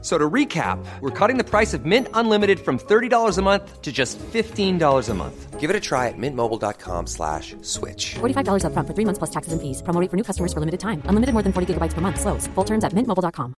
[0.00, 3.90] So to recap, we're cutting the price of Mint Unlimited from $30 a month to
[3.90, 5.58] just $15 a month.
[5.58, 8.14] Give it a try at mintmobile.com slash switch.
[8.20, 9.82] $45 upfront for three months plus taxes and fees.
[9.82, 11.02] Promo rate for new customers for limited time.
[11.08, 12.20] Unlimited more than 40 gigabytes per month.
[12.20, 12.46] Slows.
[12.54, 13.54] Full terms at mintmobile.com.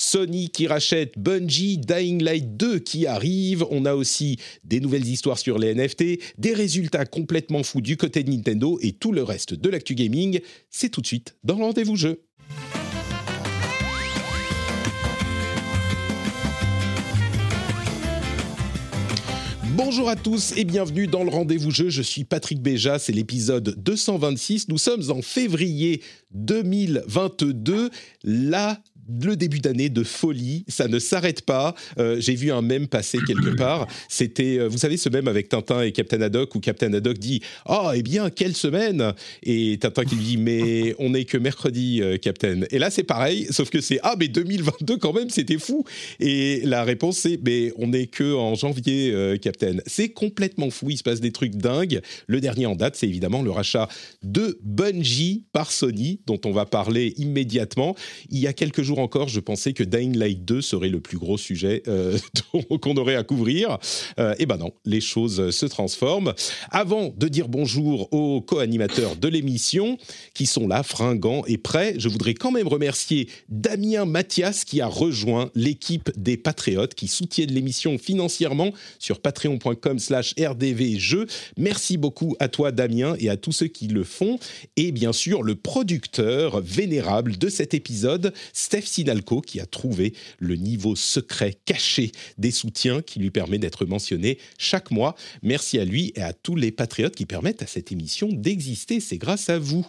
[0.00, 3.66] Sony qui rachète Bungie, Dying Light 2 qui arrive.
[3.70, 8.22] On a aussi des nouvelles histoires sur les NFT, des résultats complètement fous du côté
[8.22, 10.40] de Nintendo et tout le reste de l'actu gaming.
[10.70, 12.22] C'est tout de suite dans le rendez-vous jeu.
[19.78, 21.88] Bonjour à tous et bienvenue dans le rendez-vous jeu.
[21.88, 24.66] Je suis Patrick Béja, c'est l'épisode 226.
[24.70, 27.88] Nous sommes en février 2022.
[28.24, 31.74] Là, le début d'année de folie, ça ne s'arrête pas.
[31.98, 33.86] Euh, J'ai vu un mème passer quelque part.
[34.08, 37.42] C'était, euh, vous savez, ce mème avec Tintin et Captain Haddock où Captain Haddock dit
[37.68, 42.02] Oh, eh bien, quelle semaine Et Tintin qui lui dit Mais on n'est que mercredi,
[42.02, 42.62] euh, Captain.
[42.70, 45.84] Et là, c'est pareil, sauf que c'est Ah, mais 2022 quand même, c'était fou.
[46.20, 49.76] Et la réponse, c'est Mais on n'est que en janvier, euh, Captain.
[49.86, 52.00] C'est complètement fou, il se passe des trucs dingues.
[52.26, 53.88] Le dernier en date, c'est évidemment le rachat
[54.22, 57.96] de Bungie par Sony, dont on va parler immédiatement.
[58.30, 61.18] Il y a quelques jours encore, je pensais que Dying Light 2 serait le plus
[61.18, 62.18] gros sujet euh,
[62.80, 63.78] qu'on aurait à couvrir.
[64.18, 66.34] Euh, et ben non, les choses se transforment.
[66.70, 69.98] Avant de dire bonjour aux co-animateurs de l'émission,
[70.34, 74.86] qui sont là, fringants et prêts, je voudrais quand même remercier Damien Mathias, qui a
[74.86, 81.26] rejoint l'équipe des Patriotes, qui soutiennent l'émission financièrement sur patreon.com slash rdvjeux.
[81.56, 84.38] Merci beaucoup à toi, Damien, et à tous ceux qui le font.
[84.76, 90.56] Et bien sûr, le producteur vénérable de cet épisode, Steph Sinalco, qui a trouvé le
[90.56, 95.14] niveau secret caché des soutiens qui lui permet d'être mentionné chaque mois.
[95.42, 99.00] Merci à lui et à tous les patriotes qui permettent à cette émission d'exister.
[99.00, 99.86] C'est grâce à vous.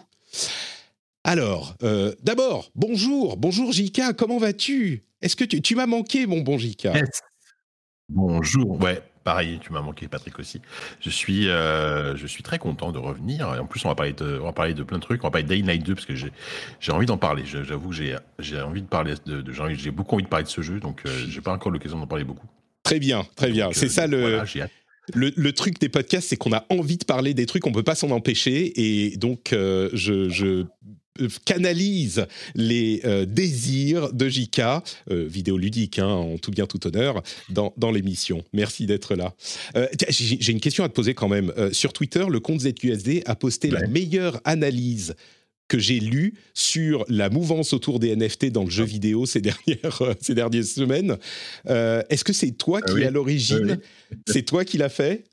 [1.24, 5.04] Alors, euh, d'abord, bonjour, bonjour Jika, comment vas-tu?
[5.20, 6.94] Est-ce que tu, tu m'as manqué, mon bon Jika.
[8.08, 10.60] Bonjour, ouais, pareil, tu m'as manqué, Patrick aussi.
[11.00, 13.54] Je suis, euh, je suis très content de revenir.
[13.54, 15.22] Et en plus, on va parler de, on va parler de plein de trucs.
[15.22, 16.32] On va parler de Dying Light 2 parce que j'ai,
[16.80, 17.44] j'ai envie d'en parler.
[17.46, 20.50] J'avoue que j'ai, j'ai envie de parler de, de- j'ai beaucoup envie de parler de
[20.50, 22.46] ce jeu, donc euh, j'ai pas encore l'occasion d'en parler beaucoup.
[22.82, 23.66] Très bien, très bien.
[23.66, 24.44] Donc, C'est euh, ça le, voilà,
[25.14, 27.82] le, le truc des podcasts, c'est qu'on a envie de parler des trucs, on peut
[27.84, 28.72] pas s'en empêcher.
[28.80, 30.64] Et donc, euh, je, je
[31.44, 37.74] canalise les euh, désirs de JK, euh, vidéoludique, hein, en tout bien, tout honneur, dans,
[37.76, 38.42] dans l'émission.
[38.52, 39.34] Merci d'être là.
[39.76, 41.52] Euh, J'ai une question à te poser quand même.
[41.58, 45.14] Euh, sur Twitter, le compte ZQSD a posté la meilleure analyse
[45.68, 50.02] que j'ai lue sur la mouvance autour des NFT dans le jeu vidéo ces dernières,
[50.02, 51.16] euh, ces dernières semaines.
[51.68, 53.02] Euh, Est-ce que c'est toi qui Ah oui.
[53.02, 53.78] est à l'origine?
[54.10, 55.24] Oui, C'est toi qui l'as fait?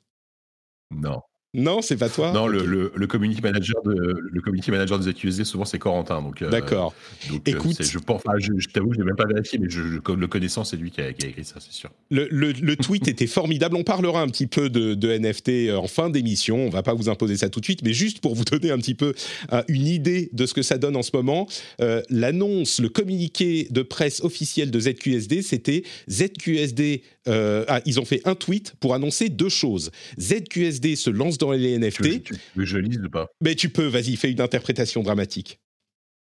[0.92, 1.22] Non,
[1.58, 2.66] Non, c'est pas toi non, le, Ok.
[2.68, 6.42] le, le community manager de, le community manager de ZQSD, souvent c'est Corentin, donc.
[6.42, 6.94] euh, D'accord.
[7.30, 9.70] Donc, euh, Écoute- je pense, enfin, je, je t'avoue, je n'ai même pas vérifié, mais
[9.70, 11.90] je, je- le connaissant, c'est lui qui a, qui a écrit ça, c'est sûr.
[12.10, 13.76] Le, tweet était formidable.
[13.76, 16.58] On parlera un petit peu de, de NFT euh, en fin d'émission.
[16.66, 18.78] On va pas vous imposer ça tout de suite, mais juste pour vous donner un
[18.78, 19.14] petit peu
[19.52, 21.48] euh, une idée de ce que ça donne en ce moment.
[21.82, 27.02] euh, L'annonce, le communiqué de presse officiel de ZQSD, c'était ZQSD.
[27.28, 29.92] ah, ils ont fait un tweet pour annoncer deux choses.
[30.20, 33.28] ZQSD se lance dans les Tu NFT, tu veux que je lise ou pas?
[33.42, 35.60] Mais tu peux, vas-y, fais une interprétation dramatique.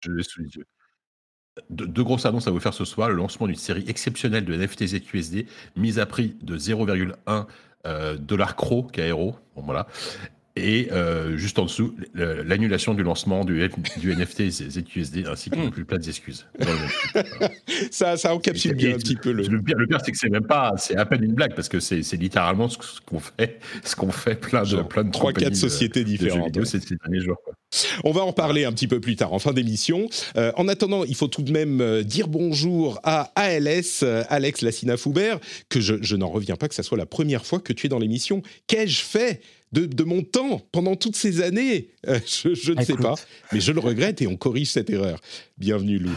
[0.04, 0.66] Je l'ai sous les yeux.
[1.68, 3.10] De- Deux grosses annonces à vous faire ce soir.
[3.10, 7.46] Le lancement d'une série exceptionnelle de NFT ZQSD, mise à prix de 0,1
[7.86, 9.36] euh, dollar cro KRO.
[9.56, 9.86] Bon, voilà.
[10.56, 15.56] Et euh, juste en dessous, l'annulation du lancement du, F- du NFT ZQSD ainsi que
[15.56, 15.70] Hmm.
[15.70, 16.46] plus plates excuses.
[17.90, 19.44] Ça, ça encapsule Et- bien et un petit peu le.
[19.44, 21.68] Le pire, le pire, c'est que c'est même pas, c'est à peine une blague parce
[21.68, 25.32] que c'est littéralement ce qu'on fait, ce qu'on fait plein de, Genre, plein de trois,
[25.32, 26.64] quatre de- sociétés de différentes, ouais.
[26.64, 27.36] ces, ces derniers jours.
[27.44, 27.54] quoi.
[28.04, 30.08] On va en parler un petit peu plus tard, en fin d'émission.
[30.36, 34.62] Euh, en attendant, il faut tout de même euh, dire bonjour à ALS, euh, Alex
[34.62, 35.38] Lassina-Foubert,
[35.68, 37.88] que je, je n'en reviens pas que ça soit la première fois que tu es
[37.88, 38.42] dans l'émission.
[38.66, 39.40] Qu'ai-je fait
[39.72, 43.02] de, de mon temps pendant toutes ces années Euh, Je, je ne sais Écoute.
[43.04, 43.14] pas,
[43.52, 45.20] mais je le regrette et on corrige cette erreur.
[45.58, 46.12] Bienvenue, Lou.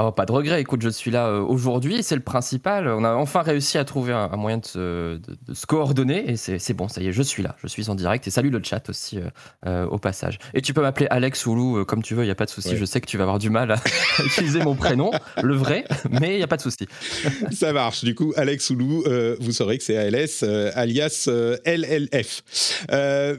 [0.00, 0.60] Oh, pas de regret.
[0.60, 2.86] Écoute, je suis là euh, aujourd'hui, c'est le principal.
[2.86, 6.72] On a enfin réussi à trouver un, moyen de se, de, se, coordonner et c'est
[6.72, 8.24] bon, ça y est, je suis là, je suis en direct.
[8.28, 9.22] Et salut le chat aussi euh,
[9.66, 10.38] euh, au passage.
[10.54, 12.50] Et tu peux m'appeler Alex ou Lou comme tu veux, il n'y a pas de
[12.50, 12.76] souci.
[12.76, 13.76] Je sais que tu vas avoir du mal à,
[14.24, 15.10] utiliser mon prénom,
[15.42, 16.86] le vrai, mais il n'y a pas de souci.
[17.50, 18.04] ça marche.
[18.04, 19.04] Du coup, Alex ou Lou,
[19.40, 20.44] vous saurez que c'est ALS,
[20.76, 21.28] alias
[21.66, 22.44] LLF.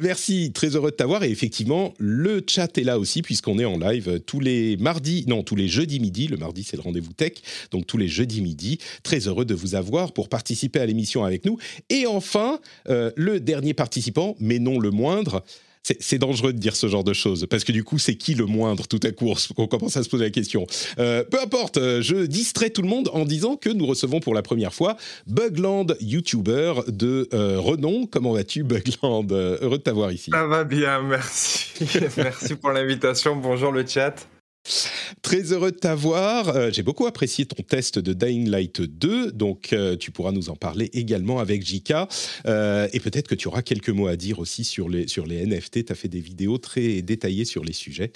[0.01, 1.23] merci, très heureux de t'avoir.
[1.23, 5.41] Et effectivement, le chat est là aussi puisqu'on est en live tous les mardis, non,
[5.41, 6.27] tous les jeudis midi.
[6.27, 7.33] Le mardi, c'est le rendez-vous tech,
[7.71, 8.79] donc tous les jeudis midi.
[9.03, 11.57] Très heureux de vous avoir pour participer à l'émission avec nous.
[11.89, 12.59] Et enfin,
[12.89, 15.43] euh, le dernier participant, mais non le moindre,
[15.99, 18.45] c'est dangereux de dire ce genre de choses parce que du coup, c'est qui le
[18.45, 20.67] moindre tout à coup On commence à se poser la question.
[20.99, 24.35] Euh, peu importe, euh, je distrais tout le monde en disant que nous recevons pour
[24.35, 28.05] la première fois Bugland, YouTuber de renom.
[28.05, 29.31] Comment vas-tu, Bugland?
[29.31, 30.31] Heureux de t'avoir ici.
[30.31, 31.73] Ça va bien, merci.
[32.17, 33.35] merci pour l'invitation.
[33.37, 34.27] Bonjour le chat.
[35.21, 36.49] Très heureux de t'avoir.
[36.49, 40.49] Euh, j'ai beaucoup apprécié ton test de Dying Light 2, donc euh, tu pourras nous
[40.49, 42.07] en parler également avec Jika.
[42.45, 45.45] Euh, et peut-être que tu auras quelques mots à dire aussi sur les, sur les
[45.45, 45.85] NFT.
[45.85, 48.11] Tu as fait des vidéos très détaillées sur les sujets.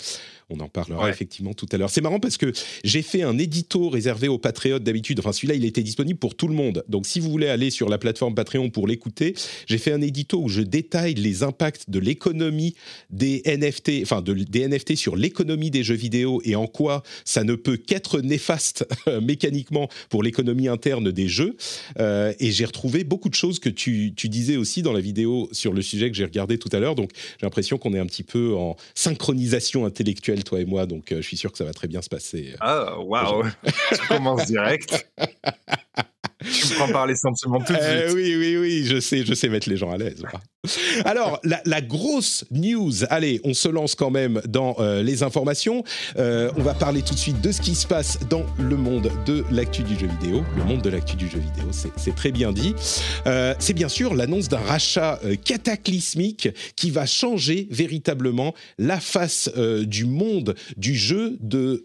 [0.53, 1.89] On en parlera effectivement tout à l'heure.
[1.89, 2.51] C'est marrant parce que
[2.83, 5.19] j'ai fait un édito réservé aux patriotes d'habitude.
[5.19, 6.83] Enfin, celui-là, il était disponible pour tout le monde.
[6.88, 9.33] Donc, si vous voulez aller sur la plateforme Patreon pour l'écouter,
[9.65, 12.75] j'ai fait un édito où je détaille les impacts de l'économie
[13.09, 17.55] des NFT, enfin, des NFT sur l'économie des jeux vidéo et en quoi ça ne
[17.55, 18.85] peut qu'être néfaste
[19.21, 21.57] mécaniquement pour l'économie interne des jeux.
[22.00, 25.50] Euh, et j'ai retrouvé beaucoup de choses que tu, tu disais aussi dans la vidéo
[25.51, 26.95] sur le sujet que j'ai regardé tout à l'heure.
[26.95, 31.11] Donc, j'ai l'impression qu'on est un petit peu en synchronisation intellectuelle toi et moi, donc
[31.11, 32.55] euh, je suis sûr que ça va très bien se passer.
[32.59, 33.43] Ah, waouh
[33.91, 35.09] Tu commences direct
[36.43, 38.15] tu me prends par les sentiments tout de euh, suite.
[38.15, 40.23] oui, oui, oui, je sais, je sais mettre les gens à l'aise.
[41.03, 45.83] Alors, la, grosse news, allez, on se lance quand même dans euh, les informations.
[46.17, 49.11] Euh, on va parler tout de suite de ce qui se passe dans le monde
[49.25, 50.43] de l'actu du jeu vidéo.
[50.55, 52.73] Le monde de l'actu du jeu vidéo, c'est très bien dit.
[53.59, 60.55] c'est bien sûr l'annonce d'un rachat cataclysmique qui va changer véritablement la face du monde
[60.77, 61.81] du jeu, de,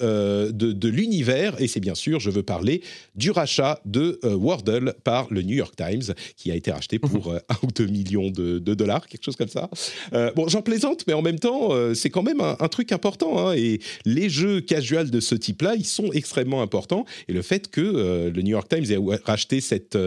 [0.52, 1.60] de, de l'univers.
[1.60, 2.82] Et c'est bien sûr, je veux parler
[3.16, 7.34] du rachat de Wordle par le New York Times, qui a été racheté pour 1
[7.34, 7.40] mhm.
[7.50, 9.68] euh, ou 2 millions de, dollars, quelque chose comme ça.
[10.14, 13.38] Euh, bon, j'en plaisante, mais en même temps, euh, c'est quand même un, truc important.
[13.38, 17.04] Hein, et les jeux casual de ce type-là, ils sont extrêmement importants.
[17.28, 19.98] Et le fait que le New York Times ait racheté cette,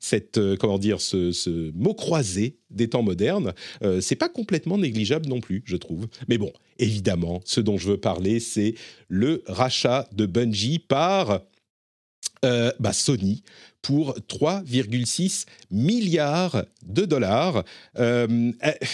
[0.00, 3.52] cette comment dire, ce, ce mot croisé des temps modernes,
[4.00, 6.06] c'est pas complètement négligeable non plus, je trouve.
[6.28, 8.74] Mais bon, évidemment, ce dont je veux parler, c'est
[9.08, 11.40] le rachat de Bungie par
[12.44, 13.42] euh, bah Sony
[13.82, 17.64] pour 3,6 milliards de dollars.
[17.98, 18.86] Euh, eh,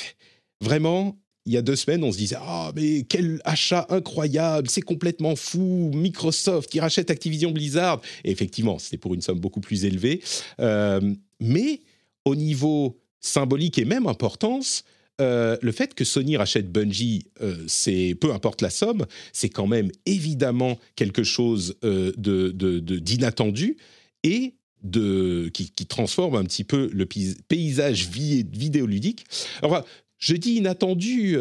[0.61, 1.17] vraiment,
[1.47, 5.37] il y a deux semaines, on se disait Ah, mais quel achat incroyable, c'est complètement
[5.37, 8.01] fou, Microsoft qui rachète Activision Blizzard.
[8.25, 10.23] Et effectivement, c'était pour une somme beaucoup plus élevée.
[10.61, 11.81] Euh, mais
[12.25, 14.85] au niveau symbolique et même importance,
[15.21, 19.67] euh, le fait que Sony rachète Bungie, euh, c'est peu importe la somme, c'est quand
[19.67, 23.77] même évidemment quelque chose euh, d'inattendu
[24.25, 24.55] et
[24.85, 29.25] de, qui, transforme un petit peu le paysage vidéoludique.
[29.63, 29.85] Alors,
[30.19, 31.37] je dis inattendu,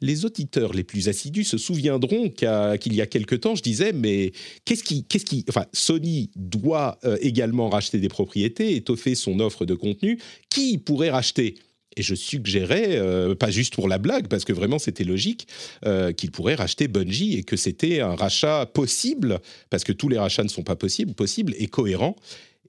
[0.00, 4.32] les auditeurs les plus assidus se souviendront qu'il y a quelque temps, je disais, mais
[4.64, 9.74] qu'est-ce qui, qu'est-ce qui, enfin, Sony doit également racheter des propriétés, étoffer son offre de
[9.74, 10.18] contenu.
[10.48, 11.56] Qui pourrait racheter?
[11.96, 15.46] Et je suggérais, euh, pas juste pour la blague, parce que vraiment c'était logique,
[15.84, 19.40] euh, qu'il pourrait racheter Bungie et que c'était un rachat possible,
[19.70, 22.16] parce que tous les rachats ne sont pas possibles, possibles et cohérents.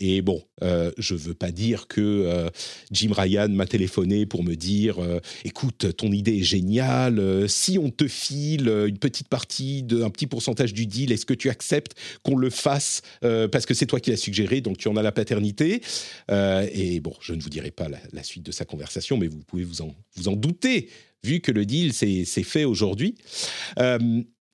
[0.06, 2.50] Et bon, euh, je veux pas dire que euh,
[2.92, 7.80] Jim Ryan m'a téléphoné pour me dire euh, écoute, ton idée est géniale, euh, si
[7.80, 11.50] on te file une petite partie, de, un petit pourcentage du deal, est-ce que tu
[11.50, 15.02] acceptes qu'on le fasse parce que c'est toi qui l'as suggéré, donc tu en as
[15.02, 15.82] la paternité?
[16.30, 19.64] Et bon, je ne vous dirai pas la, suite de sa conversation, mais vous pouvez
[19.64, 20.90] vous en, vous en douter,
[21.24, 23.16] vu que le deal s'est fait aujourd'hui.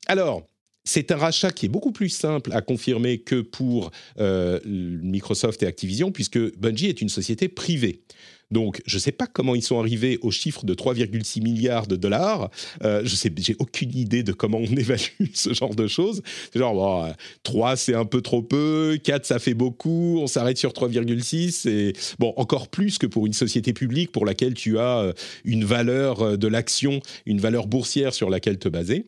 [0.07, 0.45] alors,
[0.89, 5.67] c'est un rachat qui est beaucoup plus simple à confirmer que pour euh, Microsoft et
[5.67, 8.01] Activision, puisque Bungie est une société privée.
[8.49, 11.95] Donc, je ne sais pas comment ils sont arrivés au chiffre de 3,6 milliards de
[11.95, 12.49] dollars.
[12.83, 16.23] Euh, je sais, j'ai aucune idée de comment on évalue ce genre de choses.
[16.51, 20.71] C'est genre, 3 c'est un peu trop peu, 4 ça fait beaucoup, on s'arrête sur
[20.71, 25.13] 3,6 et bon, encore plus que pour une société publique pour laquelle tu as euh,
[25.45, 29.05] une valeur de l'action, une valeur boursière sur laquelle te baser.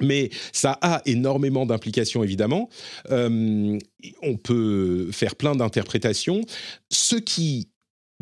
[0.00, 2.68] Mais ça a énormément d'implications, évidemment.
[3.10, 3.78] Euh,
[4.22, 6.42] on peut faire plein d'interprétations.
[6.90, 7.68] Ce qui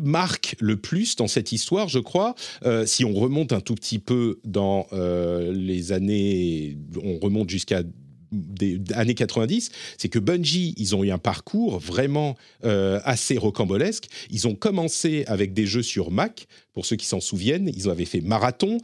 [0.01, 3.99] marque le plus dans cette histoire, je crois, euh, si on remonte un tout petit
[3.99, 7.83] peu dans euh, les années, on remonte jusqu'à
[8.31, 14.07] des années 90, c'est que Bungie, ils ont eu un parcours vraiment assez rocambolesque.
[14.29, 17.71] Ils ont commencé avec des jeux sur Mac, pour ceux qui s'en souviennent.
[17.73, 18.79] Ils avaient fait Marathon.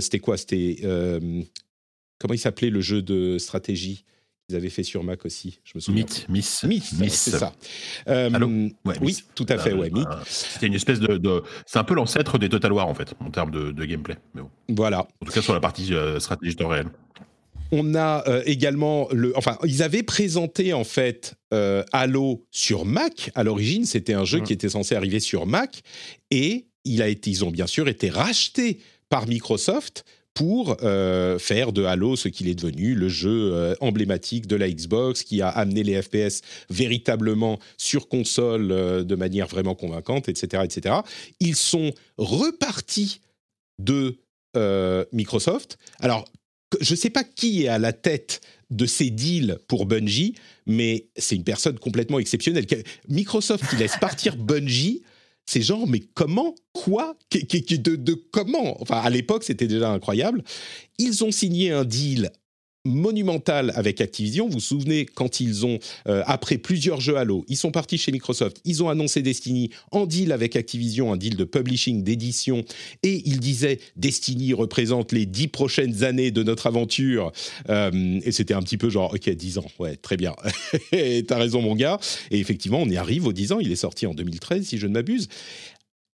[0.00, 0.36] C'était quoi?
[0.38, 0.80] C'était
[2.20, 4.04] comment il s'appelait le jeu de stratégie
[4.50, 6.04] ils avaient fait sur Mac aussi, je me souviens.
[6.04, 6.64] Myth, Miss.
[6.64, 7.52] Myth, c'est ça.
[8.08, 8.68] Euh,
[9.00, 10.08] oui, tout à fait, ouais, Myth.
[10.26, 11.42] C'était une espèce de...
[11.66, 14.16] C'est un peu l'ancêtre des Total War, en fait, en termes de, gameplay.
[14.34, 14.50] Mais bon.
[14.68, 15.06] Voilà.
[15.20, 16.88] En tout cas, sur la partie euh, stratégie temps réel.
[17.72, 21.36] On a euh, également le, enfin, ils avaient présenté en fait
[21.92, 23.30] Halo sur Mac.
[23.36, 24.42] À l'origine, c'était un jeu mmh.
[24.42, 25.82] qui était censé arriver sur Mac
[26.32, 31.72] et il a été, ils ont bien sûr été rachetés par Microsoft pour euh, faire
[31.72, 35.48] de Halo ce qu'il est devenu, le jeu euh, emblématique de la Xbox qui a
[35.48, 40.96] amené les FPS véritablement sur console euh, de manière vraiment convaincante, etc., etc.
[41.40, 43.20] Ils sont repartis
[43.78, 44.18] de
[45.12, 45.78] Microsoft.
[46.00, 46.24] Alors,
[46.80, 50.34] je ne sais pas qui est à la tête de ces deals pour Bungie,
[50.66, 52.66] mais c'est une personne complètement exceptionnelle.
[53.08, 55.02] Microsoft qui laisse partir Bungie
[55.50, 58.80] c'est genre, mais comment Quoi de, de, comment?
[58.80, 60.44] Enfin, à l'époque, c'était déjà incroyable.
[60.98, 62.30] Ils ont signé un deal
[62.84, 64.46] monumental avec Activision.
[64.46, 68.12] Vous vous souvenez quand ils ont, euh, après plusieurs jeux Halo, ils sont partis chez
[68.12, 72.64] Microsoft, ils ont annoncé Destiny en deal avec Activision, un deal de publishing, d'édition,
[73.02, 77.32] et ils disaient Destiny représente les dix prochaines années de notre aventure.
[77.68, 80.34] Euh, et c'était un petit peu genre, ok, dix ans, ouais, très bien.
[81.28, 81.98] T'as raison mon gars.
[82.30, 84.86] Et effectivement, on y arrive aux dix ans, il est sorti en 2013 si je
[84.86, 85.28] ne m'abuse.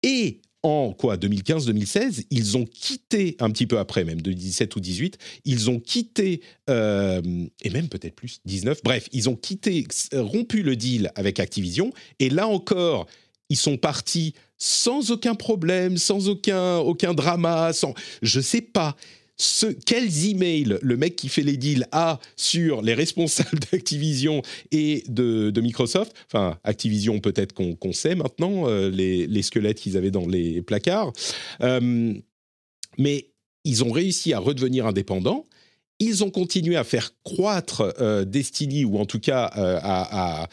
[0.02, 4.80] Et en quoi 2015-2016, ils ont quitté un petit peu après, même de 17 ou
[4.80, 7.22] 18, ils ont quitté euh,
[7.62, 8.82] et même peut-être plus 19.
[8.84, 13.06] Bref, ils ont quitté, rompu le deal avec Activision et là encore,
[13.48, 18.96] ils sont partis sans aucun problème, sans aucun aucun drama, sans je sais pas
[19.86, 24.42] quels emails le mec qui fait les deals a sur les responsables d'Activision
[24.72, 26.14] et de, Microsoft?
[26.26, 31.12] Enfin, Activision, peut-être qu'on sait maintenant euh, les, squelettes qu'ils avaient dans les placards.
[31.62, 32.14] Euh,
[32.98, 33.30] mais
[33.64, 35.44] ils ont réussi à redevenir indépendants.
[35.98, 40.48] Ils ont continué à faire croître euh, Destiny, ou en tout cas à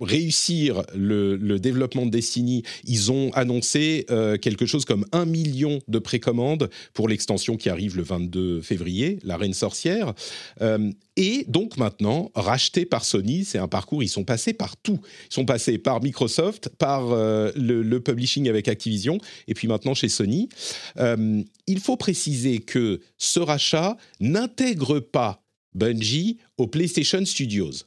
[0.00, 5.98] réussir le, développement de Destiny, ils ont annoncé euh, quelque chose comme un million de
[5.98, 10.14] précommandes pour l'extension qui arrive le 22 février, la Reine Sorcière.
[10.60, 15.00] Euh, et donc maintenant, racheté par Sony, c'est un parcours, ils sont passés par tout.
[15.30, 19.94] Ils sont passés par Microsoft, par euh, le, le, publishing avec Activision, et puis maintenant
[19.94, 20.48] chez Sony.
[21.66, 25.42] il faut préciser que ce rachat n'intègre pas
[25.74, 27.84] Bungie au PlayStation Studios.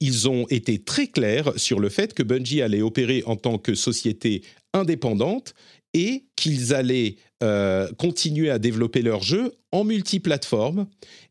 [0.00, 3.74] Ils ont été très clairs sur le fait que Bungie allait opérer en tant que
[3.74, 5.54] société indépendante
[5.94, 10.86] et qu'ils allaient euh, continuer à développer leurs jeux en multiplateforme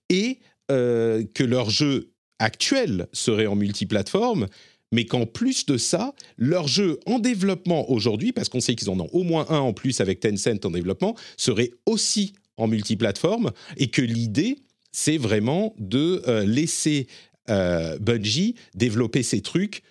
[0.09, 0.39] et
[0.71, 4.47] euh, que leurs jeux actuels seraient en multiplateforme,
[4.91, 8.99] mais qu'en plus de ça, leurs jeux en développement aujourd'hui, parce qu'on sait qu'ils en
[8.99, 13.87] ont au moins un en plus avec Tencent en développement, seraient aussi en multiplateforme et
[13.87, 14.57] que l'idée,
[14.91, 17.07] c'est vraiment de euh, laisser
[17.49, 19.81] euh, Bungie développer ces trucs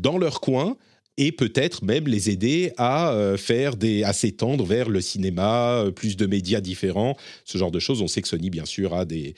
[0.00, 0.76] dans leur coin
[1.18, 5.90] et peut-être même les aider à euh, faire des à s'étendre vers le cinéma, euh,
[5.90, 8.00] plus de médias différents, ce genre de choses.
[8.00, 9.34] On sait que Sony bien sûr a des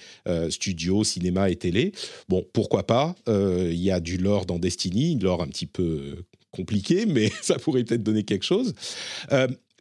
[0.51, 1.93] studios cinéma et télé.
[2.29, 7.07] Bon, pourquoi pas Il y a du lore dans Destiny, lore un petit peu compliqué,
[7.09, 8.73] mais ça pourrait peut-être donner quelque chose.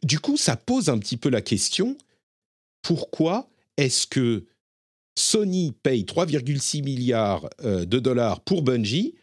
[0.02, 1.96] du coup, ça pose un petit peu la question
[2.82, 4.44] pourquoi est-ce que
[5.16, 9.14] Sony paye 3,6 milliards euh, de dollars pour Bungie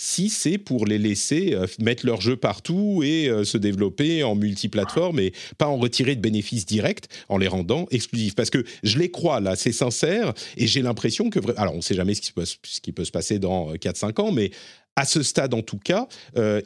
[0.00, 4.36] si c'est pour les laisser euh, mettre leur jeu partout et euh, se développer en
[4.36, 8.36] multiplateforme et pas en retirer de bénéfices directs en les rendant exclusifs.
[8.36, 11.40] Parce que je les crois là, c'est sincère et j'ai l'impression que...
[11.56, 14.20] Alors on ne sait jamais ce qui, peut, ce qui peut se passer dans 4-5
[14.22, 14.52] ans, mais
[14.98, 16.08] à ce stade en tout cas,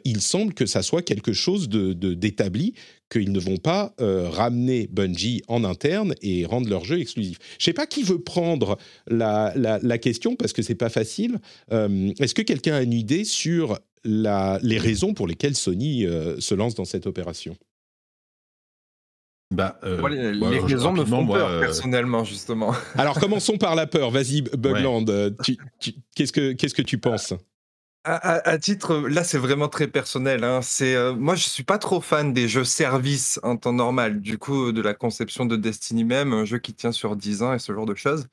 [0.05, 2.73] il semble que ça soit quelque chose de d'établi
[3.13, 7.37] qu'ils ne vont pas euh, ramener Bungie en interne et rendre leur jeu exclusif.
[7.59, 11.39] Je sais pas qui veut prendre la, la, question parce que c'est pas facile.
[11.71, 16.39] Euh, est-ce que quelqu'un a une idée sur la, les raisons pour lesquelles Sony euh,
[16.39, 17.55] se lance dans cette opération?
[19.53, 22.73] Bah, les, bah, raisons me font peur, personnellement, justement.
[22.95, 24.09] Alors, commençons par la peur.
[24.09, 25.05] Vas-y, Bugland.
[26.15, 27.35] Qu'est-ce que qu'est-ce que tu penses?
[28.05, 30.43] À, titre, là, c'est vraiment très personnel.
[30.43, 30.59] Hein.
[30.81, 34.19] Euh, moi, je suis pas trop fan des jeux services en temps normal.
[34.21, 37.53] Du coup, de la conception de Destiny même, un jeu qui tient sur 10 ans
[37.53, 38.27] et ce genre de choses.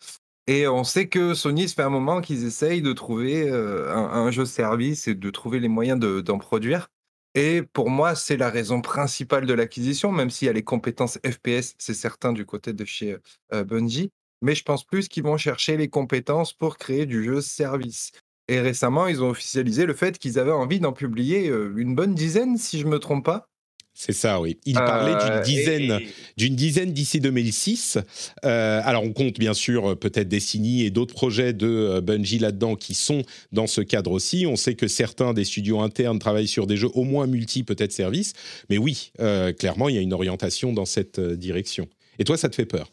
[0.46, 4.30] Et on sait que Sony, ça fait un moment qu'ils essayent de trouver euh, un,
[4.32, 6.88] jeu service et de trouver les moyens d'en produire.
[7.36, 11.20] Et pour moi, c'est la raison principale de l'acquisition, même s'il y a les compétences
[11.24, 13.18] FPS, c'est certain du côté de chez
[13.52, 14.10] euh, Bungie.
[14.42, 18.10] mais je pense plus qu'ils vont chercher les compétences pour créer du jeu service.
[18.50, 22.14] Et récemment, ils ont officialisé le fait qu'ils avaient envie d'en publier euh, une bonne
[22.14, 23.46] dizaine, si je me trompe pas.
[23.94, 24.58] C'est ça, oui.
[24.64, 27.98] Il parlait d'une Euh, dizaine, et- d'une dizaine d'ici 2006.
[28.44, 32.76] Euh, alors, on compte bien sûr euh, peut-être Destiny et d'autres projets de Bungie là-dedans
[32.76, 34.46] qui sont dans ce cadre aussi.
[34.46, 37.92] On sait que certains des studios internes travaillent sur des jeux au moins multi, peut-être
[37.92, 38.32] service.
[38.68, 41.86] Mais oui, euh, clairement, il y a une orientation dans cette direction.
[42.18, 42.90] Et toi, ça te fait peur?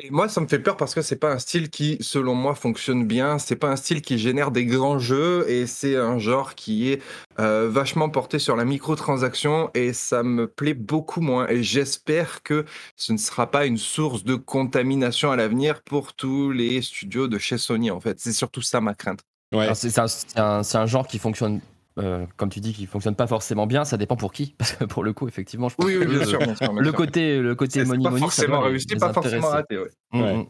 [0.00, 2.56] Et moi, ça me fait peur parce que c'est pas un style qui, selon moi,
[2.56, 3.38] fonctionne bien.
[3.38, 7.00] C'est pas un style qui génère des grands jeux et c'est un genre qui est
[7.38, 11.46] euh, vachement porté sur la microtransaction et ça me plaît beaucoup moins.
[11.48, 12.64] Et j'espère que
[12.96, 17.38] ce ne sera pas une source de contamination à l'avenir pour tous les studios de
[17.38, 17.92] chez Sony.
[17.92, 19.20] En fait, c'est surtout ça ma crainte.
[19.52, 19.68] Ouais.
[19.68, 20.06] Un,
[20.42, 21.60] un- c'est un genre qui fonctionne,
[21.98, 23.84] euh, comme tu dis, qui fonctionne pas forcément bien.
[23.84, 24.54] Ça dépend pour qui.
[24.58, 26.38] Parce que pour le coup, effectivement, je pense Oui, oui, que bien le, sûr.
[26.38, 26.94] bien sûr, bien le sûr.
[26.96, 29.78] côté, le côté money pas money, forcément réussi, pas forcément raté.
[29.78, 29.90] ouais.
[30.12, 30.48] Mm, Ouais.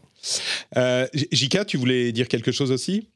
[0.77, 3.09] Euh, Jika, tu voulais dire quelque chose aussi?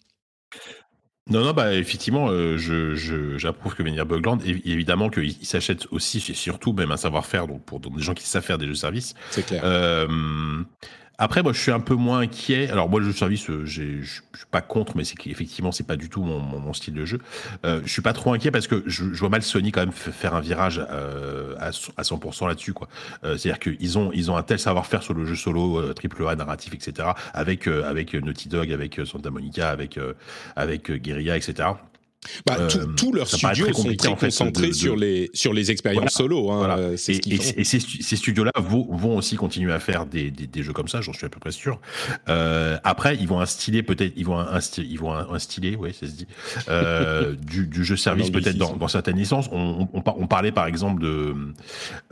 [1.30, 5.46] Non, non, bah effectivement, euh, je, je- j'approuve que venir Bugland, et évidemment qu'il il
[5.46, 8.58] s'achète aussi, et surtout même un savoir-faire, donc pour donc, des gens qui savent faire
[8.58, 9.14] des jeux de service.
[9.30, 9.62] C'est clair.
[9.64, 10.08] Euh,
[11.20, 12.70] après, moi, je suis un peu moins inquiet.
[12.70, 14.22] Alors, moi, le jeu de service, euh, je suis
[14.52, 17.20] pas contre, mais c'est qu'effectivement, c'est pas du tout mon, style de jeu.
[17.66, 19.92] Euh, je suis pas trop inquiet parce que je, je vois mal Sony quand même
[19.92, 22.74] faire un virage euh, à, so- à 100% là-dessus.
[23.26, 26.26] Euh, C'est-à-dire qu'ils ont, ils ont un tel savoir-faire sur le jeu solo, euh, triple
[26.26, 30.00] A, narratif, etc., avec euh, avec Naughty Dog, avec Santa Monica, avec
[30.56, 31.70] avec Guerrilla, etc.
[32.46, 34.98] Bah, euh, tout- tous leurs studios très sont très en fait, concentrés de- de- sur,
[34.98, 36.10] les, sur les expériences Voilà.
[36.10, 36.52] solo.
[36.52, 36.78] hein, Voilà.
[36.78, 37.54] euh, Et, ce qu'ils et- font.
[37.56, 40.74] et ces, stu- ces studios-là vont, vont aussi continuer à faire des, des, des jeux
[40.74, 41.80] comme ça, j'en suis à peu près sûr.
[42.28, 46.12] Euh, après, ils vont instiller peut-être, ils vont instiller, ils vont instiller, oui, ça se
[46.12, 46.28] dit,
[47.46, 49.48] du, du jeu service peut-être dans, dans certaines licences.
[49.54, 51.34] On, on, on parlait par exemple de,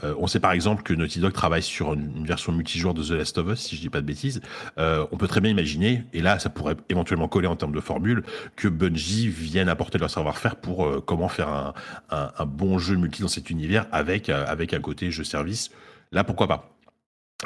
[0.04, 3.12] on sait par exemple que Naughty Dog travaille sur une, une version multijoueur de The
[3.12, 4.40] Last of Us, si je dis pas de bêtises.
[4.78, 8.24] On peut très bien imaginer, et là, ça pourrait éventuellement coller en termes de formule,
[8.56, 11.74] que Bungie vienne apporter leur savoir-faire pour euh, comment faire un,
[12.10, 15.72] un, bon jeu multi dans cet univers avec, euh, avec un côté jeu service.
[16.12, 16.77] Là, pourquoi pas?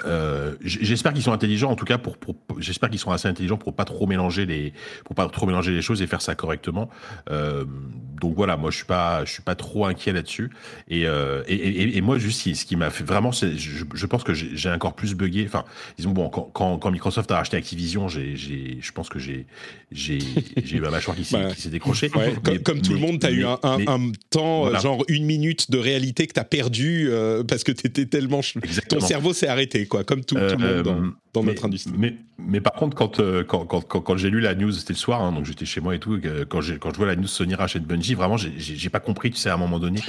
[0.06, 3.58] Euh, j'espère qu'ils sont intelligents en tout cas pour, pour j'espère qu'ils sont assez intelligents
[3.58, 4.72] pour pas trop mélanger les
[5.04, 6.90] pour pas trop mélanger les choses et faire ça correctement
[7.30, 7.66] euh,
[8.22, 10.50] donc voilà moi je suis pas je suis pas trop inquiet là-dessus
[10.88, 13.48] et, euh, et, et, et moi juste ce qui, m'a fait vraiment je,
[13.94, 15.66] je pense que j'ai encore plus bugué enfin
[15.98, 19.46] disons bon quand, quand, quand Microsoft a racheté Activision j'ai j'ai je pense que j'ai
[19.92, 20.20] j'ai
[20.64, 23.20] j'ai eu ma mâchoire qui s'est Bah, décrochée Ouais, comme, Mais- comme tout le monde,
[23.20, 24.80] tu as eu un, un- mais- un temps, Voilà.
[24.80, 27.10] genre une minute de réalité que tu as perdu
[27.48, 28.42] parce que tu étais tellement.
[28.42, 29.02] ch- Ton Exactement.
[29.06, 31.94] cerveau s'est arrêté, quoi, comme tout, tout le monde dans, Euh, mais, notre industrie.
[31.98, 34.94] Mais, mais par contre, quand, euh, quand, quand, quand, quand j'ai lu la news, c'était
[34.94, 37.08] le soir, hein, donc j'étais chez moi et tout, que quand, j'ai- quand je vois
[37.08, 40.02] la news Sony rachète Bungie, vraiment, j'ai- pas compris, tu sais, à un moment donné.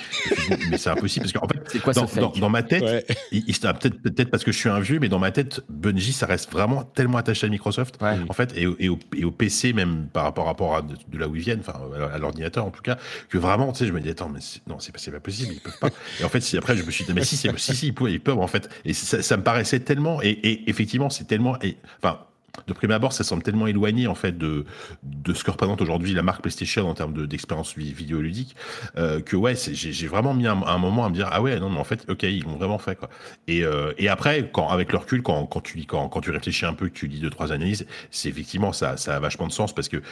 [0.70, 3.04] Mais c'est impossible, parce qu'en fait, C'est quoi dans, ce dans, ma tête, Ouais.
[3.30, 6.12] il, il- peut-être peut-être parce que je suis un vieux, mais dans ma tête, Bungie,
[6.12, 8.16] ça reste vraiment tellement attaché à Microsoft, Ouais.
[8.28, 10.94] en fait, et, au- et, au, et au PC même par rapport, rapport à de,
[11.08, 11.78] de là où ils viennent, enfin
[12.12, 14.66] à l'ordinateur en tout cas, que vraiment, tu sais, je me dis attends, mais c'est-
[14.66, 15.90] non, c'est pas, c'est pas possible, ils peuvent pas.
[16.20, 17.94] Et en fait, si après je me suis dit mais si, c'est- si, si, ils
[17.94, 18.68] peuvent, ils peuvent en fait.
[18.84, 22.18] Et ça, ça me paraissait tellement, et, et effectivement, c'est tellement, et, enfin.
[22.66, 24.66] De prime abord, ça semble tellement éloigné en fait de,
[25.02, 28.54] de ce que représente aujourd'hui la marque PlayStation en termes de- d'expérience vi- vidéoludique
[28.98, 31.70] euh, que ouais, j'ai vraiment mis un, un moment à me dire ah ouais non
[31.70, 33.08] mais en fait ok ils l'ont vraiment fait quoi.
[33.48, 36.66] Et, euh, et après quand avec le recul quand, quand tu quand, quand tu réfléchis
[36.66, 39.52] un peu que tu lis deux trois analyses c'est effectivement ça ça a vachement de
[39.52, 40.02] sens parce que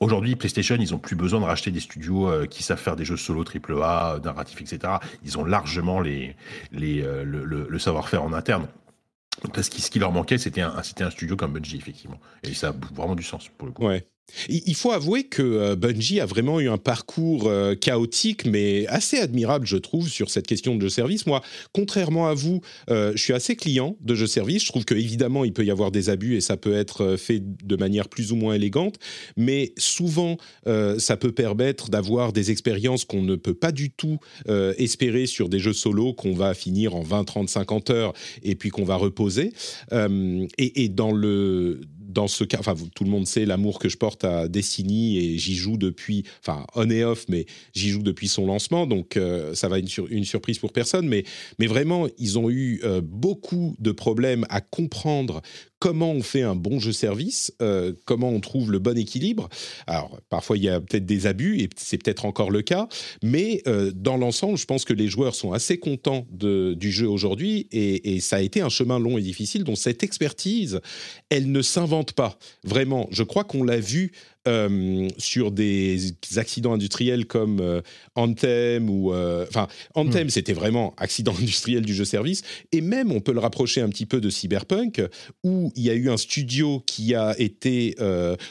[0.00, 3.04] aujourd'hui PlayStation ils ont plus besoin de racheter des studios euh, qui savent faire des
[3.04, 4.94] jeux solo triple A narratifs etc.
[5.24, 6.34] Ils ont largement les
[6.72, 8.66] les le, le- le savoir-faire en interne.
[9.42, 12.20] Donc là, ce qui, leur manquait, c'était un, studio comme Bungie, effectivement.
[12.42, 13.88] Et ça a vraiment du sens, pour le coup.
[14.48, 19.18] Il faut avouer que euh, Bungie a vraiment eu un parcours euh, chaotique, mais assez
[19.18, 21.26] admirable, je trouve, sur cette question de jeu service.
[21.26, 24.62] Moi, contrairement à vous, euh, je suis assez client de jeux service.
[24.62, 27.76] Je trouve qu'évidemment, il peut y avoir des abus et ça peut être fait de
[27.76, 28.96] manière plus ou moins élégante,
[29.36, 30.36] mais souvent,
[30.98, 35.58] ça peut permettre d'avoir des expériences qu'on ne peut pas du tout espérer sur des
[35.58, 39.52] jeux solo qu'on va finir en 20, 30, 50 heures et puis qu'on va reposer.
[40.58, 41.80] Et dans le
[42.12, 45.38] dans ce cas, enfin tout le monde sait l'amour que je porte à Destiny et
[45.38, 49.54] j'y joue depuis, enfin on et off, mais j'y joue depuis son lancement, donc euh,
[49.54, 51.08] ça va être une, sur- une surprise pour personne.
[51.08, 51.24] Mais
[51.58, 55.42] mais vraiment, ils ont eu euh, beaucoup de problèmes à comprendre
[55.82, 59.48] comment on fait un bon jeu service, euh, comment on trouve le bon équilibre.
[59.88, 62.86] Alors parfois il y a peut-être des abus et c'est peut-être encore le cas,
[63.20, 67.66] mais euh, dans l'ensemble, je pense que les joueurs sont assez contents du jeu aujourd'hui
[67.72, 69.64] et, et ça a été un chemin long et difficile.
[69.64, 70.80] Donc cette expertise,
[71.30, 72.38] elle ne s'invente pas.
[72.62, 74.12] Vraiment, je crois qu'on l'a vu
[74.48, 77.80] euh, sur des accidents industriels comme euh,
[78.16, 82.42] Anthem ou euh, enfin Anthem, c'était vraiment accident industriel du jeu service.
[82.72, 85.02] Et même on peut le rapprocher un petit peu de Cyberpunk
[85.44, 87.94] où il y a eu un studio qui a été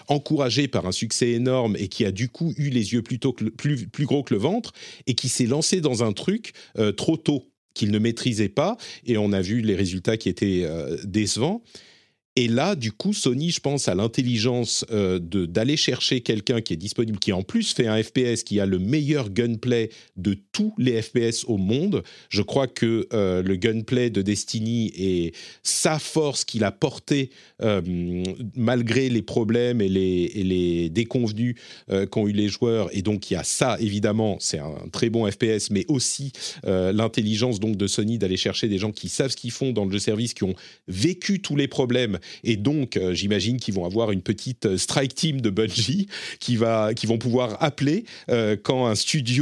[0.08, 3.46] encouragé par un succès énorme et qui a du coup eu les yeux plutôt que
[3.46, 4.72] le- plus plus gros que le ventre
[5.08, 6.54] et qui s'est lancé dans un truc
[6.98, 8.78] trop tôt qu'il ne maîtrisait pas.
[9.06, 11.64] Et on a vu les résultats qui étaient euh, décevants.
[12.38, 16.78] Et là, du coup, Sony, je pense, à l'intelligence euh, d'aller chercher quelqu'un qui est
[16.78, 21.02] disponible, qui en plus fait un FPS, qui a le meilleur gunplay de tous les
[21.02, 22.04] FPS au monde.
[22.30, 27.82] Je crois que euh, le gunplay de Destiny est sa force qu'il a portée euh,
[28.56, 31.56] malgré les problèmes et les, et les déconvenus
[32.12, 32.88] qu'ont eu les joueurs.
[32.96, 36.32] Et donc, il y a ça, évidemment, c'est un très bon FPS, mais aussi
[36.64, 39.92] l'intelligence donc de Sony d'aller chercher des gens qui savent ce qu'ils font dans le
[39.92, 40.56] jeu service, qui ont
[40.88, 45.16] vécu tous les problèmes et donc euh, j'imagine qu'ils vont avoir une petite euh, strike
[45.16, 46.08] team de Bungie
[46.40, 49.42] qui va qui vont pouvoir appeler euh, quand un studio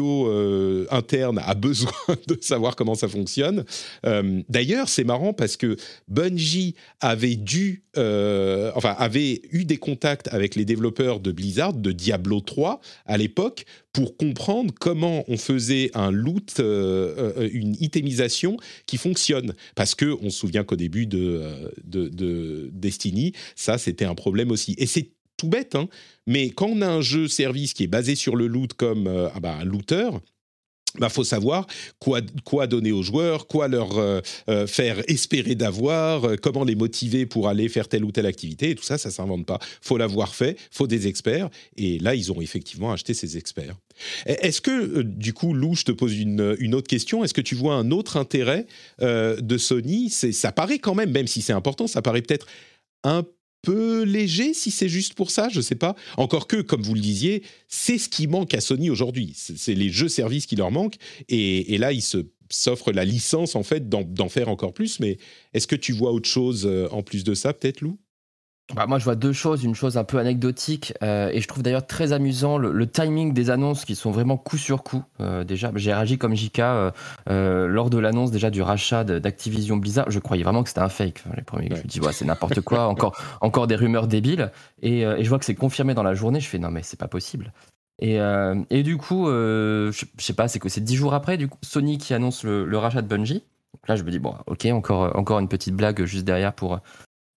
[0.92, 1.92] interne a besoin
[2.28, 3.63] de savoir comment ça fonctionne.
[4.50, 5.76] D'ailleurs, c'est marrant parce que
[6.08, 11.92] Bungie avait dû euh, enfin avait eu des contacts avec les développeurs de Blizzard de
[11.92, 18.58] Diablo 3 à l'époque pour comprendre comment on faisait un loot, euh, euh, une itemisation
[18.86, 19.54] qui fonctionne.
[19.76, 21.44] Parce que on se souvient qu'au début de,
[21.84, 24.76] de, de Destiny, ça c'était un problème aussi.
[24.78, 25.88] Et c'est tout bête, hein,
[26.26, 29.40] mais quand on a un jeu service qui est basé sur le loot comme ah
[29.40, 30.10] bah, un looter,
[30.97, 31.67] bah, faut savoir
[31.99, 37.25] quoi, donner aux joueurs, quoi leur euh, euh, faire espérer d'avoir, euh, comment les motiver
[37.25, 38.71] pour aller faire telle ou telle activité.
[38.71, 39.60] Et tout ça, ça s'invente pas.
[39.82, 41.49] faut l'avoir fait, faut des experts.
[41.78, 43.75] Et là, ils ont effectivement acheté ces experts.
[44.28, 47.23] E- Est-ce que, du coup, Lou, je te pose une, une autre question.
[47.23, 48.65] Est-ce que tu vois un autre intérêt
[48.99, 50.10] de Sony?
[50.10, 52.47] Ça paraît quand même, même si c'est important, ça paraît peut-être
[53.04, 53.30] un peu
[53.67, 55.95] léger si c'est juste pour ça, je sais pas.
[56.17, 59.34] Encore que, comme vous le disiez, c'est ce qui manque à Sony aujourd'hui.
[59.36, 60.98] C'est les jeux services qui leur manquent.
[61.28, 62.04] Et, et là, ils
[62.50, 65.00] s'offrent la licence, en fait, d'en d'en faire encore plus.
[65.00, 65.17] Mais
[65.54, 68.00] est-ce que tu vois autre chose euh, en plus de ça, peut-être, Lou?
[68.76, 69.64] Bah, moi, je vois deux choses.
[69.64, 73.34] Une chose un peu anecdotique, euh, et je trouve d'ailleurs très amusant le, le timing
[73.34, 75.04] des annonces qui sont vraiment coup sur coup.
[75.22, 76.92] Euh, déjà, j'ai réagi comme JK euh,
[77.30, 80.12] euh, lors de l'annonce déjà du rachat d'Activision Blizzard.
[80.12, 81.24] Je croyais vraiment que c'était un fake.
[81.26, 84.52] Enfin, les premiers, je me dis, ouais, c'est n'importe quoi, encore, encore des rumeurs débiles.
[84.84, 86.40] Et, euh, et je vois que c'est confirmé dans la journée.
[86.40, 87.52] Je fais, non, mais c'est pas possible.
[88.02, 91.16] Et, euh, et du coup, euh, je, je sais pas, c'est que c'est dix jours
[91.16, 93.44] après, du coup, Sony qui annonce le, le rachat de Bungie.
[93.74, 96.80] Donc là, je me dis, bon, ok, encore, encore une petite blague juste derrière pour,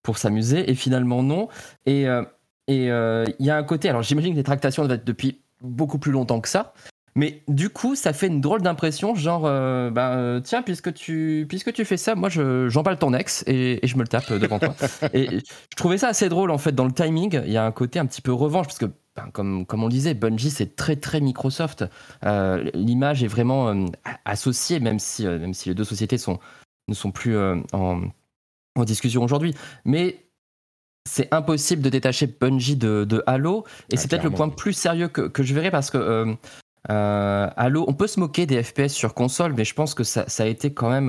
[0.03, 0.71] pour s'amuser.
[0.71, 1.49] Et finalement, non.
[1.87, 2.23] Et euh,
[2.69, 5.41] et euh, il y a un côté, alors j'imagine que les tractations doivent être depuis
[5.61, 6.73] beaucoup plus longtemps que ça.
[7.15, 11.45] Mais du coup, ça fait une drôle d'impression, genre, euh, ben, euh, tiens, puisque tu,
[11.47, 14.33] puisque tu fais ça, moi, je- j'emballe ton ex et, et je me le tape
[14.33, 14.75] devant toi.
[15.13, 17.43] et je trouvais ça assez drôle, en fait, dans le timing.
[17.45, 19.89] Il y a un côté un petit peu revanche, parce que, ben, comme, comme on
[19.89, 21.85] le disait, Bungie, c'est très, très Microsoft.
[22.25, 23.75] Euh, L'image est vraiment
[24.25, 26.39] associée, même si, même si les deux sociétés sont,
[26.89, 27.37] ne sont plus
[27.75, 28.01] en,
[28.77, 29.55] en discussion aujourd'hui.
[29.85, 30.27] Mais
[31.09, 33.65] c'est impossible de détacher Bungie de, de Halo.
[33.91, 36.35] Et Ah, c'est peut-être le point plus sérieux que, que je verrai parce que euh,
[36.91, 40.25] euh, Halo, on peut se moquer des FPS sur console, mais je pense que ça,
[40.29, 41.09] ça a été quand même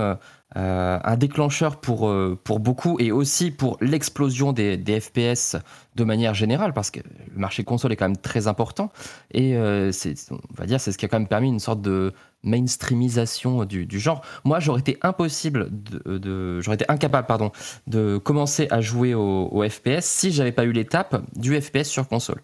[0.56, 5.58] euh, un déclencheur pour, pour beaucoup et aussi pour l'explosion des, des FPS
[5.96, 8.92] de manière générale parce que le marché console est quand même très important
[9.32, 9.56] et
[9.92, 13.66] c'est, on va dire, c'est ce qui a quand même permis une sorte de mainstreamisation
[13.66, 14.22] du, du genre.
[14.44, 17.52] Moi, j'aurais été impossible de, de- j'aurais été incapable, pardon,
[17.88, 22.08] de commencer à jouer au, au FPS si j'avais pas eu l'étape du FPS sur
[22.08, 22.42] console.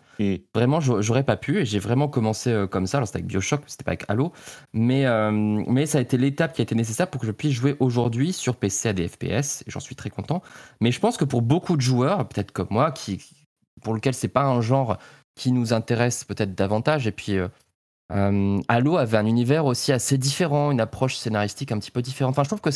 [0.54, 2.98] Vraiment, j'aurais j'aurais pas pu et j'ai vraiment commencé euh, comme ça.
[2.98, 4.32] Alors, c'était avec Bioshock, c'était pas avec Halo,
[4.74, 7.54] mais, euh, mais ça a été l'étape qui a été nécessaire pour que je puisse
[7.54, 10.42] jouer aujourd'hui sur PC à des FPS et j'en suis très content.
[10.82, 13.22] Mais je pense que pour beaucoup de joueurs, peut-être comme moi, qui,
[13.82, 14.98] pour lequel c'est pas un genre
[15.36, 17.38] qui nous intéresse peut-être davantage, et puis.
[17.38, 17.48] euh,
[18.12, 22.32] euh, Halo avait un univers aussi assez différent, une approche scénaristique un petit peu différente.
[22.32, 22.72] Enfin, je trouve que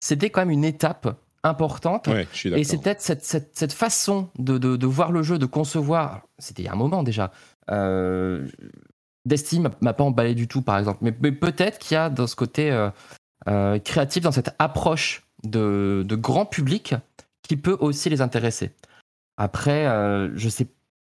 [0.00, 2.08] c'était quand même une étape importante.
[2.08, 2.26] Ouais,
[2.60, 6.22] Et c'est peut-être cette, cette, cette façon de, de, de voir le jeu, de concevoir.
[6.38, 7.30] C'était il y a un moment déjà.
[7.70, 8.46] Euh,
[9.24, 10.98] Destiny m'a- m'a pas emballé du tout, par exemple.
[11.02, 12.90] Mais, mais peut-être qu'il y a dans ce côté euh,
[13.48, 16.94] euh, créatif, dans cette approche de, de grand public,
[17.42, 18.72] qui peut aussi les intéresser.
[19.36, 19.86] Après,
[20.34, 20.66] je sais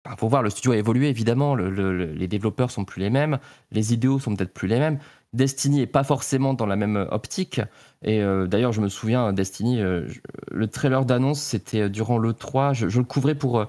[0.06, 3.00] il faut voir, le studio a évolué évidemment, le- le- le- les développeurs sont plus
[3.00, 3.38] les mêmes,
[3.72, 4.98] les idéaux sont peut-être plus les mêmes.
[5.34, 7.60] Destiny est pas forcément dans la même optique.
[8.02, 12.32] Et euh, d'ailleurs, je me souviens, Destiny, euh, je- le trailer d'annonce, c'était durant le
[12.32, 12.72] 3.
[12.72, 13.66] Je, je le couvrais pour, euh,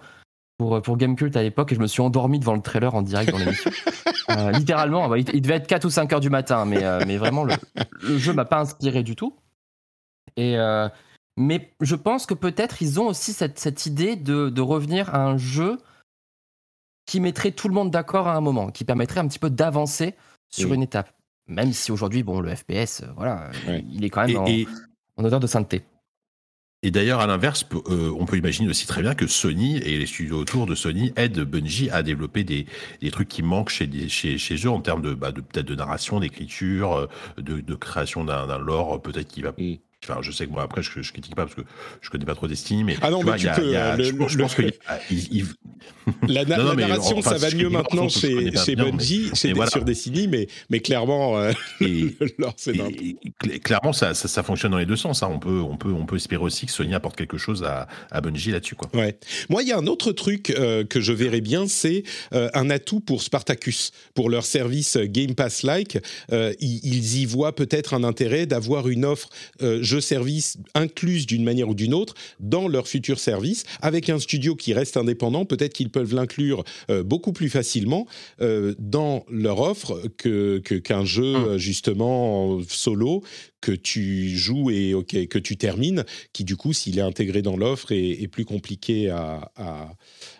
[0.57, 3.31] pour, pour Gamecult à l'époque et je me suis endormi devant le trailer en direct
[3.31, 3.71] dans l'émission.
[4.29, 7.17] Euh, littéralement, il, il devait être 4 ou 5 heures du matin, mais, euh, mais
[7.17, 7.55] vraiment, le,
[8.03, 9.35] le jeu m'a pas inspiré du tout.
[10.37, 10.87] Et, euh,
[11.35, 15.23] mais je pense que peut-être ils ont aussi cette, cette idée de, de revenir à
[15.25, 15.79] un jeu
[17.09, 20.13] qui mettrait tout le monde d'accord à un moment, qui permettrait un petit peu d'avancer
[20.51, 21.11] sur une étape.
[21.47, 23.49] Même si aujourd'hui, bon, le FPS, euh, voilà,
[23.91, 24.67] il est quand même Et, en, et-
[25.17, 25.81] en odeur de sainteté.
[26.83, 30.05] et d'ailleurs, à l'inverse, euh, on peut imaginer aussi très bien que Sony et les
[30.05, 32.67] studios autour de Sony aident Bungie à développer des,
[33.01, 35.65] des trucs qui manquent chez, des- chez, chez eux en termes de, bah, de peut-être
[35.67, 39.51] de narration, d'écriture, euh, de, de création d'un lore, peut-être qui va.
[40.07, 41.61] Enfin, je sais que moi après, je, je critique pas parce que
[42.01, 44.11] je connais pas trop Destiny, mais Ah non, mais tu il y a- peux, je
[44.37, 44.55] pense-
[45.11, 45.45] il-
[46.27, 49.69] La, narration, ça va mieux maintenant chez, chez Bungie, mais voilà.
[49.69, 52.15] sur Destiny, mais, mais clairement, euh, et,
[52.55, 53.17] c'est Et-
[53.51, 55.21] et clairement, ça, ça, ça fonctionne dans les deux sens.
[55.21, 55.29] hein.
[55.31, 58.21] On, peut, on, peut, on peut espérer aussi que Sony apporte quelque chose à, à
[58.21, 58.75] Bungie là-dessus.
[58.75, 58.89] Quoi.
[58.93, 59.17] Ouais.
[59.49, 62.69] Moi, il y a un autre truc euh, que je verrais bien, c'est euh, un
[62.69, 65.99] atout pour Spartacus, pour leur service Game Pass-like.
[66.31, 69.29] Ils, ils y voient peut-être un intérêt d'avoir une offre
[69.93, 74.55] euh, jeu-service incluse d'une manière ou d'une autre dans leur futur service, avec un studio
[74.55, 75.45] qui reste indépendant.
[75.45, 78.05] Peut-être qu'ils peuvent l'inclure euh, beaucoup plus facilement
[78.41, 83.23] euh, dans leur offre que que- qu'un jeu euh, justement en solo
[83.61, 87.57] que tu joues et ok que tu termines qui du coup, s'il est intégré dans
[87.57, 89.89] l'offre, est, est plus compliqué à, à-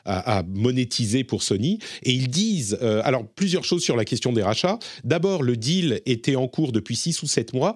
[0.06, 1.80] à- à monétiser pour Sony.
[2.04, 4.80] Et ils disent, euh, alors plusieurs choses sur la question des rachats.
[5.04, 7.76] D'abord, le deal était en cours depuis 6 ou 7 mois,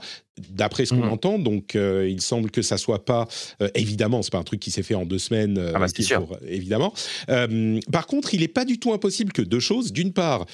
[0.50, 1.12] d'après ce qu'on Mhm.
[1.12, 1.40] entend.
[1.40, 3.28] Donc, euh, il semble que ça soit pas,
[3.62, 5.88] euh, évidemment, c'est pas un truc qui s'est fait en deux semaines, euh, Ah bah,
[5.88, 6.28] sûr.
[6.48, 6.94] évidemment.
[7.92, 9.92] Par contre, il n'est pas du tout impossible que deux choses.
[9.92, 10.46] D'une part,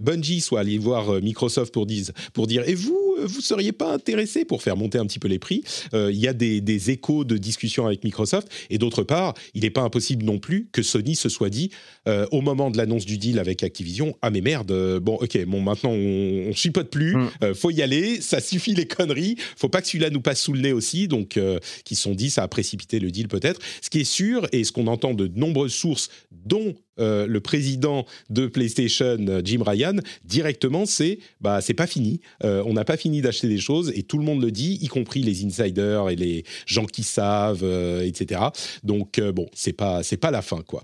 [0.00, 4.37] Bungie soit allé voir Microsoft pour, dire- pour dire, et vous, vous seriez pas intéressé
[4.44, 5.62] pour faire monter un petit peu les prix
[5.94, 8.48] Euh, Il y a des, des échos de discussions avec Microsoft.
[8.70, 11.70] Et d'autre part, il n'est pas impossible non plus que Sony se soit dit,
[12.06, 15.44] euh, au moment de l'annonce du deal avec Activision, ah mais merde, euh, bon ok,
[15.46, 17.54] bon maintenant on, on chipote plus, Mm.
[17.54, 20.60] faut y aller, ça suffit les conneries, faut pas que celui-là nous passe sous le
[20.60, 21.38] nez aussi, donc
[21.84, 23.60] qui se sont dit ça a précipité le deal peut-être.
[23.82, 28.04] Ce qui est sûr et ce qu'on entend de nombreuses sources, dont euh, le président
[28.30, 32.20] de PlayStation, euh, Jim Ryan, directement, c'est bah c'est pas fini.
[32.44, 34.88] Euh, on n'a pas fini d'acheter des choses et tout le monde le dit, y
[34.88, 37.64] compris les insiders et les gens qui savent,
[38.04, 38.40] etc.
[38.82, 40.82] Donc bon, c'est pas c'est pas la fin quoi.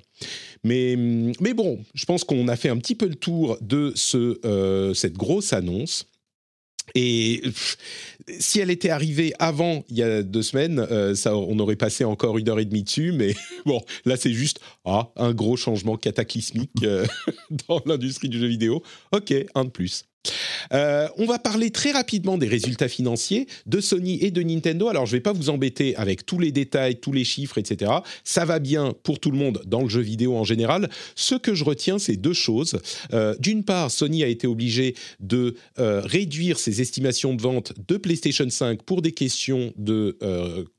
[0.62, 0.96] Mais
[1.40, 5.16] mais bon, je pense qu'on a fait un petit peu le tour de ce cette
[5.16, 6.06] grosse annonce.
[6.94, 7.42] Et
[8.38, 12.04] si elle était arrivée avant, il y a deux semaines, euh, ça, on aurait passé
[12.04, 13.12] encore une heure et demie dessus.
[13.12, 13.34] Mais
[13.66, 17.06] bon, là, c'est juste ah, un gros changement cataclysmique euh,
[17.68, 18.82] dans l'industrie du jeu vidéo.
[19.12, 20.04] Ok, un de plus.
[20.72, 24.88] Euh, on va parler très rapidement des résultats financiers de Sony et de Nintendo.
[24.88, 27.92] Alors, je ne vais pas vous embêter avec tous les détails, tous les chiffres, etc.
[28.24, 30.88] Ça va bien pour tout le monde dans le jeu vidéo en général.
[31.14, 32.78] Ce que je retiens, c'est deux choses.
[33.12, 37.96] Euh, D'une part, Sony a été obligé de euh, réduire ses estimations de vente de
[37.96, 40.16] PlayStation 5 pour des questions de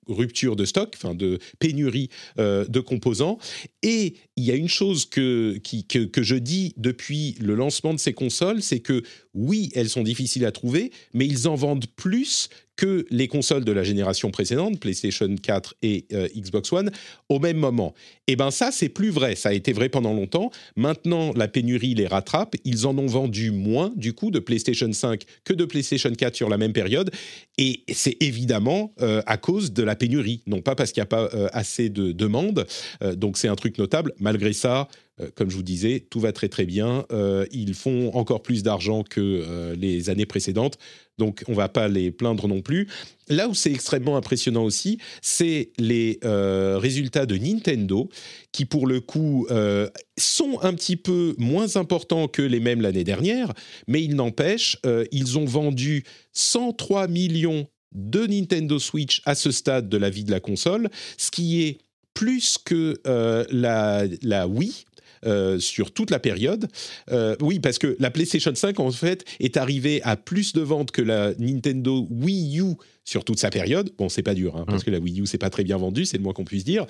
[0.07, 3.39] rupture de stock, enfin de pénurie de composants.
[3.81, 8.61] Et il y a une chose que, je dis depuis le lancement de ces consoles,
[8.61, 13.27] c'est que oui, elles sont difficiles à trouver, mais ils en vendent plus que les
[13.27, 16.91] consoles de la génération précédente, PlayStation 4 et euh, Xbox One,
[17.29, 17.93] au même moment.
[18.27, 19.35] Et ben ça, c'est plus vrai.
[19.35, 20.51] Ça a été vrai pendant longtemps.
[20.75, 22.55] Maintenant, la pénurie les rattrape.
[22.65, 26.49] Ils en ont vendu moins, du coup, de PlayStation 5 que de PlayStation 4 sur
[26.49, 27.11] la même période.
[27.57, 31.07] Et c'est évidemment euh, à cause de la pénurie, non pas parce qu'il n'y a
[31.07, 32.65] pas euh, assez de demandes.
[33.15, 34.13] Donc c'est un truc notable.
[34.19, 34.87] Malgré ça,
[35.35, 37.05] comme je vous disais, tout va très très bien.
[37.51, 40.77] Ils font encore plus d'argent que les années précédentes.
[41.17, 42.87] Donc on va pas les plaindre non plus.
[43.29, 48.09] Là où c'est extrêmement impressionnant aussi, c'est les euh, résultats de Nintendo,
[48.51, 53.03] qui pour le coup euh, sont un petit peu moins importants que les mêmes l'année
[53.03, 53.53] dernière,
[53.87, 59.87] mais il n'empêche, euh, ils ont vendu 103 millions de Nintendo Switch à ce stade
[59.87, 61.77] de la vie de la console, ce qui est
[62.13, 64.85] plus que la Wii.
[65.25, 66.67] Euh, sur toute la période.
[67.11, 70.91] Euh, oui, parce que la PlayStation 5, en fait, est arrivée à plus de ventes
[70.91, 73.91] que la Nintendo Wii U sur toute sa période.
[73.97, 76.05] Bon, c'est pas dur, hein, parce que la Wii U, c'est pas très bien vendu,
[76.05, 76.85] c'est le moins qu'on puisse dire.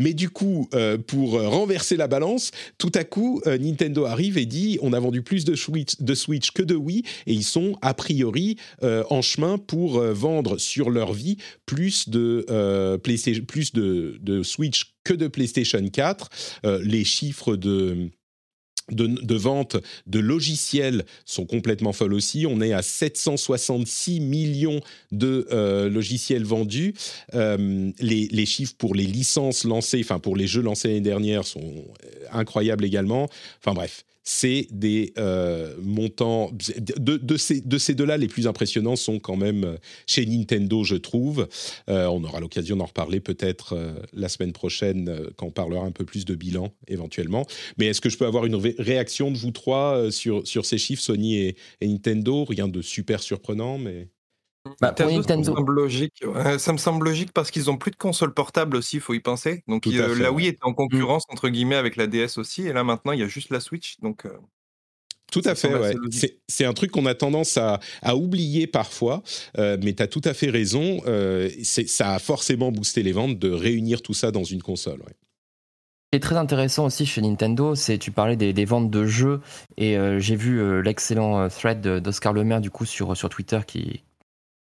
[0.00, 4.38] Mais du coup, euh, pour euh, renverser la balance, tout à coup, euh, Nintendo arrive
[4.38, 7.92] et dit on a vendu plus de Switch, que de Wii, et ils sont a
[7.92, 11.36] priori en chemin pour vendre sur leur vie
[11.66, 12.46] plus de,
[13.46, 16.28] plus de, Switch que de PlayStation 4.
[16.64, 18.10] Euh, les chiffres de
[18.90, 19.76] de, de vente
[20.06, 22.46] de logiciels sont complètement folles aussi.
[22.46, 24.80] On est à 766 millions
[25.12, 26.94] de euh, logiciels vendus.
[27.34, 31.44] Euh, les, les chiffres pour les licences lancées, enfin pour les jeux lancés l'année dernière
[31.44, 33.28] sont euh, incroyables également.
[33.60, 36.50] Enfin bref, c'est des euh, montants.
[36.52, 41.48] De, ces, de deux-là, les plus impressionnants sont quand même euh, chez Nintendo, je trouve.
[41.88, 43.78] Euh, on aura l'occasion d'en reparler peut-être
[44.12, 47.46] la semaine prochaine quand on parlera un peu plus de bilan éventuellement.
[47.78, 51.02] Mais est-ce que je peux avoir une réaction de vous trois sur, sur ces chiffres,
[51.02, 52.44] Sony et, Nintendo?
[52.44, 54.08] Rien de super surprenant, mais.
[54.80, 56.24] Bah, pour Nintendo, ça me semble logique.
[56.58, 59.20] ça me semble logique parce qu'ils ont plus de consoles portables aussi, il faut y
[59.20, 59.62] penser.
[59.68, 63.12] Donc la Wii était en concurrence entre guillemets avec la DS aussi, et là maintenant
[63.12, 63.98] il y a juste la Switch.
[64.00, 64.26] Donc
[65.30, 65.94] tout à fait, ouais.
[66.48, 67.80] C'est un truc qu'on a tendance à,
[68.14, 69.22] oublier parfois,
[69.58, 71.00] euh, mais tu as tout à fait raison.
[71.06, 75.00] Euh, ça a forcément boosté les ventes de réunir tout ça dans une console.
[75.00, 75.14] Ouais.
[76.12, 79.40] Ce qui est très intéressant aussi chez Nintendo, c'est tu parlais des, ventes de jeux
[79.76, 84.02] et euh, j'ai vu l'excellent thread d'Oscar Lemaire du coup sur, sur Twitter qui,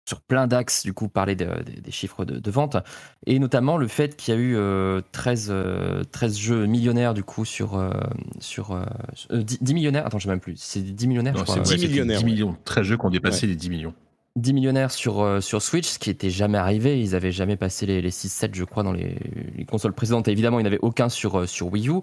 [0.09, 2.79] sur plein d'axes, du coup, parler des chiffres de, vente,
[3.27, 7.23] et notamment le fait qu'il y a eu 13, euh, 13, euh, jeux millionnaires, du
[7.23, 7.91] coup, sur, euh,
[8.41, 8.81] sur
[9.31, 11.59] 10, millionnaires, attends, je sais même plus, c'est 10 millionnaires, je crois.
[11.59, 12.19] 10 millionnaires.
[12.21, 13.95] 10 millions, 13 jeux qui ont dépassé les 10 millions.
[14.37, 17.01] 10 millionnaires sur, sur Switch, ce qui n'était jamais arrivé.
[17.01, 19.17] Ils n'avaient jamais passé les, les 6-7, je crois, dans les,
[19.69, 20.29] consoles précédentes.
[20.29, 21.95] évidemment, il n'y en avait aucun sur, sur Wii U.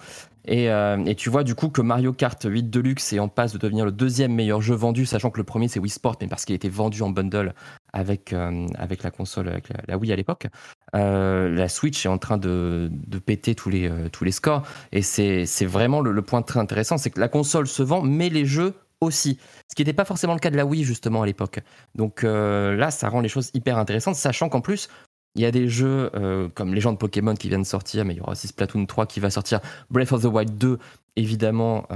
[0.45, 3.57] Et, et, tu vois du coup que Mario Kart 8 Deluxe est en passe de
[3.57, 6.43] devenir le deuxième meilleur jeu vendu, sachant que le premier c'est Wii Sport, mais parce
[6.45, 7.53] qu'il était vendu en bundle
[7.95, 10.47] avec, euh, avec la console, avec la, Wii à l'époque.
[10.95, 12.91] Euh, la Switch est en train de,
[13.25, 14.63] péter tous les, euh, tous les scores.
[14.91, 18.45] Et c'est vraiment le, point très intéressant, c'est que la console se vend, mais les
[18.45, 19.39] jeux aussi.
[19.69, 21.61] Ce qui n'était pas forcément le cas de la Wii justement à l'époque.
[21.95, 24.89] Donc là, ça rend les choses hyper intéressantes, sachant qu'en plus,
[25.35, 26.09] il y a des jeux
[26.55, 28.85] comme les gens de Pokémon qui viennent de sortir, mais il y aura aussi Splatoon
[28.85, 30.79] 3 qui va sortir, Breath of the Wild 2,
[31.17, 31.87] évidemment,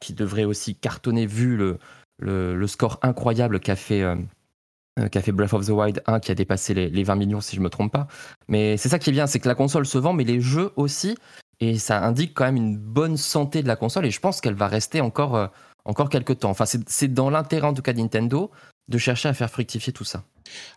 [0.00, 1.78] qui devrait aussi cartonner vu le,
[2.18, 4.02] le, score incroyable qu'a fait,
[5.10, 7.54] qui a fait Breath of the Wild 1 qui a dépassé les, 20 millions si
[7.56, 8.06] je me trompe pas.
[8.48, 10.72] Mais c'est ça qui est bien, c'est que la console se vend, mais les jeux
[10.76, 11.16] aussi,
[11.60, 14.54] et ça indique quand même une bonne santé de la console, et je pense qu'elle
[14.54, 15.46] va rester encore, euh,
[15.84, 16.50] encore quelques temps.
[16.50, 18.50] Enfin, c'est dans l'intérêt en tout cas de Nintendo
[18.88, 20.24] de chercher à faire fructifier tout ça.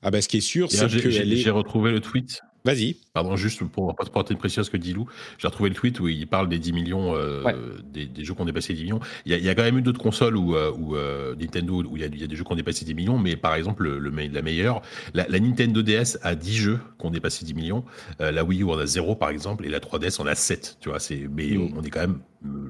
[0.01, 2.97] Ah bah ce qui est sûr, c'est que j'ai retrouvé le tweet Vas-y.
[3.13, 5.99] Pardon, juste pour pas se porter une précieuse que dit Lou, j'ai retrouvé le tweet
[5.99, 7.43] où il parle des 10 millions, euh,
[7.83, 8.99] des, jeux qui ont dépassé 10 millions.
[9.25, 12.05] Il y, a, quand même eu d'autres consoles où, euh, euh, Nintendo, où il y,
[12.05, 14.81] a, des jeux qui ont dépassé 10 millions, mais par exemple, le, la meilleure,
[15.13, 17.85] la, Nintendo DS a 10 jeux qui ont dépassé 10 millions.
[18.19, 20.77] la Wii U en a 0 par exemple, et la 3DS en a 7.
[20.81, 21.73] Tu vois, c'est, mais mm.
[21.77, 22.19] on est quand même,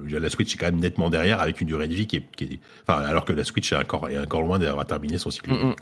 [0.07, 3.01] la Switch est quand même nettement derrière avec une durée de vie qui est, enfin,
[3.01, 5.75] alors que la Switch est encore, est encore loin d'avoir terminé son cycle de vie.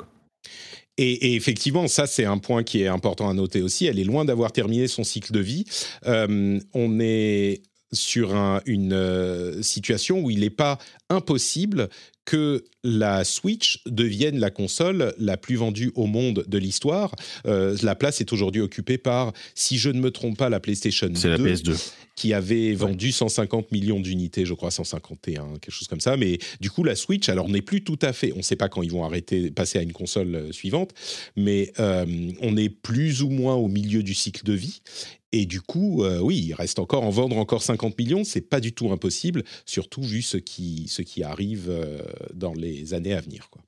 [0.98, 3.86] Et, effectivement, ça c'est un point qui est important à noter aussi.
[3.86, 5.66] Elle est loin d'avoir terminé son cycle de vie.
[6.06, 7.62] Euh, on est
[7.94, 10.78] sur une euh, situation où il n'est pas
[11.10, 11.90] impossible
[12.28, 17.16] que la Switch devienne la console la plus vendue au monde de l'histoire.
[17.48, 21.08] Euh, la place est aujourd'hui occupée par, si je ne me trompe pas, la PlayStation
[21.08, 21.30] 2.
[21.30, 26.18] la PS2 qui avait vendu 150 millions d'unités, je crois 151, quelque chose comme ça.
[26.18, 28.70] Mais du coup, la Switch, alors n'est plus tout à fait, on ne sait pas
[28.70, 30.94] quand ils vont arrêter, passer à une console euh, suivante,
[31.36, 32.06] mais euh,
[32.42, 34.82] on est plus ou moins au milieu du cycle de vie.
[35.32, 38.62] Et du coup, euh, oui, il reste encore en vendre encore 50 millions, c'est pas
[38.62, 41.70] du tout impossible, surtout vu ce qui, ce qui arrive
[42.34, 43.50] dans les années à venir.
[43.50, 43.62] Quoi.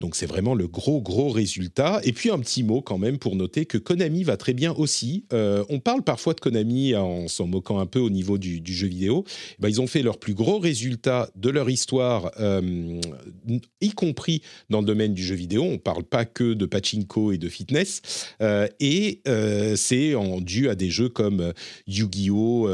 [0.00, 2.00] Donc c'est vraiment le gros gros résultat.
[2.04, 5.24] Et puis un petit mot quand même pour noter que Konami va très bien aussi.
[5.32, 8.88] Euh, on parle parfois de Konami en s'en moquant un peu au niveau du, jeu
[8.88, 9.24] vidéo.
[9.52, 13.00] Eh ben, ils ont fait leur plus gros résultat de leur histoire, euh,
[13.80, 15.62] y compris dans le domaine du jeu vidéo.
[15.62, 18.02] On parle pas que de pachinko et de fitness.
[18.42, 19.22] Euh, et
[19.76, 21.52] c'est dû à des jeux comme
[21.86, 22.68] Yu-Gi-Oh,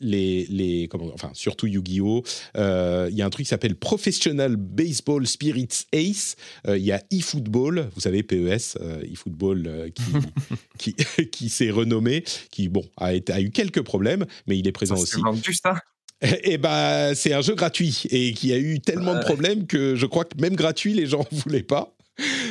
[0.00, 2.22] les, les enfin surtout Yu-Gi-Oh.
[2.54, 6.21] Il y a un truc qui s'appelle Professional Baseball Spirits Ace
[6.68, 11.70] euh, il y a eFootball, vous savez, PES, euh, eFootball euh, qui, qui, qui s'est
[11.70, 15.20] renommé, qui bon, a, a, eu quelques problèmes, mais il est présent aussi.
[15.20, 15.74] Vendu, ça
[16.44, 20.06] et bah, c'est un jeu gratuit et qui a eu tellement de problèmes que je
[20.06, 21.96] crois que même gratuit, les gens ne voulaient pas.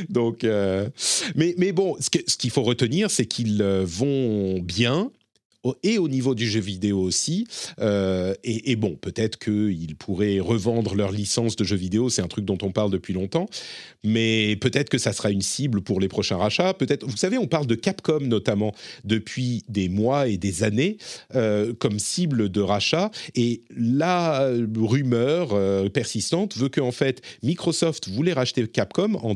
[0.09, 5.09] Donc, mais, mais bon, ce qu'il faut retenir, c'est qu'ils vont bien
[5.83, 7.47] et au niveau du jeu vidéo aussi.
[7.79, 12.45] Euh, et, bon, peut-être qu'ils pourraient revendre leur licence de jeux vidéo, c'est un truc
[12.45, 13.47] dont on parle depuis longtemps,
[14.03, 16.73] mais peut-être que ça sera une cible pour les prochains rachats.
[16.73, 20.97] Peut-être, vous savez, on parle de Capcom notamment depuis des mois et des années
[21.35, 28.33] euh, comme cible de rachat, et la rumeur euh, persistante veut qu'en fait Microsoft voulait
[28.33, 29.35] racheter Capcom en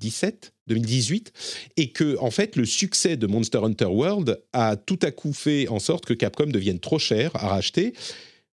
[0.00, 1.32] 2017 2018,
[1.76, 5.68] et que en fait le succès de Monster Hunter World a tout à coup fait
[5.68, 7.92] en sorte que Capcom devienne trop cher à racheter.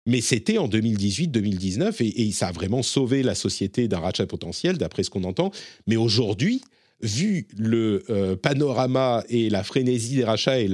[0.07, 4.79] Mais c'était en 2018-2019 et, et, ça a vraiment sauvé la société d'un rachat potentiel,
[4.79, 5.51] d'après ce qu'on entend.
[5.87, 6.63] Mais aujourd'hui,
[7.01, 10.69] vu le euh, panorama et la frénésie des rachats et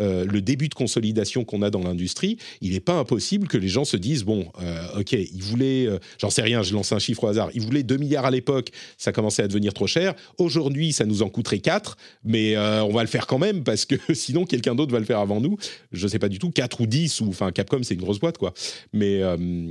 [0.00, 3.68] euh, le début de consolidation qu'on a dans l'industrie, il n'est pas impossible que les
[3.68, 7.24] gens se disent bon, euh, ok, ils voulaient, j'en sais rien, je lance un chiffre
[7.24, 10.14] au hasard, ils voulaient 2 milliards à l'époque, ça commençait à devenir trop cher.
[10.38, 13.96] Aujourd'hui, ça nous en coûterait 4, mais on va le faire quand même parce que
[14.14, 15.56] sinon quelqu'un d'autre va le faire avant nous.
[15.92, 18.20] Je ne sais pas du tout, 4 ou 10, ou enfin Capcom, c'est une grosse
[18.20, 18.54] boîte quoi.
[18.92, 19.22] Mais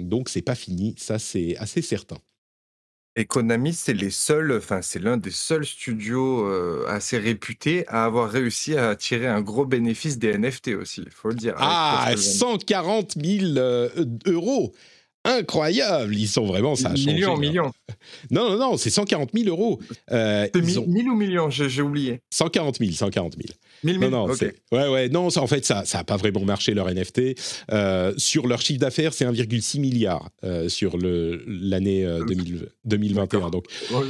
[0.04, 2.18] donc, c'est pas fini, ça c'est assez certain.
[3.18, 8.04] Et Konami, c'est les seuls, enfin, c'est l'un des seuls studios euh, assez réputés à
[8.04, 11.56] avoir réussi à tirer un gros bénéfice des NFT aussi, il faut le dire.
[11.58, 13.90] Ah, 140 000 euh,
[14.26, 14.74] euros
[15.26, 16.16] incroyable.
[16.16, 17.14] Ils sont vraiment, ça a changé.
[17.14, 17.72] Millions, millions.
[18.32, 19.80] Non, non, non, c'est 140 000 euros.
[20.12, 22.22] Euh, 1000 ou millions, j'ai oublié.
[22.32, 23.44] 140 000, 140 000.
[23.84, 24.28] 1000 non, non,
[24.72, 27.22] ouais, ouais, non, ça, en fait, ça n'a pas vraiment marché leur NFT.
[27.72, 32.08] Euh, sur leur chiffre d'affaires, c'est 1,6 milliard euh, sur l'année
[32.86, 33.48] 2021.
[33.48, 33.66] Euh, donc,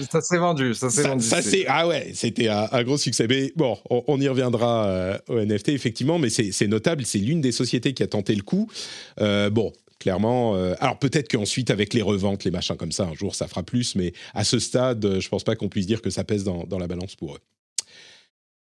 [0.09, 1.23] ça s'est vendu, ça s'est vendu.
[1.23, 3.27] Ça ah ouais, c'était un, un, gros succès.
[3.27, 7.51] Mais bon, on, on y reviendra au NFT, effectivement, mais c'est notable, c'est l'une des
[7.51, 8.69] sociétés qui a tenté le coup.
[9.17, 9.73] bon,
[10.05, 10.55] clairement.
[10.55, 13.63] Euh, alors peut-être qu'ensuite, avec les reventes, les machins comme ça, un jour, ça fera
[13.63, 16.77] plus, mais à ce stade, je pense pas qu'on puisse dire que ça pèse dans,
[16.77, 17.39] la balance pour eux.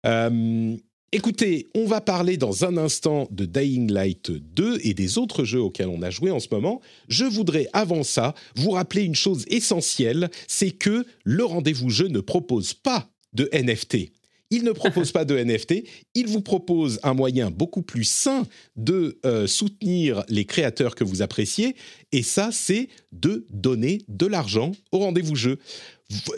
[0.05, 0.77] Euh,
[1.13, 5.63] écoutez, on va parler dans un instant de Dying Light 2 et des autres jeux
[5.63, 6.83] auxquels on a joué en ce moment.
[7.09, 12.21] Je voudrais, avant ça, vous rappeler une chose essentielle, c'est que le rendez-vous jeu ne
[12.21, 14.11] propose pas de NFT.
[14.51, 15.85] Il ne propose pas de NFT,
[16.15, 18.47] il vous propose un moyen beaucoup plus sain
[18.77, 21.77] de euh, soutenir les créateurs que vous appréciez,
[22.11, 25.59] et ça, c'est de donner de l'argent au rendez-vous jeu.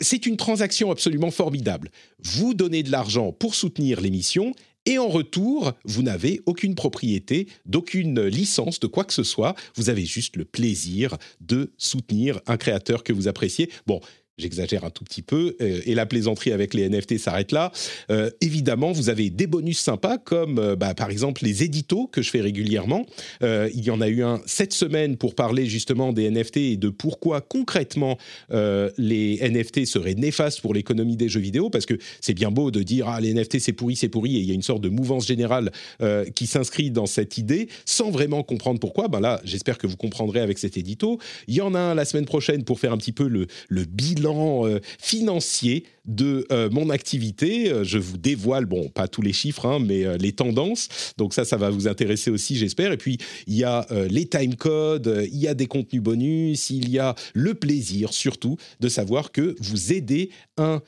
[0.01, 1.89] C'est une transaction absolument formidable.
[2.23, 4.53] Vous donnez de l'argent pour soutenir l'émission,
[4.85, 9.55] et en retour, vous n'avez aucune propriété, d'aucune licence, de quoi que ce soit.
[9.75, 13.69] Vous avez juste le plaisir de soutenir un créateur que vous appréciez.
[13.87, 14.01] Bon,
[14.39, 17.71] J'exagère un tout petit peu, euh, et la plaisanterie avec les NFT s'arrête là.
[18.09, 22.23] Euh, évidemment, vous avez des bonus sympas, comme euh, bah, par exemple les éditos que
[22.23, 23.05] je fais régulièrement.
[23.41, 26.89] il y en a eu un cette semaine pour parler justement des NFT et de
[26.89, 28.17] pourquoi concrètement
[28.49, 32.81] les NFT seraient néfastes pour l'économie des jeux vidéo, parce que c'est bien beau de
[32.81, 34.89] dire ah les NFT c'est pourri, c'est pourri, et il y a une sorte de
[34.89, 35.71] mouvance générale
[36.33, 39.07] qui s'inscrit dans cette idée, sans vraiment comprendre pourquoi.
[39.07, 41.19] Ben là, j'espère que vous comprendrez avec cet édito.
[41.47, 43.85] Il y en a un la semaine prochaine pour faire un petit peu le, le
[43.85, 47.71] bilan euh, financier de euh, mon activité.
[47.71, 51.13] Euh, je vous dévoile, bon, pas tous les chiffres, hein, mais les tendances.
[51.17, 52.91] Donc ça, ça va vous intéresser aussi, j'espère.
[52.91, 56.89] Et puis, il y a les time codes, il y a des contenus bonus, il
[56.89, 60.81] y a le plaisir surtout de savoir que vous aidez un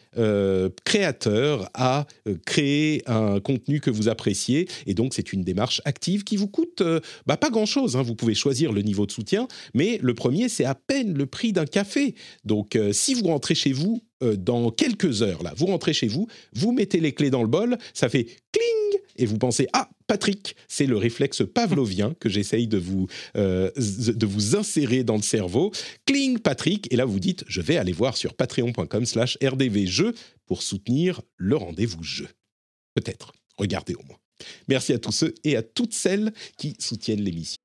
[0.83, 2.05] créateur à
[2.45, 4.67] créer un contenu que vous appréciez.
[4.85, 6.83] Et donc, c'est une démarche active qui vous coûte
[7.25, 7.95] bah, pas grand-chose.
[7.95, 8.01] Hein.
[8.01, 11.53] Vous pouvez choisir le niveau de soutien, mais le premier, c'est à peine le prix
[11.53, 12.15] d'un café.
[12.43, 16.27] Donc, si vous rentrez chez vous euh, dans quelques heures, là, vous rentrez chez vous,
[16.53, 20.55] vous mettez les clés dans le bol, ça fait cling, et vous pensez, ah, Patrick,
[20.67, 25.71] c'est le réflexe pavlovien que j'essaye de vous, euh, de vous insérer dans le cerveau.
[26.05, 30.13] Cling, Patrick, et là vous dites, je vais aller voir sur patreon.com slash rdvjeux
[30.45, 32.27] pour soutenir le rendez-vous jeu.
[32.93, 34.17] Peut-être, regardez au moins.
[34.67, 37.64] Merci à tous ceux et à toutes celles qui soutiennent l'émission.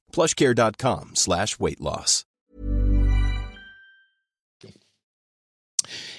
[0.11, 2.25] plushcare.com slash weight loss.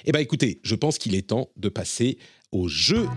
[0.05, 2.17] Eh bien écoutez, je pense qu'il est temps de passer
[2.51, 3.07] au jeu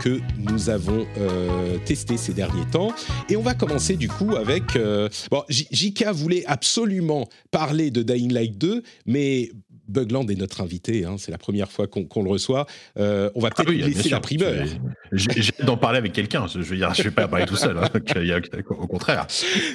[0.00, 2.92] que nous avons euh, testé ces derniers temps.
[3.28, 4.76] Et on va commencer du coup avec...
[4.76, 9.50] Euh, bon, JK voulait absolument parler de Dying Light 2, mais
[9.88, 12.66] Bugland est notre invité, hein, c'est la première fois qu'on le reçoit.
[12.98, 14.64] Euh, on va Ah peut-être oui, laisser la primeur.
[15.12, 15.30] J'ai
[15.60, 16.46] hâte d'en parler avec quelqu'un.
[16.46, 17.76] Je dire, je vais pas parler tout seul.
[17.78, 17.88] hein.
[18.78, 19.26] Au contraire.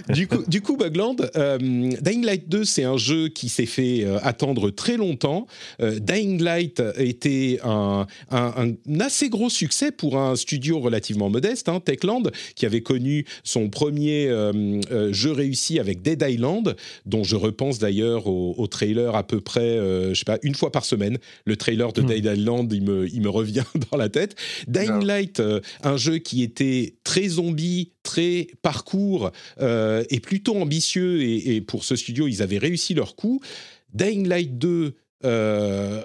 [0.10, 1.58] du coup, du coup Bugland, euh,
[2.02, 5.48] Dying Light 2, c'est un jeu qui s'est fait euh, attendre très longtemps.
[5.80, 8.54] Dying Light était un, un-
[8.88, 12.24] un assez gros succès pour un studio relativement modeste, hein, Techland,
[12.56, 14.30] qui avait connu son premier
[15.12, 19.78] jeu réussi avec Dead Island, dont je repense d'ailleurs au, au trailer à peu près,
[20.10, 21.18] je sais pas, une fois par semaine.
[21.46, 22.08] Le trailer de Hmm.
[22.08, 24.36] Dead Island, il me, il me revient dans la tête.
[24.68, 25.04] Dying.
[25.06, 31.22] Light, euh, un jeu qui était très zombie, très parcours euh, et plutôt ambitieux.
[31.22, 33.40] Et, et pour ce studio, ils avaient réussi leur coup.
[33.94, 34.96] Dying Light 2.
[35.24, 36.02] euh,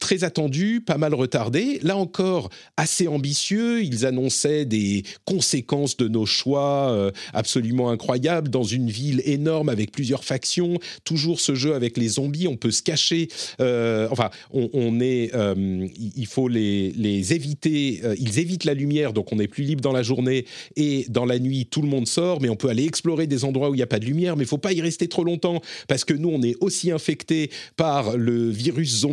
[0.00, 1.78] très attendu, pas mal retardé.
[1.82, 3.82] Là encore, assez ambitieux.
[3.82, 9.92] Ils annonçaient des conséquences de nos choix euh, absolument incroyables dans une ville énorme avec
[9.92, 10.78] plusieurs factions.
[11.04, 13.28] Toujours ce jeu avec les zombies, on peut se cacher.
[13.60, 16.92] euh, enfin, on, est, euh, il faut les,
[17.32, 18.00] éviter.
[18.18, 20.46] ils évitent la lumière, donc on est plus libre dans la journée
[20.76, 23.70] et dans la nuit, tout le monde sort, mais on peut aller explorer des endroits
[23.70, 25.60] où il n'y a pas de lumière, mais il faut pas y rester trop longtemps
[25.88, 29.04] parce que nous, on est aussi infectés par le virus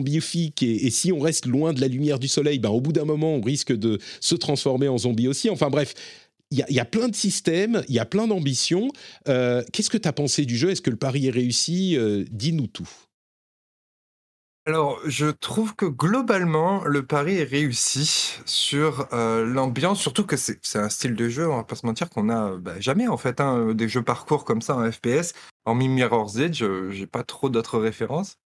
[0.61, 3.35] et, si on reste loin de la lumière du soleil, ben, au bout d'un moment,
[3.35, 5.49] on risque de se transformer en zombie aussi.
[5.49, 5.93] Enfin bref.
[6.51, 8.89] Il y, a, plein de systèmes, il y a plein d'ambitions.
[9.27, 10.71] Euh, Qu'est-ce que tu as pensé du jeu?
[10.71, 11.95] Est-ce que le pari est réussi?
[11.95, 12.89] Euh, Dis-nous tout.
[14.65, 20.59] Alors, je trouve que globalement, le pari est réussi sur euh, l'ambiance, surtout que c'est
[20.73, 23.39] un style de jeu, on va pas se mentir, qu'on a bah, jamais en fait,
[23.41, 25.33] hein, des jeux parcours comme ça en FPS.
[25.65, 28.37] Hormis Mirror's Edge, j'ai pas trop d'autres références.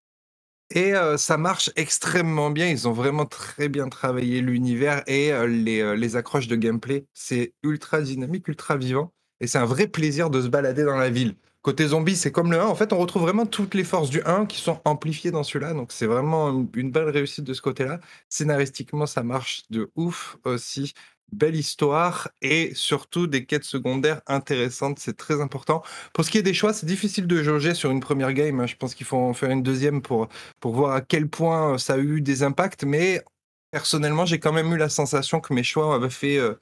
[0.76, 5.46] Et euh, ça marche extrêmement bien, ils ont vraiment très bien travaillé l'univers et euh,
[5.46, 7.06] les, euh, les accroches de gameplay.
[7.14, 11.12] C'est ultra dynamique, ultra vivant, et c'est un vrai plaisir de se balader dans la
[11.12, 11.36] ville.
[11.62, 12.66] Côté zombie, c'est comme le 1.
[12.66, 15.74] En fait, on retrouve vraiment toutes les forces du 1 qui sont amplifiées dans celui-là.
[15.74, 18.00] Donc, c'est vraiment une, belle réussite de ce côté-là.
[18.28, 20.94] Scénaristiquement, ça marche de ouf aussi.
[21.32, 25.00] Belle histoire et surtout des quêtes secondaires intéressantes.
[25.00, 25.82] C'est très important.
[26.14, 28.60] Pour ce qui est des choix, c'est difficile de jauger sur une première game.
[28.60, 28.68] hein.
[28.68, 30.28] Je pense qu'il faut en faire une deuxième pour,
[30.60, 32.84] pour voir à quel point ça a eu des impacts.
[32.84, 33.24] Mais
[33.72, 36.54] personnellement, j'ai quand même eu la sensation que mes choix avaient fait, euh,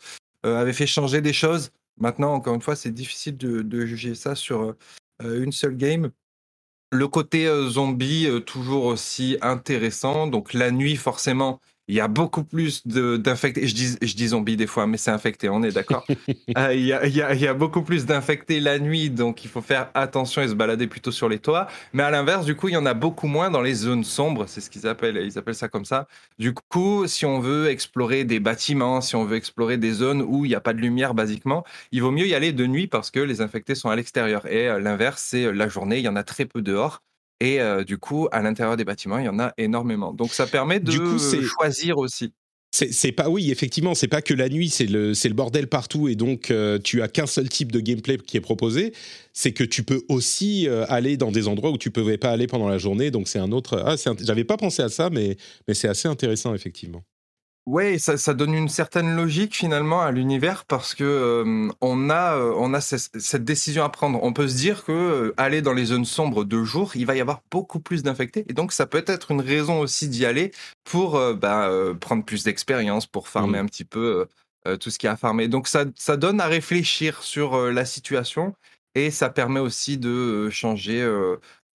[0.46, 1.72] euh, avaient fait changer des choses.
[2.00, 4.76] Maintenant, encore une fois, c'est difficile de, juger ça sur
[5.24, 6.12] euh, une seule game.
[6.92, 10.28] Le côté euh, zombie, euh, toujours aussi intéressant.
[10.28, 13.68] Donc la nuit, forcément, il y a beaucoup plus d'infectés.
[13.68, 16.06] Je dis, je dis zombie des fois, mais c'est infecté, on est d'accord.
[16.58, 20.50] Euh, il y a beaucoup plus d'infectés la nuit, donc il faut faire attention et
[20.50, 21.68] se balader plutôt sur les toits.
[21.94, 24.46] Mais à l'inverse, du coup, il y en a beaucoup moins dans les zones sombres,
[24.48, 26.08] c'est ce qu'ils appellent, ils appellent ça comme ça.
[26.40, 30.46] Du coup, si on veut explorer des bâtiments, si on veut explorer des zones où
[30.46, 33.12] il n'y a pas de lumière, basiquement, il vaut mieux y aller de nuit parce
[33.12, 34.46] que les infectés sont à l'extérieur.
[34.48, 37.02] Et euh, l'inverse, c'est euh, la journée, il y en a très peu dehors.
[37.42, 40.14] Et euh, du coup, à l'intérieur des bâtiments, il y en a énormément.
[40.14, 42.32] Donc ça permet de Du coup, c'est- choisir aussi.
[42.74, 46.08] C'est pas, oui, effectivement, c'est pas que la nuit, c'est le, c'est le bordel partout
[46.08, 48.94] et donc euh, tu as qu'un seul type de gameplay qui est proposé.
[49.34, 52.48] C'est que tu peux aussi euh, aller dans des endroits où tu pouvais pas aller
[52.48, 53.12] pendant la journée.
[53.12, 53.84] Donc c'est un autre.
[53.86, 55.36] Ah, j'avais pas pensé à ça, mais,
[55.68, 57.04] mais c'est assez intéressant, effectivement.
[57.68, 62.36] Ouais, ça, ça donne une certaine logique finalement à l'univers parce que euh, on a,
[62.36, 64.20] euh, on a ce- cette décision à prendre.
[64.24, 67.16] On peut se dire que euh, aller dans les zones sombres de jour, il va
[67.16, 70.52] y avoir beaucoup plus d'infectés et donc ça peut être une raison aussi d'y aller
[70.84, 73.66] pour bah, prendre plus d'expérience, pour farmer Mhm.
[73.66, 74.26] un petit peu
[74.80, 75.48] tout ce qu'il y a à farmer.
[75.48, 78.54] Donc ça, ça donne à réfléchir sur la situation
[78.96, 81.08] et ça permet aussi de changer.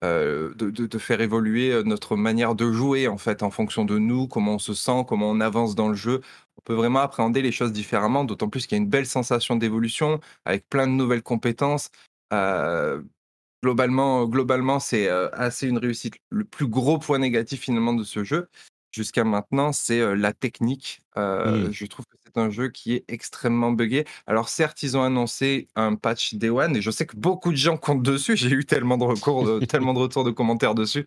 [0.03, 4.27] Euh, de, faire évoluer euh, notre manière de jouer en fait en fonction de nous,
[4.27, 6.21] comment on se sent, comment on avance dans le jeu.
[6.57, 9.55] On peut vraiment appréhender les choses différemment, d'autant plus qu'il y a une belle sensation
[9.55, 11.89] d'évolution avec plein de nouvelles compétences.
[12.31, 13.01] Euh,
[13.63, 16.15] globalement, globalement c'est assez une réussite.
[16.29, 18.49] Le plus gros point négatif finalement de ce jeu,
[18.91, 21.01] jusqu'à maintenant, c'est euh, la technique.
[21.17, 21.71] Euh, Mm.
[21.71, 24.05] Je trouve que c'est un jeu qui est extrêmement buggé.
[24.27, 27.57] Alors certes, ils ont annoncé un patch Day One et je sais que beaucoup de
[27.57, 28.35] gens comptent dessus.
[28.37, 31.05] J'ai eu tellement de recours, de- tellement de retours de commentaires dessus.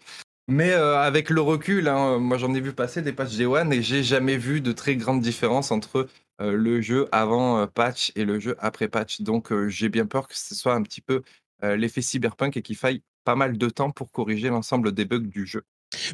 [0.48, 3.72] Mais euh, avec le recul, hein, moi j'en ai vu passer des patchs Day One
[3.72, 6.08] et j'ai jamais vu de très grande différence entre
[6.40, 9.20] le jeu avant patch et le jeu après patch.
[9.20, 11.22] Donc j'ai bien peur que ce soit un petit peu
[11.62, 15.46] l'effet cyberpunk et qu'il faille pas mal de temps pour corriger l'ensemble des bugs du
[15.46, 15.62] jeu.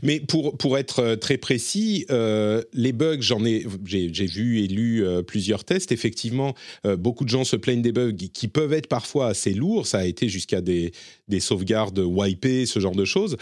[0.03, 4.67] Mais pour, pour être euh, très précis, euh, les bugs, j'en ai, j'ai, vu et
[4.67, 5.93] lu euh, plusieurs tests.
[5.93, 6.55] Effectivement,
[6.99, 9.87] beaucoup de gens se plaignent des bugs qui peuvent être parfois assez lourds.
[9.87, 10.93] Ça a été jusqu'à des,
[11.29, 13.37] des sauvegardes wipées, ce genre de choses.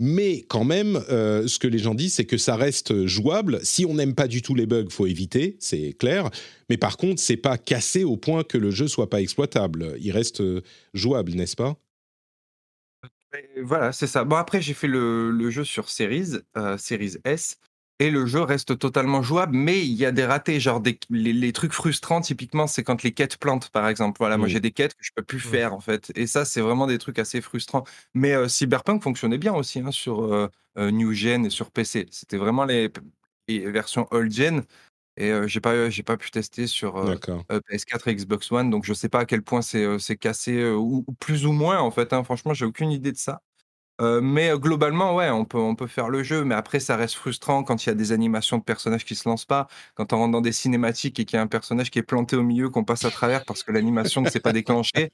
[0.00, 3.60] Mais quand même, ce que les gens disent, c'est que ça reste jouable.
[3.62, 6.30] Si on n'aime pas du tout les bugs, faut éviter, c'est clair.
[6.68, 9.96] Mais par contre, c'est pas cassé au point que le jeu soit pas exploitable.
[10.00, 10.42] Il reste
[10.94, 11.78] jouable, n'est-ce pas?
[13.34, 14.24] Et voilà, c'est ça.
[14.24, 17.58] Bon, après, j'ai fait le, le jeu sur Series, euh, Series S,
[18.00, 21.32] et le jeu reste totalement jouable, mais il y a des ratés, genre des, les,
[21.32, 24.18] les trucs frustrants, typiquement, c'est quand les quêtes plantent, par exemple.
[24.18, 26.10] Voilà, moi j'ai des quêtes que je peux plus faire, en fait.
[26.16, 27.84] Et ça, c'est vraiment des trucs assez frustrants.
[28.12, 32.06] Mais euh, Cyberpunk fonctionnait bien aussi hein, sur euh, euh, New Gen et sur PC.
[32.10, 32.90] C'était vraiment les,
[33.48, 34.64] les versions old gen.
[35.16, 37.44] Et j'ai pas, j'ai pas pu tester sur euh, D'accord.
[37.52, 41.04] euh, PS4 et Xbox One, donc je sais pas à quel point c'est cassé, ou,
[41.06, 42.12] ou plus ou moins, en fait.
[42.12, 42.24] hein.
[42.24, 43.40] Franchement, j'ai aucune idée de ça.
[44.00, 46.96] Euh, mais euh, globalement, ouais, on peut, on peut faire le jeu, mais après, ça
[46.96, 50.12] reste frustrant quand il y a des animations de personnages qui se lancent pas, quand
[50.12, 52.42] on rentre dans des cinématiques et qu'il y a un personnage qui est planté au
[52.42, 55.12] milieu, qu'on passe à travers parce que l'animation ne s'est pas déclenchée.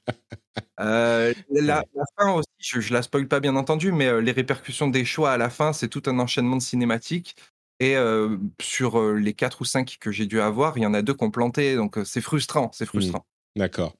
[0.79, 4.87] Euh, la, la fin aussi, je, je la spoil pas bien entendu, mais les répercussions
[4.87, 7.35] des choix à la fin, c'est tout un enchaînement de cinématiques.
[7.81, 10.93] Et euh, sur euh, les quatre ou cinq que j'ai dû avoir, il y en
[10.93, 13.25] a deux qui ont planté, donc euh, c'est frustrant, c'est frustrant.
[13.57, 13.95] D'accord.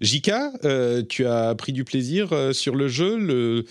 [0.00, 3.18] Jika, euh, tu as pris du plaisir euh, sur le jeu.
[3.18, 3.64] Le,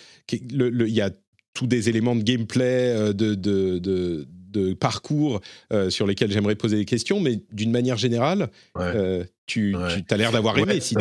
[0.51, 1.09] le- le- Il y a
[1.55, 5.41] tous des éléments de gameplay, de, de, de- de parcours
[5.74, 8.84] euh, sur lesquels j'aimerais poser des questions, mais d'une manière générale, Ouais.
[8.95, 10.01] euh, tu, Ouais.
[10.07, 10.74] tu as l'air d'avoir aimé.
[10.74, 10.95] Ouais, si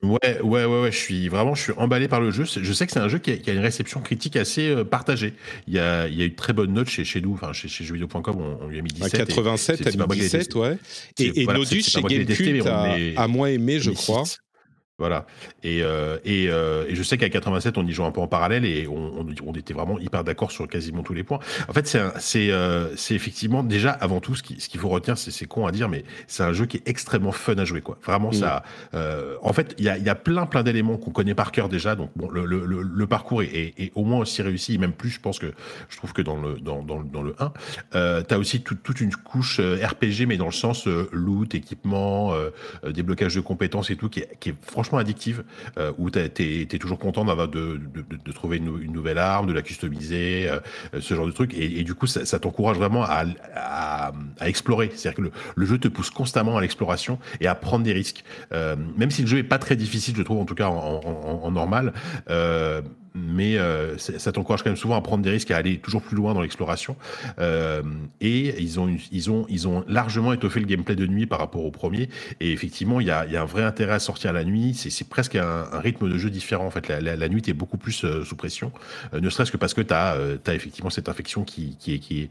[0.00, 2.44] Ouais, ouais, ouais, ouais, je suis vraiment, je suis emballé par le jeu.
[2.44, 4.84] Je sais que c'est un jeu qui a, qui a une réception critique assez euh,
[4.84, 5.34] partagée.
[5.66, 7.52] Il y a, il y a eu de très bonnes notes chez, chez nous, enfin
[7.52, 9.14] chez, chez jeuxvideo.com, on, on lui a mis À 17.
[9.22, 10.58] et 87, c'est- t'as c'est pas mis moi qui l'ai 17, testé.
[10.58, 10.78] ouais.
[11.18, 14.22] Et, et voilà, Nodus chez Gamecult a, est- a moins aimé, je crois.
[15.00, 15.26] Voilà.
[15.62, 18.26] Et, euh, et, euh, et je sais qu'à 87, on y joue un peu en
[18.26, 21.38] parallèle et on, on, on était vraiment hyper d'accord sur quasiment tous les points.
[21.68, 21.86] En fait,
[22.18, 25.46] c'est euh, c'est effectivement déjà avant tout ce qui- ce qu'il faut retenir, c'est c'est
[25.46, 27.80] con à dire, mais c'est un jeu qui est extrêmement fun à jouer.
[27.80, 27.96] Quoi.
[28.04, 28.32] Vraiment, Mm.
[28.34, 28.64] ça.
[28.94, 31.52] euh, en fait, il y a, il y a plein plein d'éléments qu'on connaît par
[31.52, 31.94] cœur déjà.
[31.94, 34.78] Donc bon, le, le, le, le parcours est, est, est au moins aussi réussi, et
[34.78, 35.52] même plus, je pense que
[35.90, 37.52] je trouve que dans le dans, dans, dans le 1,
[37.94, 41.08] euh, tu as aussi tout- toute une couche euh, RPG, mais dans le sens euh,
[41.12, 42.34] loot, équipement,
[42.84, 45.44] déblocage de compétences et tout, qui est, qui est franchement addictive
[45.76, 47.80] euh, où tu toujours content d'avoir de,
[48.34, 50.60] trouver une, nou- une nouvelle arme, de la customiser, euh,
[50.94, 51.54] euh, ce genre de truc.
[51.54, 54.90] Et, du coup, ça, t'encourage vraiment à, explorer.
[54.94, 58.24] C'est-à-dire que le, jeu te pousse constamment à l'exploration et à prendre des risques.
[58.52, 61.92] Même si le jeu est pas très difficile, je trouve, en tout cas en normal.
[63.26, 66.16] Mais euh, ça t'encourage quand même souvent à prendre des risques, à aller toujours plus
[66.16, 66.96] loin dans l'exploration.
[67.38, 67.82] Euh,
[68.20, 71.64] et ils ont, ils, ont, ils ont largement étoffé le gameplay de nuit par rapport
[71.64, 72.08] au premier.
[72.40, 74.74] Et effectivement, il y a, il y a un vrai intérêt à sortir la nuit.
[74.74, 76.66] C'est presque un, un rythme de jeu différent.
[76.66, 78.72] En fait, la, la, la nuit, est beaucoup plus euh, sous pression.
[79.12, 80.16] Ne serait-ce que parce que tu as,
[80.48, 82.30] effectivement cette infection qui, qui, est, qui, est,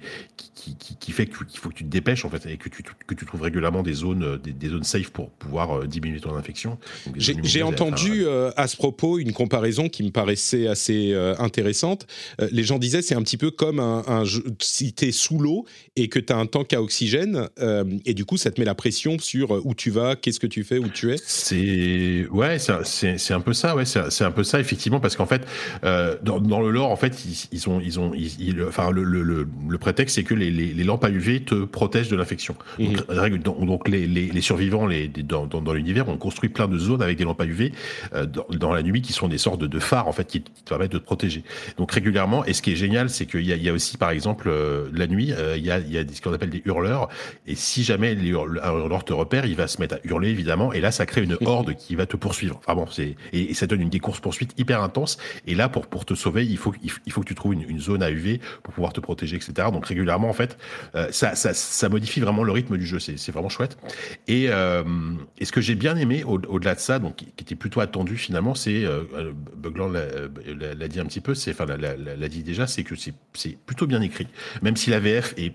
[0.56, 2.84] qui, qui, qui fait qu'il faut que tu te dépêches en fait, et que tu,
[2.84, 6.78] que tu trouves régulièrement des zones, des, des zones safe pour pouvoir diminuer ton infection.
[7.16, 10.77] J'ai entendu euh, à ce propos une comparaison qui me paraissait assez
[11.14, 12.08] euh, intéressante.
[12.42, 15.12] Euh, les gens disaient c'est un petit peu comme un, un jeu, si tu es
[15.12, 15.66] sous l'eau
[15.96, 18.66] et que tu as un tank à oxygène, euh, et du coup ça te met
[18.66, 21.18] la pression sur où tu vas, qu'est-ce que tu fais, où tu es.
[21.26, 25.42] C'est ouais, c'est- un peu ça, ouais, c'est un peu ça effectivement parce qu'en fait,
[25.84, 29.04] dans, dans le lore, en fait, ils, ils ont ils ont ils, ils- enfin le,
[29.04, 32.16] le, le, le prétexte c'est que les, les, les lampes à UV te protègent de
[32.16, 32.56] l'infection.
[32.80, 34.88] Donc, règle- donc, donc les, les, survivants
[35.24, 37.72] dans, dans, dans l'univers ont construit plein de zones avec des lampes à UV
[38.14, 40.44] euh, dans, dans la nuit qui sont des sortes de, de phares en fait qui,
[40.58, 41.44] qui te permettent de te protéger.
[41.78, 44.50] Donc régulièrement, et ce qui est génial, c'est qu'il y y a aussi par exemple
[44.50, 47.10] euh, la nuit, euh, il y a il y a ce qu'on appelle des hurleurs,
[47.46, 50.30] et si jamais les hurle- un hurleur te repère, il va se mettre à hurler
[50.30, 52.60] évidemment, et là ça crée une horde qui va te poursuivre.
[52.66, 55.18] Vraiment, c'est et, et ça donne une des courses poursuites hyper intense.
[55.46, 57.54] Et là, pour pour te sauver, il faut il faut- il faut que tu trouves
[57.54, 59.70] une, une zone à UV pour pouvoir te protéger, etc.
[59.72, 60.58] Donc régulièrement, en fait,
[60.96, 63.00] euh, ça, ça ça modifie vraiment le rythme du jeu.
[63.00, 63.78] C'est c'est vraiment chouette.
[64.28, 64.84] Et euh,
[65.40, 67.80] et ce que j'ai bien aimé au- au-delà de ça, donc qui, qui était plutôt
[67.80, 69.94] attendu finalement, c'est euh, euh, Bugland
[70.54, 74.02] l'a dit un petit peu, c'est enfin l'a- dit déjà, c'est que c'est plutôt bien
[74.02, 74.28] écrit,
[74.62, 75.54] même si la VF est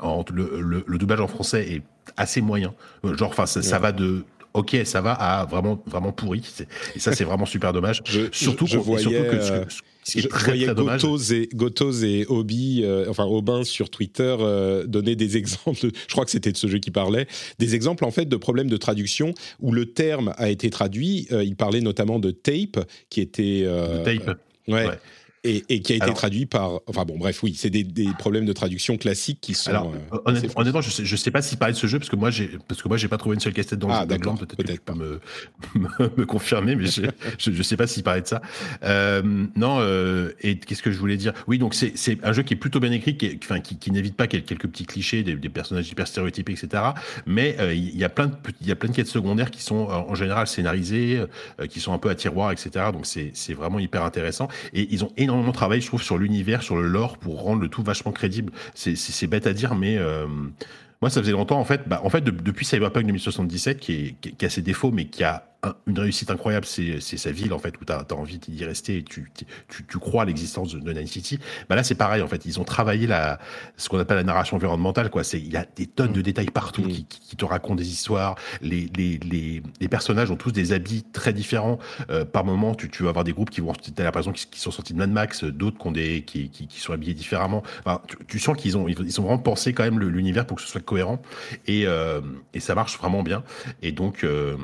[0.00, 1.82] en- le, le, le doublage en français est
[2.16, 2.74] assez moyen.
[3.04, 4.24] Euh, Genre, enfin, ça, va de
[4.54, 6.48] ok, ça va à vraiment vraiment pourri.
[6.94, 8.00] Et ça, c'est vraiment super dommage.
[8.04, 9.72] Je, surtout, je, je qu'on- et voyais, surtout que ce, euh, que-
[10.04, 11.02] ce qui est je très, voyais très dommage.
[11.02, 15.92] Gotos et, Gotos et Obi, euh, enfin Aubin sur Twitter, euh, donner des exemples, de-
[16.06, 17.26] je crois que c'était de ce jeu qui parlait,
[17.58, 21.28] des exemples en fait de problèmes de traduction où le terme a été traduit.
[21.32, 23.62] Euh, il parlait notamment de tape, qui était...
[23.64, 24.38] euh, Le tape.
[24.68, 24.98] ouais, Ouais.
[25.42, 26.80] Et, et qui a été Alors- traduit par...
[26.86, 29.70] Enfin bon, bref, oui, c'est des, des problèmes de traduction classiques qui sont...
[29.70, 30.18] Alors, euh,
[30.56, 32.50] honnêtement, je sais, je sais pas s'il parlait de ce jeu parce que moi, j'ai,
[32.68, 34.18] parce que moi, j'ai pas trouvé une seule casse-tête dans Ah, le jeu.
[34.18, 35.20] d'accord, Bugland, peut-être, que peut-être tu peux me,
[36.08, 37.02] me, me confirmer, mais je,
[37.38, 38.42] je, je sais pas s'il parlait de ça.
[38.84, 39.22] Euh,
[39.56, 41.32] non, euh, et qu'est-ce que je voulais dire?
[41.46, 44.16] Oui, donc c'est, un jeu qui est plutôt bien écrit, qui, enfin, qui, qui n'évite
[44.16, 46.82] pas quel- quelques petits clichés, des, des personnages hyper stéréotypés, etc.
[47.24, 49.86] Mais il y a plein de, il y a plein de quêtes secondaires qui sont
[49.88, 51.24] en général scénarisées,
[51.70, 52.70] qui sont un peu à tiroir, etc.
[52.92, 54.48] Donc c'est, c'est vraiment hyper intéressant.
[54.74, 57.68] Et ils ont énormément travaillé, je trouve, sur l'univers, sur le lore, pour rendre le
[57.68, 58.52] tout vachement crédible.
[58.74, 60.26] C'est, bête à dire, mais euh,
[61.00, 64.44] moi, ça faisait longtemps, en fait, bah, en fait, de- depuis Cyberpunk 2077, qui, qui,
[64.44, 65.44] a ses défauts, mais qui a
[65.86, 68.98] une réussite incroyable, c'est c'est sa ville en fait où tu as, envie d'y rester
[68.98, 69.30] et tu,
[69.68, 71.38] tu, tu crois à l'existence de, de Night City.
[71.68, 73.38] Bah là c'est pareil en fait, ils ont travaillé la,
[73.76, 75.22] ce qu'on appelle la narration environnementale quoi.
[75.22, 77.88] C'est il y a des tonnes de détails partout qui, qui- qui te racontent des
[77.90, 78.36] histoires.
[78.62, 81.78] Les, les, les, les personnages ont tous des habits très différents.
[82.10, 84.60] Euh, par moment, tu, tu vas avoir des groupes qui vont, t'as l'impression qu'ils qui
[84.60, 87.14] sont sortis de Mad Max, euh, d'autres qui, ont des, qui, qui, qui sont habillés
[87.14, 87.62] différemment.
[87.84, 90.62] Enfin, tu, tu sens qu'ils ont, ils ont vraiment pensé quand même l'univers pour que
[90.62, 91.20] ce soit cohérent
[91.66, 92.20] et, euh,
[92.54, 93.44] et ça marche vraiment bien.
[93.82, 94.24] Et donc.
[94.24, 94.56] euh,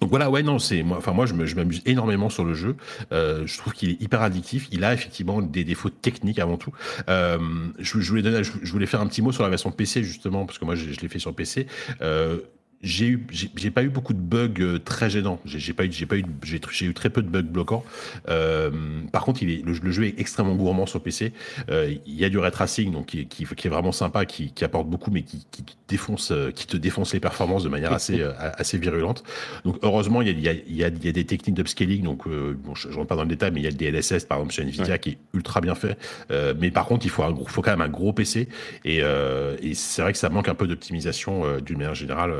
[0.00, 0.98] donc voilà, ouais, non, c'est moi.
[0.98, 2.76] Enfin, moi, je m'amuse énormément sur le jeu.
[3.12, 4.68] Euh, je trouve qu'il est hyper addictif.
[4.70, 6.72] Il a effectivement des défauts techniques avant tout.
[7.08, 7.38] Euh,
[7.78, 10.58] je, voulais donner, je, voulais faire un petit mot sur la version PC justement parce
[10.58, 11.66] que moi, je, je l'ai fait sur PC.
[12.02, 12.38] Euh,
[12.84, 13.26] j'ai eu,
[13.56, 15.40] j'ai pas eu beaucoup de bugs euh, très gênants.
[15.46, 17.82] J'ai pas eu, j'ai pas eu, j'ai eu très peu de bugs bloquants.
[18.28, 18.70] Euh,
[19.10, 21.32] par contre, il est, le, le jeu est extrêmement gourmand sur PC.
[21.70, 24.26] Euh, il y a du ray tracing, donc qui, est- qui, qui est vraiment sympa,
[24.26, 27.64] qui, qui apporte beaucoup, mais qui, qui te défonce, euh, qui te défonce les performances
[27.64, 29.24] de manière assez, euh, assez virulente.
[29.64, 32.02] Donc heureusement, il y a, il y a, il y a, des techniques d'upscaling.
[32.02, 33.76] Donc euh, bon, je, je rentre pas dans le détail, mais il y a le
[33.76, 35.96] DLSS par exemple chez Nvidia qui est ultra bien fait.
[36.30, 38.48] Euh, mais par contre, il faut un gros, faut quand même un gros PC.
[38.84, 42.32] Et, euh, et c'est vrai que ça manque un peu d'optimisation euh, d'une manière générale,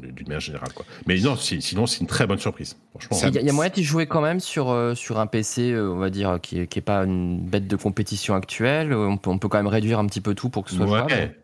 [0.00, 0.84] d'une manière générale quoi.
[1.06, 2.76] Mais non, si- sinon c'est une très bonne surprise.
[2.90, 3.28] Franchement.
[3.30, 5.26] Il y, a- il y a moyen d'y jouer quand même sur, euh, sur un
[5.26, 8.92] PC, euh, on va dire, qui n'est qui est pas une bête de compétition actuelle.
[8.92, 10.84] On peut, on peut quand même réduire un petit peu tout pour que ce soit
[10.86, 10.98] Ouais.
[11.08, 11.34] jouable.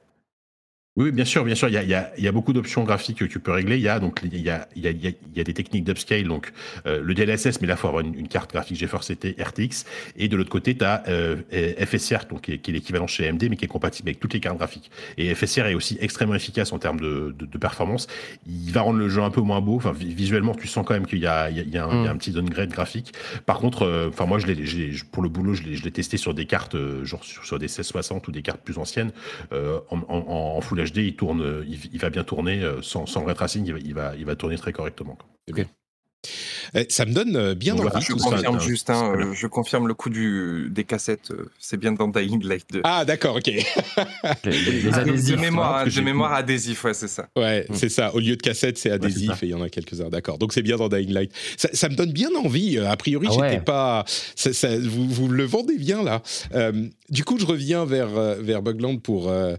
[0.96, 1.68] Oui, bien sûr, bien sûr.
[1.68, 3.52] Il y a, il y a, il y a beaucoup d'options graphiques que tu peux
[3.52, 3.76] régler.
[3.76, 5.84] Il y a donc il y a, il y a, il y a, des techniques
[5.84, 6.52] d'upscale, donc
[6.86, 9.84] euh, le DLSS, mais là, il faut avoir une, une carte graphique GeForce GT RTX.
[10.16, 11.36] Et de l'autre côté, tu as euh,
[11.84, 14.32] FSR, donc qui est, qui est l'équivalent chez AMD, mais qui est compatible avec toutes
[14.32, 14.90] les cartes graphiques.
[15.18, 18.06] Et FSR est aussi extrêmement efficace en termes de, de, de performance.
[18.46, 19.76] Il va rendre le jeu un peu moins beau.
[19.76, 22.70] Enfin, vi- visuellement, tu sens quand même qu'il y a, un, a un petit downgrade
[22.70, 23.12] graphique.
[23.44, 26.46] Par contre, euh, enfin moi, je l'ai, pour le boulot, je l'ai, testé sur des
[26.46, 29.12] cartes, genre sur, sur des 1660 ou des cartes plus anciennes.
[29.52, 33.24] En, en, en Full HD, il tourne, il, il va bien tourner euh, sans, sans
[33.24, 33.64] ray tracing.
[33.66, 35.16] Il va, il va, il va tourner très correctement.
[35.16, 35.64] quoi.
[36.74, 37.82] Eh, Ça me donne euh, bien envie.
[37.82, 39.26] voilà, Je confirme hein, bien.
[39.28, 41.30] euh, je confirme le coup du, des cassettes.
[41.30, 42.80] euh, C'est bien dans Dying Light 2.
[42.82, 43.46] Ah d'accord, ok.
[43.46, 43.62] Les,
[44.50, 45.36] les- Ah, adhésifs.
[45.36, 47.28] de mémoire, j'ai- mémoire adhésif, ouais, c'est ça.
[47.36, 47.74] Ouais, Mm.
[47.74, 48.12] c'est ça.
[48.14, 50.08] Au lieu de cassette, c'est adhésif et il y en a quelques-uns.
[50.08, 50.38] D'accord.
[50.38, 51.32] Donc c'est bien dans Dying Light.
[51.56, 52.78] Ça, ça me donne bien envie.
[52.78, 53.50] A priori, Ah ouais.
[53.52, 54.04] j'étais pas.
[54.34, 56.22] ça- ça- vous, vous le vendez bien là.
[56.54, 59.28] Euh, du coup, je reviens vers vers Bugland pour.
[59.28, 59.54] euh,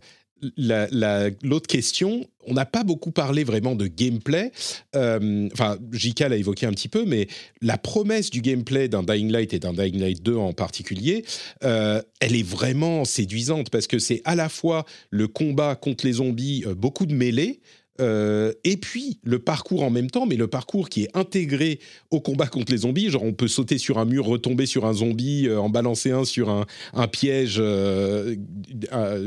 [0.57, 4.51] la- la- L'autre question, on n'a pas beaucoup parlé vraiment de gameplay.
[4.95, 7.27] Euh, Enfin, JK l'a évoqué un petit peu, mais
[7.61, 11.25] la promesse du gameplay d'un Dying Light et d'un Dying Light 2 en particulier,
[11.63, 16.13] euh, elle est vraiment séduisante parce que c'est à la fois le combat contre les
[16.13, 17.59] zombies, euh, beaucoup de mêlées,
[17.99, 21.79] euh, et puis le parcours en même temps, mais le parcours qui est intégré
[22.11, 23.09] au combat contre les zombies.
[23.09, 26.25] Genre, on peut sauter sur un mur, retomber sur un zombie, euh, en balancer un
[26.25, 28.35] sur un, piège, euh,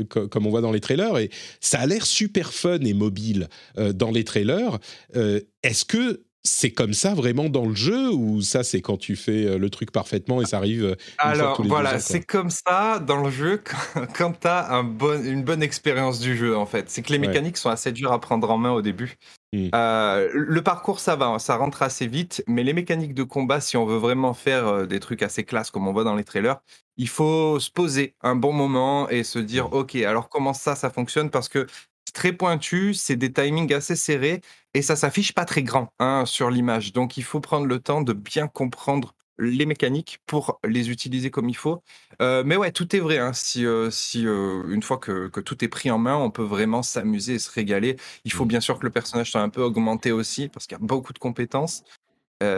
[0.09, 1.17] co- comme on voit dans les trailers.
[1.17, 3.47] Et ça a l'air super fun et mobile
[3.95, 4.79] dans les trailers.
[5.13, 9.45] Est-ce que c'est comme ça vraiment dans le jeu ou ça c'est quand tu fais
[9.45, 12.49] euh, le truc parfaitement et ça arrive euh, fois Alors tous les voilà, c'est comme
[12.49, 13.61] ça dans le jeu
[13.93, 16.89] quand, quand tu as un bon, une bonne expérience du jeu en fait.
[16.89, 17.27] C'est que les Ouais.
[17.27, 19.17] mécaniques sont assez dures à prendre en main au début.
[19.53, 19.69] Mm.
[19.75, 23.77] Euh, le parcours ça va, ça rentre assez vite, mais les mécaniques de combat, si
[23.77, 26.57] on veut vraiment faire des trucs assez classe comme on voit dans les trailers,
[26.97, 30.89] il faut se poser un bon moment et se dire ok, alors comment ça, ça
[30.89, 31.29] fonctionne?
[31.29, 31.67] Parce que
[32.13, 34.41] très pointu, c'est des timings assez serrés
[34.73, 36.93] et ça s'affiche pas très grand hein, sur l'image.
[36.93, 41.49] Donc il faut prendre le temps de bien comprendre les mécaniques pour les utiliser comme
[41.49, 41.81] il faut.
[42.21, 43.17] Euh, mais ouais, tout est vrai.
[43.17, 43.33] hein.
[43.33, 46.43] Si, euh, si euh, une fois que, que tout est pris en main, on peut
[46.43, 47.97] vraiment s'amuser et se régaler.
[48.23, 50.81] Il faut bien sûr que le personnage soit un peu augmenté aussi parce qu'il y
[50.81, 51.83] a beaucoup de compétences.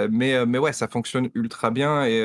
[0.09, 2.23] Mais, mais ouais, ça fonctionne ultra bien et,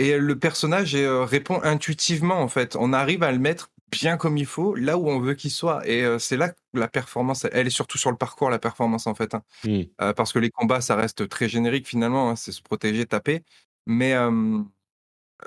[0.00, 2.74] et le personnage répond intuitivement en fait.
[2.74, 5.86] On arrive à le mettre bien comme il faut, là où on veut qu'il soit.
[5.88, 9.06] Et euh, c'est là que la performance, elle est surtout sur le parcours, la performance
[9.06, 9.34] en fait.
[9.34, 9.42] hein.
[9.64, 9.82] Mm.
[10.02, 13.44] Euh, parce que les combats, ça reste très générique finalement, hein, c'est se protéger, taper.
[13.86, 14.62] Mais, euh,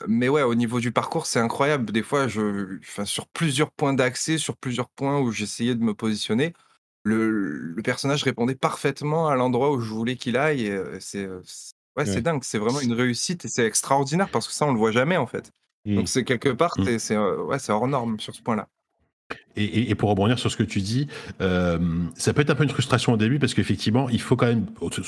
[0.07, 1.91] mais ouais, au niveau du parcours, c'est incroyable.
[1.91, 6.53] Des fois, je, sur plusieurs points d'accès, sur plusieurs points où j'essayais de me positionner,
[7.03, 7.29] le,
[7.75, 10.71] le personnage répondait parfaitement à l'endroit où je voulais qu'il aille.
[10.99, 12.21] C'est ouais, Ouais.
[12.21, 15.17] dingue, c'est vraiment une réussite et c'est extraordinaire parce que ça, on le voit jamais
[15.17, 15.51] en fait.
[15.95, 18.67] Donc c'est quelque part, c'est euh, ouais, hors norme sur ce point-là.
[19.55, 21.07] Et, et- et pour rebondir sur ce que tu dis,
[21.41, 21.77] euh,
[22.15, 24.65] ça peut être un peu une frustration au début parce qu'effectivement, il faut quand même,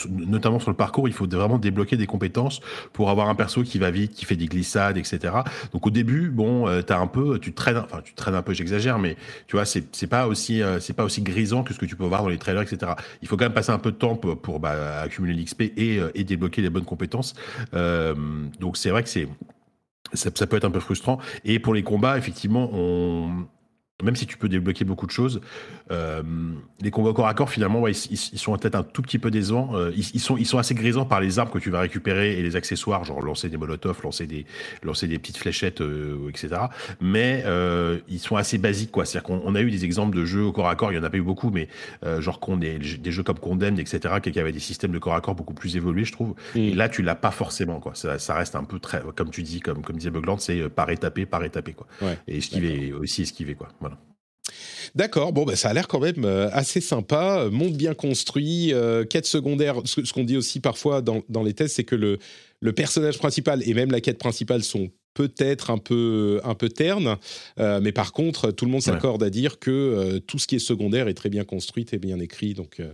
[0.10, 2.62] notamment sur le parcours, il faut vraiment débloquer des compétences
[2.94, 5.44] pour avoir un perso qui va vite, qui fait des glissades, etc.
[5.74, 8.54] Donc au début, bon, euh, t'as un peu, tu traînes, enfin tu traînes un peu,
[8.54, 9.16] j'exagère, mais
[9.48, 11.96] tu vois, c'est c'est pas aussi, euh, c'est pas aussi grisant que ce que tu
[11.96, 12.96] peux voir dans les trailers, etc.
[13.24, 16.00] Il faut quand même passer un peu de temps pour, pour, bah, accumuler l'XP et,
[16.14, 17.34] et débloquer les bonnes compétences.
[18.60, 19.28] Donc c'est vrai que c'est
[20.14, 21.20] ça, peut être un peu frustrant.
[21.44, 23.48] Et pour les combats, effectivement, on
[24.04, 25.40] même si tu peux débloquer beaucoup de choses,
[25.90, 26.22] euh,
[26.82, 29.32] les combats corps à corps, finalement, ouais, ils, ils, sont peut-être un tout petit peu
[29.32, 29.72] décevants.
[29.76, 32.38] Euh, ils, ils, sont, ils sont assez grisants par les armes que tu vas récupérer
[32.38, 34.46] et les accessoires, genre lancer des molotovs, lancer des,
[34.84, 36.50] lancer des petites fléchettes, euh, etc.
[37.00, 37.46] Mais
[38.10, 39.06] ils sont assez basiques, quoi.
[39.06, 41.00] C'est-à-dire qu'on on a eu des exemples de jeux au corps à corps, il y
[41.00, 41.70] en a pas eu beaucoup, mais
[42.20, 45.36] genre des, des jeux comme Condemned, etc., qui avaient des systèmes de corps à corps
[45.36, 46.36] beaucoup plus évolués, je trouve.
[46.56, 46.60] Mm.
[46.60, 47.96] Et là, tu l'as pas forcément, quoi.
[47.96, 50.90] Ça, ça, reste un peu très, comme tu dis, comme, comme disait Bugland, c'est par
[50.90, 51.88] étapé, par étapé, quoi.
[52.02, 53.70] Ouais, et esquiver, aussi esquiver, quoi.
[54.94, 59.04] D'accord, bon, bah, ça a l'air quand même euh, assez sympa, monde bien construit, euh,
[59.04, 59.82] quête secondaire.
[59.86, 62.20] Ce, ce qu'on dit aussi parfois dans, dans les tests, c'est que le,
[62.60, 67.18] le, personnage principal et même la quête principale sont peut-être un peu, un peu ternes,
[67.60, 69.28] euh, mais par contre, tout le monde s'accorde ouais.
[69.28, 72.20] à dire que euh, tout ce qui est secondaire est très bien construit et bien
[72.20, 72.54] écrit.
[72.54, 72.94] Donc, euh,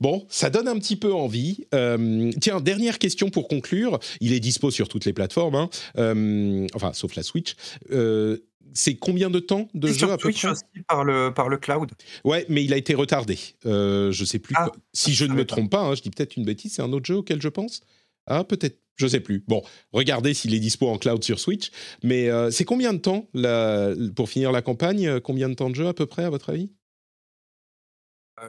[0.00, 1.66] bon, ça donne un petit peu envie.
[1.74, 3.98] Euh, tiens, dernière question pour conclure.
[4.20, 5.70] Il est dispo sur toutes les plateformes, hein.
[5.98, 7.54] Euh, enfin, sauf la Switch
[8.72, 11.48] c'est combien de temps de jeu sur à peu Twitch près aussi par le, par
[11.48, 11.90] le cloud.
[12.24, 13.38] Ouais, mais il a été retardé.
[13.66, 14.54] Euh, je sais plus.
[14.56, 16.92] Ah, si je ne me trompe pas, hein, je dis peut-être une bêtise, c'est un
[16.92, 17.80] autre jeu auquel je pense?
[18.26, 18.78] Ah, peut-être.
[18.96, 19.42] Je sais plus.
[19.48, 21.70] Bon, regardez s'il est dispo en cloud sur Switch.
[22.04, 25.20] Mais euh, c'est combien de temps la, pour finir la campagne?
[25.20, 26.70] Combien de temps de jeu à peu près, à votre avis?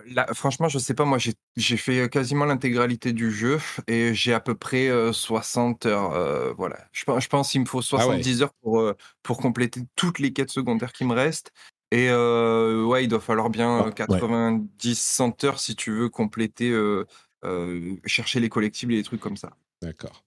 [0.05, 4.33] Là, franchement, je sais pas, moi j'ai j'ai fait quasiment l'intégralité du jeu et j'ai
[4.33, 6.13] à peu près euh, 60 heures.
[6.13, 6.77] euh, voilà.
[6.93, 10.31] Je, pense- je pense qu'il me faut 70 heures pour, euh, pour compléter toutes les
[10.33, 11.51] quêtes secondaires qui me restent.
[11.91, 17.05] Et euh, ouais, il doit falloir bien euh, 90-100 heures si tu veux compléter, euh,
[17.43, 19.51] euh, chercher les collectibles et les trucs comme ça.
[19.81, 20.23] D'accord.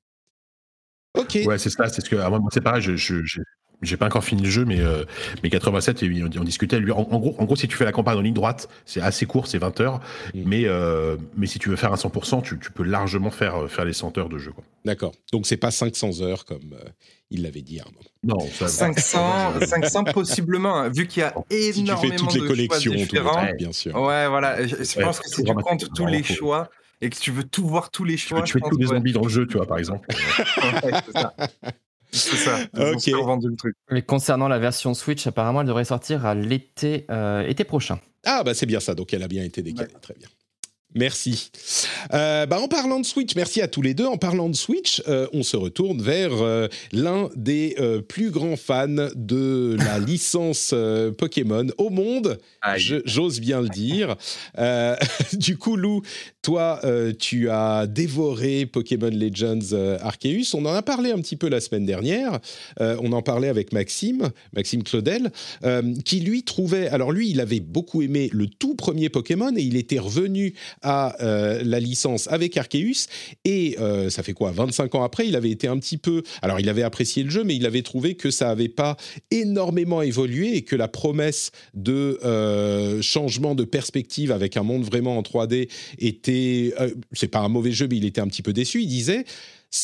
[1.14, 1.38] Ok.
[1.46, 1.88] Ouais, c'est ça.
[1.88, 2.82] C'est ce que ah, moi, c'est pareil.
[2.82, 3.40] Je, je, je-
[3.84, 5.04] j'ai pas encore fini le jeu, mais euh,
[5.42, 6.78] mais 87, et on, on discutait.
[6.78, 9.00] Lui, en, en gros, en gros, si tu fais la campagne en ligne droite, c'est
[9.00, 10.00] assez court, c'est 20 heures.
[10.34, 10.42] Mm.
[10.46, 13.84] Mais euh, mais si tu veux faire un 100%, tu, tu peux largement faire faire
[13.84, 14.52] les 100 heures de jeu.
[14.84, 15.12] D'accord.
[15.32, 16.88] Donc c'est pas 500 heures comme euh,
[17.30, 18.38] il l'avait dit à un moment.
[18.40, 22.34] Non, ça, 500, 500 possiblement, hein, vu qu'il y a Si tu énormément fais toutes
[22.34, 23.46] les de collections, choix les différents.
[23.46, 23.94] trucs, bien sûr.
[24.00, 24.66] Ouais, voilà.
[24.66, 26.70] Je, je Ouais, pense que si tu comptes tous les choix
[27.00, 28.86] et que tu veux tout voir tous les tu choix, peux je tuer tous les
[28.86, 28.96] ouais.
[28.96, 30.06] zombies dans le jeu, tu vois, par exemple.
[30.84, 31.34] Ouais, c'est ça.
[32.14, 32.58] C'est ça.
[32.74, 32.80] Ils
[33.14, 33.42] ont Ok.
[33.44, 33.76] le truc.
[33.90, 37.98] Mais concernant la version Switch, apparemment, elle devrait sortir à l'été euh, été prochain.
[38.24, 40.28] Ah bah c'est bien ça, donc elle a bien été décalée, très bien.
[40.94, 41.50] Merci.
[42.12, 44.06] Euh, bah, en parlant de Switch, merci à tous les deux.
[44.06, 47.76] En parlant de Switch, euh, on se retourne vers euh, l'un des
[48.08, 50.72] plus grands fans de la licence
[51.18, 52.38] Pokémon au monde.
[52.76, 54.16] J'ose bien le dire.
[55.32, 56.02] Du coup, Lou,
[56.42, 56.80] toi,
[57.18, 60.54] tu as dévoré Pokémon Legends Arceus.
[60.54, 62.38] On en a parlé un petit peu la semaine dernière.
[62.78, 65.32] On en parlait avec Maxime, Maxime Claudel,
[66.04, 66.88] qui lui trouvait.
[66.88, 70.54] Alors lui, il avait beaucoup aimé le tout premier Pokémon et il était revenu
[70.84, 73.08] à euh, la licence avec Arceus.
[73.44, 76.22] Et euh, ça fait quoi 25 ans après, il avait été un petit peu.
[76.42, 78.96] Alors il avait apprécié le jeu, mais il avait trouvé que ça n'avait pas
[79.30, 85.18] énormément évolué et que la promesse de euh, changement de perspective avec un monde vraiment
[85.18, 85.68] en 3D
[85.98, 86.74] était.
[87.12, 88.82] c'est pas un mauvais jeu, mais il était un petit peu déçu.
[88.82, 89.24] Il disait.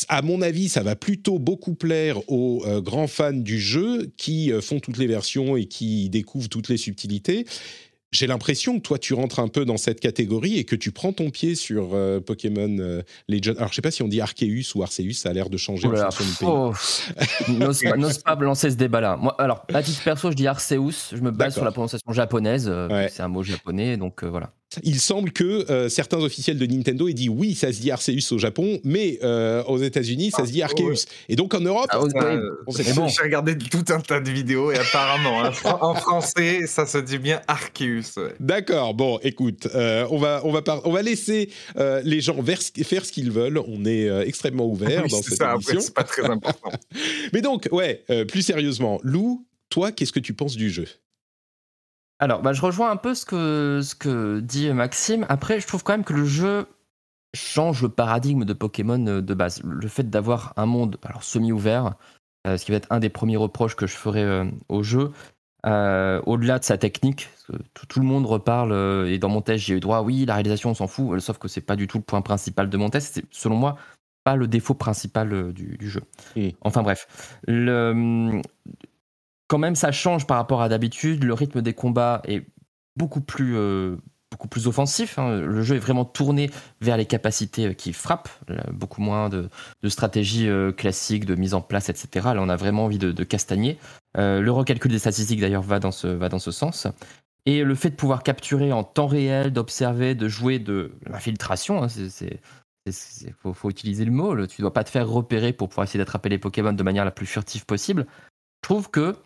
[0.07, 4.79] À mon avis, ça va plutôt beaucoup plaire aux grands fans du jeu qui font
[4.79, 7.45] toutes les versions et qui découvrent toutes les subtilités.
[8.13, 11.13] J'ai l'impression que toi, tu rentres un peu dans cette catégorie et que tu prends
[11.13, 13.55] ton pied sur euh, Pokémon euh, Legends.
[13.57, 15.87] Alors, je sais pas si on dit Arceus ou Arceus, ça a l'air de changer
[15.87, 16.71] Oh là en là, fonction
[17.47, 17.59] du pays.
[17.97, 19.17] N'ose pas, lancer ce débat-là.
[19.17, 21.11] Moi, alors, à titre perso, je dis Arceus.
[21.13, 22.67] Je me base sur la prononciation japonaise.
[22.69, 23.09] euh, Ouais.
[23.13, 24.51] C'est un mot japonais, donc euh, voilà.
[24.85, 28.33] Il semble que euh, certains officiels de Nintendo aient dit oui, ça se dit Arceus
[28.33, 30.85] au Japon, mais euh, aux États-Unis, ça se dit Arceus.
[30.85, 30.95] ouais.
[31.29, 32.51] Et donc en Europe, Ah, euh,
[32.95, 33.09] bon.
[33.09, 35.51] J'ai regardé tout un tas de vidéos et apparemment, hein,
[35.81, 38.03] en français, ça se dit bien Arceus.
[38.17, 38.35] ouais.
[38.39, 42.41] D'accord, bon, écoute, euh, on, va, on, va par- on va laisser euh, les gens
[42.41, 43.59] vers- faire ce qu'ils veulent.
[43.67, 45.81] On est euh, extrêmement ouvert Oui, dans c'est cette ça, émission.
[45.81, 46.71] c'est pas très important.
[47.33, 50.87] Mais donc, ouais, euh, plus sérieusement, Lou, toi, qu'est-ce que tu penses du jeu?
[52.21, 55.25] Alors, bah, je rejoins un peu ce que, ce que dit Maxime.
[55.31, 56.67] Après, je trouve quand même que le jeu
[57.35, 59.63] change le paradigme de Pokémon euh, de base.
[59.65, 61.95] Le fait d'avoir un monde alors semi-ouvert,
[62.47, 65.13] euh, ce qui va être un des premiers reproches que je ferai euh, au jeu,
[65.67, 67.31] euh, au-delà de sa technique,
[67.75, 68.73] tout, tout le monde reparle,
[69.09, 71.49] et dans mon test, j'ai eu droit, oui, la réalisation, on s'en fout, sauf que
[71.49, 73.15] c'est pas du tout le point principal de mon test.
[73.15, 73.77] C'est, selon moi,
[74.25, 76.03] pas le défaut principal du, du jeu.
[76.37, 76.49] Mm.
[76.63, 77.39] Enfin bref.
[77.47, 78.43] Le,
[79.51, 81.25] quand même, ça change par rapport à d'habitude.
[81.25, 82.47] Le rythme des combats est
[82.97, 83.97] beaucoup plus, euh,
[84.31, 85.19] beaucoup plus offensif.
[85.19, 85.41] hein.
[85.41, 88.29] Le jeu est vraiment tourné vers les capacités euh, qui frappent,
[88.73, 89.49] beaucoup moins de,
[89.83, 92.29] de stratégie euh, classique, de mise en place, etc.
[92.35, 93.77] Là, on a vraiment envie de, de castagner.
[94.17, 96.87] Le recalcul des statistiques, d'ailleurs, va, dans ce- va dans ce sens.
[97.47, 101.89] Et le fait de pouvoir capturer en temps réel, d'observer, de jouer de l'infiltration, hein,
[102.87, 104.35] il faut, faut utiliser le mot.
[104.35, 107.05] le- tu dois pas te faire repérer pour pouvoir essayer d'attraper les Pokémon de manière
[107.05, 108.07] la plus furtive possible.
[108.63, 109.17] Je trouve que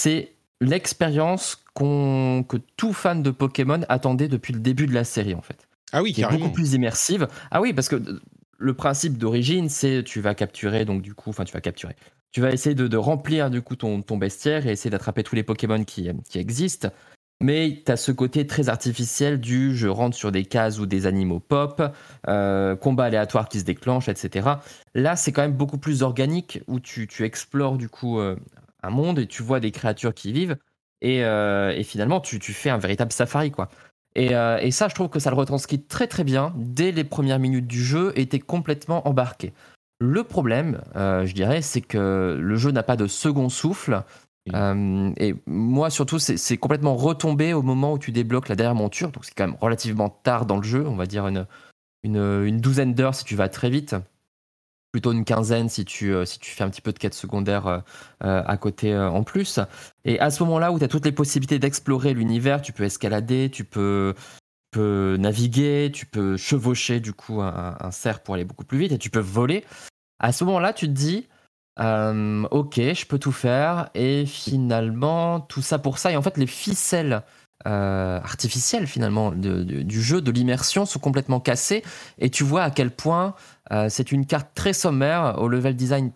[0.00, 0.32] c'est
[0.62, 5.42] l'expérience qu'on que tout fan de Pokémon attendait depuis le début de la série en
[5.42, 5.68] fait.
[5.92, 7.28] Ah oui, qui est beaucoup plus immersive.
[7.50, 8.20] Ah oui, parce que euh,
[8.58, 11.96] le principe d'origine, c'est tu vas capturer, donc du coup, enfin tu vas capturer.
[12.32, 15.34] Tu vas essayer de, de remplir du coup ton, ton bestiaire et essayer d'attraper tous
[15.34, 16.88] les Pokémon qui, qui existent.
[17.42, 21.06] Mais tu as ce côté très artificiel du je rentre sur des cases ou des
[21.06, 21.82] animaux pop,
[22.28, 24.48] euh, combat aléatoire qui se déclenche, etc.
[24.94, 28.36] Là, c'est quand même beaucoup plus organique où tu, tu explores du coup euh,
[28.82, 30.56] un monde et tu vois des créatures qui vivent
[31.00, 33.68] et, euh, et finalement tu, tu fais un véritable safari quoi.
[34.16, 37.04] Et, euh, et ça, je trouve que ça le retranscrit très très bien dès les
[37.04, 39.52] premières minutes du jeu et t'es complètement embarqué.
[40.00, 44.02] Le problème, euh, je dirais, c'est que le jeu n'a pas de second souffle.
[44.52, 49.12] Et moi, surtout, c'est c'est complètement retombé au moment où tu débloques la dernière monture.
[49.12, 50.84] Donc, c'est quand même relativement tard dans le jeu.
[50.88, 51.46] On va dire une,
[52.02, 53.94] une, une douzaine d'heures si tu vas très vite.
[54.92, 57.66] Plutôt une quinzaine si tu, euh, si tu fais un petit peu de quête secondaire
[57.68, 57.78] euh,
[58.24, 59.60] euh, à côté en plus.
[60.04, 63.50] Et à ce moment-là où tu as toutes les possibilités d'explorer l'univers, tu peux escalader,
[63.50, 64.14] tu peux,
[64.72, 68.98] peux naviguer, tu peux chevaucher du coup un, cerf pour aller beaucoup plus vite et
[68.98, 69.64] tu peux voler.
[70.18, 71.28] À ce moment-là, tu te dis,
[71.78, 73.90] ok, je peux tout faire.
[73.94, 76.10] Et finalement, tout ça pour ça.
[76.10, 77.22] Et en fait, les ficelles
[77.66, 81.82] euh, artificielles finalement du jeu, de l'immersion, sont complètement cassées.
[82.18, 83.34] Et tu vois à quel point
[83.72, 86.12] euh, c'est une carte très sommaire, au level design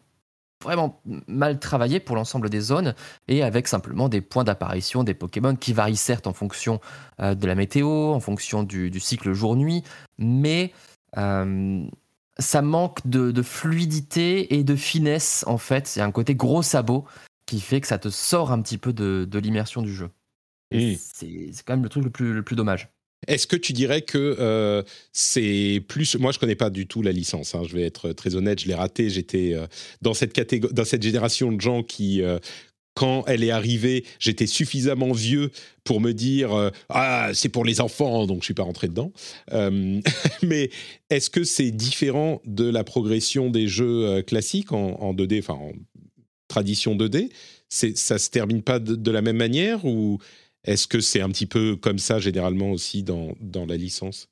[0.63, 2.95] vraiment mal travaillé pour l'ensemble des zones,
[3.29, 6.81] et avec simplement des points d'apparition des Pokémon qui varient certes en fonction
[7.21, 9.85] euh, de la météo, en fonction du, cycle jour-nuit,
[10.19, 10.73] mais
[11.19, 11.87] euh,
[12.39, 15.87] ça manque de, fluidité et de finesse en fait.
[15.87, 17.05] C'est un côté gros sabot
[17.47, 20.09] qui fait que ça te sort un petit peu de l'immersion du jeu.
[20.75, 20.99] Et.
[20.99, 22.89] C'est quand même le truc le plus, le plus dommage.
[23.27, 27.13] Est-ce que tu dirais que euh, c'est plus Moi, je connais pas du tout la
[27.13, 27.55] licence.
[27.55, 29.11] hein, je vais être très honnête, je l'ai raté.
[29.11, 29.67] J'étais euh,
[30.03, 32.39] dans cette catégorie, dans cette génération de gens qui, euh,
[32.95, 35.51] quand elle est arrivée, j'étais suffisamment vieux
[35.85, 39.13] pour me dire ah c'est pour les enfants, donc je suis pas rentré dedans.
[40.43, 40.71] Mais
[41.11, 45.73] est-ce que c'est différent de la progression des jeux classiques en, en 2D, enfin en
[46.47, 47.31] tradition 2D
[47.69, 50.21] C'est ça se termine pas de, de la même manière ou
[50.65, 54.29] est-ce que c'est un petit peu comme ça généralement aussi dans, dans la licence?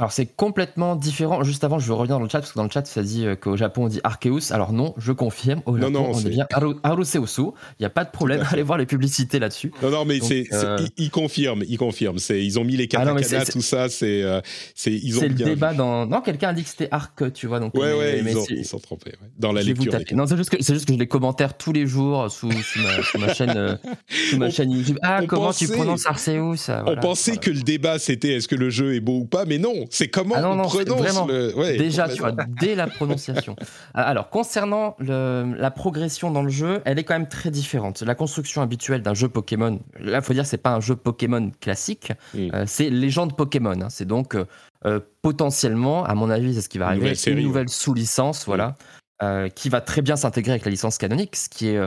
[0.00, 1.44] Alors c'est complètement différent.
[1.44, 3.24] Juste avant, je veux revenir dans le chat parce que dans le chat ça dit
[3.26, 4.52] euh, qu'au Japon on dit Arceus.
[4.52, 5.62] Alors non, je confirme.
[5.66, 6.46] Au Non, Japon non, on c'est- dit bien
[6.82, 7.42] Aruseusu.
[7.42, 8.44] Il n'y a pas de problème.
[8.50, 9.72] Allez voir les publicités là-dessus.
[9.82, 12.18] Non, non, mais c'est, euh, ils, confirment, ils confirment.
[12.18, 14.40] C'est, ils ont mis les Ah non, katakana, tout ça, c'est, euh,
[14.74, 15.76] c'est, ils ont C'est le bien débat vu.
[15.76, 16.06] dans.
[16.06, 17.60] Non, quelqu'un a dit que c'était Arc, tu vois.
[17.60, 19.12] Donc, Ouais, mais- ouais, mais ils, ont, ils sont trompés.
[19.22, 19.28] ouais.
[19.38, 19.92] Dans la lecture.
[20.12, 22.80] Non, c'est juste que c'est juste que je les commentaires tous les jours sous, sous
[22.80, 23.76] ma, sous ma chaîne euh,
[24.08, 24.98] sous ma On- chaîne YouTube.
[25.02, 27.42] Ah, on comment tu prononces Arceus ça, On pensait voilà.
[27.42, 30.08] que le débat c'était est-ce que le jeu est beau ou pas, mais non, c'est
[30.08, 31.26] comment Ah non, on non, c'est prononce vraiment.
[31.26, 31.54] le.
[31.56, 33.56] ouais, Déjà, tu vois, dès la prononciation.
[33.94, 38.02] Ah, Alors, concernant le- la progression dans le jeu, elle est quand même très différente.
[38.02, 42.12] La construction habituelle d'un jeu Pokémon, là, faut dire, c'est pas un jeu Pokémon classique,
[42.34, 42.48] Mm.
[42.54, 43.80] euh, c'est légende Pokémon.
[43.80, 43.88] hein.
[43.90, 44.44] C'est donc euh,
[44.86, 48.74] euh, potentiellement, à mon avis, c'est ce qui va arriver, une nouvelle sous-licence, voilà,
[49.22, 51.80] euh, qui va très bien s'intégrer avec la licence canonique, ce qui est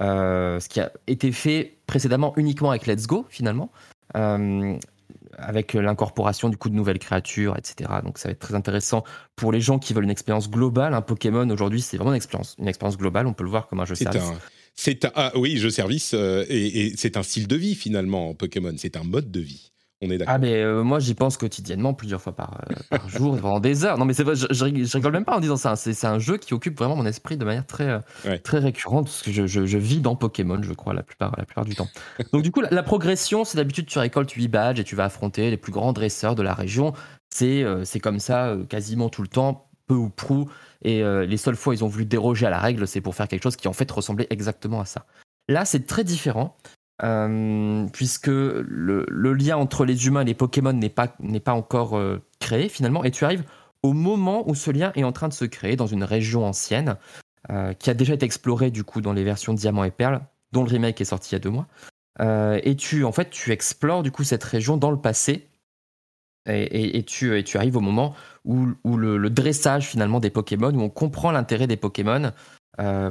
[0.00, 3.70] ce qui a été fait précédemment uniquement avec Let's Go finalement.
[4.16, 4.76] Euh,
[5.38, 7.90] avec l'incorporation du coup de nouvelles créatures, etc.
[8.04, 9.04] Donc ça va être très intéressant
[9.36, 10.94] pour les gens qui veulent une expérience globale.
[10.94, 13.26] Un Pokémon aujourd'hui, c'est vraiment une expérience, une expérience globale.
[13.26, 14.22] On peut le voir comme un jeu C'est service.
[14.22, 14.38] un,
[14.74, 18.30] c'est un, ah oui, jeu service, euh, et, et c'est un style de vie finalement
[18.30, 18.72] en Pokémon.
[18.76, 19.71] C'est un mode de vie.
[20.04, 20.34] On est d'accord.
[20.34, 23.84] Ah mais euh, moi j'y pense quotidiennement, plusieurs fois par, euh, par jour, pendant des
[23.84, 23.98] heures.
[23.98, 25.76] Non mais c'est vrai, je, je rigole- même pas en disant ça.
[25.76, 28.38] C'est c'est un jeu qui occupe vraiment mon esprit de manière très, euh, Ouais.
[28.40, 31.44] très récurrente parce que je, je- je vis dans Pokémon, je crois, la plupart, la
[31.44, 31.88] plupart du temps.
[32.32, 35.04] Donc du coup, la, la progression, c'est d'habitude tu récoltes 8 badges et tu vas
[35.04, 36.92] affronter les plus grands dresseurs de la région.
[37.32, 40.50] C'est c'est comme ça quasiment tout le temps, peu ou prou.
[40.84, 43.28] Et les seules fois où ils ont voulu déroger à la règle, c'est pour faire
[43.28, 45.06] quelque chose qui en fait ressemblait exactement à ça.
[45.48, 46.56] Là, c'est très différent.
[47.04, 51.16] Euh, puisque le, lien entre les humains et les Pokémon n'est pas,
[51.48, 53.44] encore euh, créé finalement, et tu arrives
[53.82, 56.96] au moment où ce lien est en train de se créer dans une région ancienne,
[57.50, 60.20] euh, qui a déjà été explorée du coup dans les versions Diamant et Perle,
[60.52, 61.66] dont le remake est sorti il y a deux mois.
[62.64, 65.48] Et tu, en fait, tu explores du coup cette région dans le passé,
[66.46, 71.66] et, tu, arrives au moment où, le, dressage finalement des Pokémon, où on comprend l'intérêt
[71.66, 72.30] des Pokémon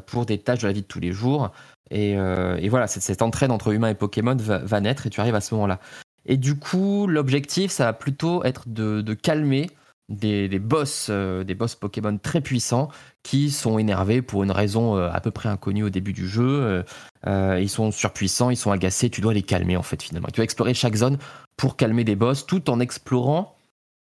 [0.07, 1.51] pour des tâches de la vie de tous les jours.
[1.91, 5.35] Et, euh, voilà, cette, cette entraide entre humains et Pokémon va, naître et tu arrives
[5.35, 5.79] à ce moment-là.
[6.25, 9.69] Et du coup, l'objectif, ça va plutôt être de, calmer
[10.07, 12.89] des, boss, euh, des boss Pokémon très puissants
[13.23, 16.61] qui sont énervés pour une raison euh, à peu près inconnue au début du jeu.
[16.63, 16.83] Euh,
[17.27, 20.27] euh, ils sont surpuissants, ils sont agacés, tu dois les calmer en fait finalement.
[20.27, 21.17] Tu dois explorer chaque zone
[21.57, 23.57] pour calmer des boss tout en explorant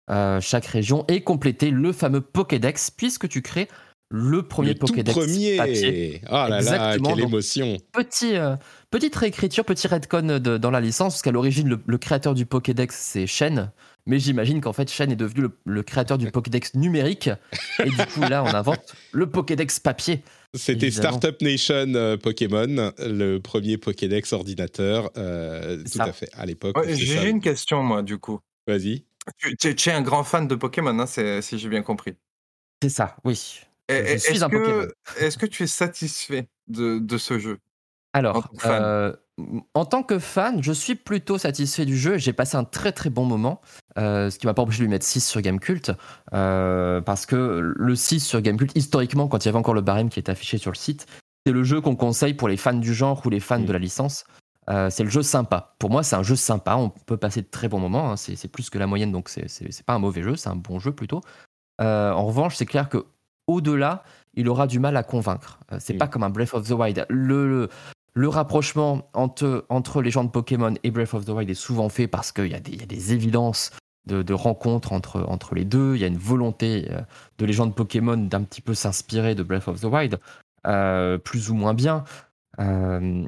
[0.09, 3.67] euh, chaque région et compléter le fameux Pokédex puisque tu crées
[4.11, 5.57] le premier le tout Pokédex premier.
[5.57, 6.21] papier.
[6.27, 7.77] Oh là là, Exactement, quelle donc- émotion.
[7.93, 8.55] Petit, euh,
[8.89, 12.45] petite réécriture, petit retcon de- dans la licence, parce qu'à l'origine, le, le créateur du
[12.45, 13.71] Pokédex, c'est Shen.
[14.07, 17.29] Mais j'imagine qu'en fait, Shen est devenu le, le créateur du Pokédex numérique.
[17.79, 18.81] Et du coup, là, on invente
[19.11, 20.23] le Pokédex papier.
[20.55, 20.89] C'était.
[20.89, 26.05] Startup Nation euh, Pokémon, le premier Pokédex ordinateur, euh, tout ça.
[26.05, 26.75] à fait, à l'époque.
[26.75, 28.39] Ouais, J'ai une question, moi, du coup.
[28.65, 29.03] Vas-y.
[29.37, 32.13] Tu, tu- tu es un grand fan de Pokémon, hein, c'est- si j'ai bien compris.
[32.81, 33.59] C'est ça, oui.
[33.89, 37.57] Est-ce que, tu es satisfait de, de ce jeu
[38.13, 39.13] En Alors, euh,
[39.73, 42.17] en tant que fan, je suis plutôt satisfait du jeu.
[42.17, 43.61] J'ai passé un très très bon moment,
[43.97, 45.91] euh, ce qui m'a pas empêché de lui mettre 6 sur Gamecult,
[46.33, 50.09] euh, parce que le 6 sur Gamecult, historiquement, quand il y avait encore le barème
[50.09, 51.05] qui était affiché sur le site,
[51.45, 53.65] c'est le jeu qu'on conseille pour les fans du genre ou les fans Mm.
[53.65, 54.25] de la licence.
[54.69, 55.75] Euh, c'est le jeu sympa.
[55.79, 56.75] Pour moi, c'est un jeu sympa.
[56.75, 58.11] On peut passer de très bons moments.
[58.11, 58.17] hein.
[58.17, 60.35] C'est plus que la moyenne, donc c'est- c'est c'est pas un mauvais jeu.
[60.35, 61.21] C'est un bon jeu plutôt.
[61.79, 63.05] En revanche, c'est clair que
[63.49, 64.03] au-delà,
[64.35, 65.59] il aura du mal à convaincre.
[65.71, 65.97] Euh, c'est Mm.
[65.97, 67.05] pas comme un Breath of the Wild.
[67.09, 67.69] Le, le,
[68.13, 71.89] le rapprochement entre, entre les gens de Pokémon et Breath of the Wild est souvent
[71.89, 73.71] fait parce qu'il y, a des- il y a des évidences
[74.07, 75.95] de, de rencontres entre, entre les deux.
[75.95, 77.01] Il y a une volonté euh,
[77.37, 80.19] de les gens de Pokémon d'un petit peu s'inspirer de Breath of the Wild,
[80.67, 82.03] euh, plus ou moins bien.
[82.59, 83.25] Euh,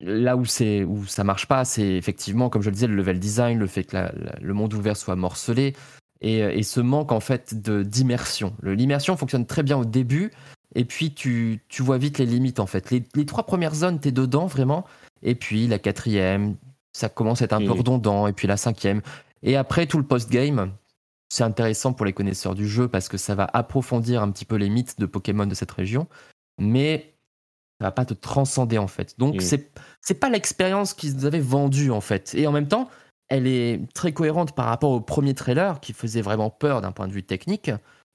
[0.00, 3.18] là où, c'est, où ça marche pas, c'est effectivement, comme je le disais, le level
[3.18, 5.74] design, le fait que la- la- le monde ouvert soit morcelé
[6.20, 8.54] et, et ce manque en fait de, d'immersion.
[8.60, 10.30] Le- L'immersion fonctionne très bien au début
[10.74, 12.90] et puis tu, tu vois vite les limites en fait.
[12.90, 14.84] Les, les trois premières zones, t'es dedans vraiment
[15.22, 16.56] et puis la quatrième,
[16.92, 19.00] ça commence à être un peu redondant et puis la cinquième.
[19.42, 20.72] Et après tout le post-game,
[21.28, 24.56] c'est intéressant pour les connaisseurs du jeu parce que ça va approfondir un petit peu
[24.56, 26.06] les mythes de Pokémon de cette région,
[26.58, 27.14] mais
[27.80, 29.14] ça va pas te transcender en fait.
[29.18, 29.40] Donc Mhm.
[29.40, 32.34] c'est c'est pas l'expérience qu'ils nous avaient vendue en fait.
[32.34, 32.88] Et en même temps,
[33.36, 37.06] elle est très cohérente par rapport au premier trailer qui faisait vraiment peur d'un point
[37.08, 37.70] de vue technique.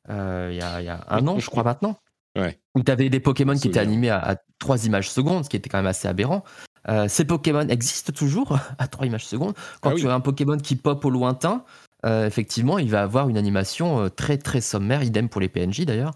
[0.09, 1.97] euh, Il y, a, il y a un an, je crois maintenant.
[2.37, 2.59] Ouais.
[2.75, 5.57] Où tu avais des Pokémon qui étaient animés à, à 3 images secondes, ce qui
[5.57, 6.43] était quand même assez aberrant.
[6.87, 9.53] Euh, ces Pokémon existent toujours à 3 images secondes.
[9.81, 10.01] Quand Ah oui.
[10.01, 11.63] tu as un Pokémon qui pop au lointain,
[12.05, 16.13] euh, effectivement, il va avoir une animation très très sommaire, idem pour les PNJ d'ailleurs.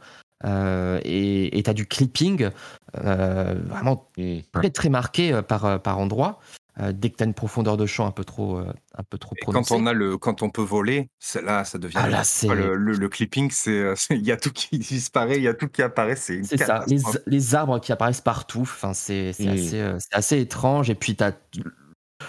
[1.05, 2.49] Et tu as du clipping
[2.93, 4.39] vraiment Mm.
[4.51, 6.39] très très marqué par, par endroit.
[6.79, 9.19] Euh, dès que tu as une profondeur de champ un peu trop, euh, un peu
[9.19, 9.75] trop Et quand prononcée.
[9.77, 11.07] on a le, quand on peut voler,
[11.43, 11.99] là, ça devient.
[11.99, 12.23] Ah, là,
[12.55, 15.53] le, le- le clipping, c'est, euh, il y a tout qui disparaît, il y a
[15.53, 16.97] tout qui apparaît, c'est ça, les,
[17.27, 19.97] les arbres qui apparaissent partout, c'est c'est Mm.
[20.11, 20.89] assez, étrange.
[20.89, 21.33] Et puis, as,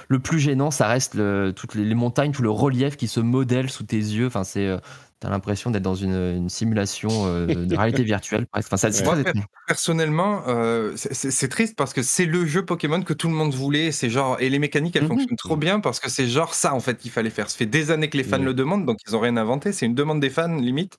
[0.09, 3.21] le plus gênant, ça reste le, toutes les, les montagnes, tout le relief qui se
[3.21, 4.27] modèle sous tes yeux.
[4.27, 4.69] Enfin, c'est,
[5.25, 8.47] t'as l'impression d'être dans une, une simulation euh, de réalité virtuelle.
[8.47, 8.69] presque.
[8.69, 9.23] Enfin, ça- c'est Ouais.
[9.23, 9.45] très étrange.
[9.67, 13.91] Personnellement, euh, c'est- triste parce que c'est le jeu Pokémon que tout le monde voulait.
[13.91, 15.09] C'est genre et les mécaniques elles Mhm.
[15.09, 17.49] fonctionnent trop bien parce que c'est genre ça en fait qu'il fallait faire.
[17.49, 19.73] Ça fait des années que les fans le demandent, donc ils ont rien inventé.
[19.73, 20.99] C'est une demande des fans limite.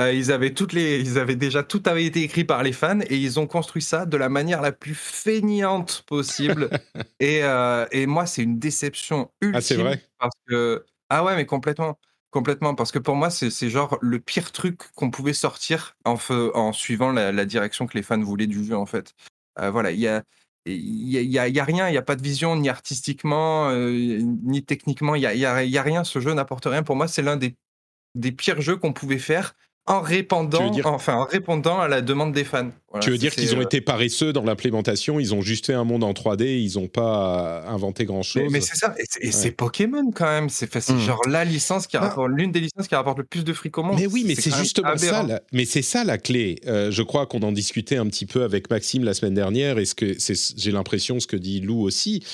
[0.00, 2.98] Euh, ils avaient toutes les, ils avaient déjà tout avait été écrit par les fans
[3.08, 6.68] et ils ont construit ça de la manière la plus feignante possible.
[7.20, 11.34] et, euh, et moi c'est une déception ultime Ah, c'est vrai parce que ah ouais
[11.36, 11.98] mais complètement.
[12.34, 16.16] Complètement, parce que pour moi, c'est genre le pire truc qu'on pouvait sortir en,
[16.54, 19.14] en suivant la, direction que les fans voulaient du jeu, en fait.
[19.60, 20.24] Euh, voilà, il y a,
[20.66, 23.68] y, a, y a- y a rien, il n'y a pas de vision, ni artistiquement,
[23.70, 26.02] euh, ni techniquement, il n'y a rien.
[26.02, 26.82] Ce jeu n'apporte rien.
[26.82, 27.54] Pour moi, c'est l'un des,
[28.16, 29.54] des pires jeux qu'on pouvait faire
[29.86, 32.70] en répondant, dire- enfin, en répondant à la demande des fans.
[32.90, 35.74] Voilà, tu veux dire qu'ils ont euh, été paresseux dans l'implémentation, ils ont juste fait
[35.74, 38.44] un monde en 3D, ils n'ont pas inventé grand-chose.
[38.50, 39.50] mais c'est ça, et c'est Ouais.
[39.50, 40.48] Pokémon quand même.
[40.48, 41.00] C'est fait- c'est Mm.
[41.00, 42.00] genre la licence qui Ah.
[42.00, 43.98] rapporte, l'une des licences qui rapporte le plus de fric au monde.
[43.98, 45.22] Mais oui, mais c'est justement ça.
[45.24, 46.60] la- mais c'est ça la clé.
[46.66, 49.84] Euh, je crois qu'on en discutait un petit peu avec Maxime la semaine dernière, et
[49.84, 50.16] ce que
[50.56, 52.24] j'ai l'impression ce que dit Lou aussi.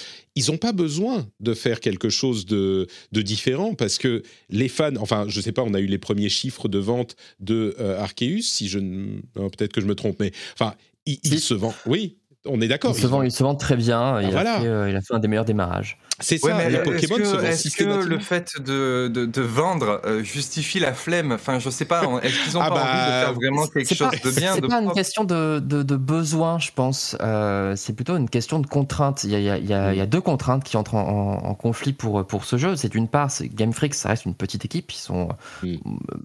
[0.41, 4.97] Ils n'ont pas besoin de faire quelque chose de, de différent parce que les fans,
[4.99, 8.41] enfin, je sais pas, on a eu les premiers chiffres de vente de euh, Arceus,
[8.41, 10.75] si je ne, non, peut-être que je me trompe, mais enfin,
[11.05, 11.75] il, se vend.
[11.85, 12.17] Oui,
[12.47, 12.93] on est d'accord.
[12.93, 14.21] Il se, ils- vend, il se vend très bien.
[14.21, 14.55] Il, Ah, voilà.
[14.57, 15.99] a fait, euh, il a fait un des meilleurs démarrages.
[16.23, 16.55] C'est ça.
[16.55, 20.03] Mais les est-ce Pokémon que, se vendent est-ce que le fait de, de, de vendre
[20.05, 21.33] euh, justifie la flemme?
[21.33, 22.07] Enfin, je sais pas.
[22.07, 24.37] on- Est-ce qu'ils ont Ah pas bah, envie de faire vraiment quelque chose pas, de
[24.37, 27.17] bien c'est pas une question de, de, de besoin, je pense.
[27.23, 29.25] Euh, c'est plutôt une question de contrainte.
[29.25, 30.77] Il y a, il y a- il y a- il y a deux contraintes qui
[30.77, 31.09] entrent en,
[31.43, 32.77] en- en conflit pour, pour ce jeu.
[32.77, 34.93] C'est d'une part, Game Freak, ça reste une petite équipe.
[34.93, 35.29] Ils sont
[35.63, 35.77] Mm.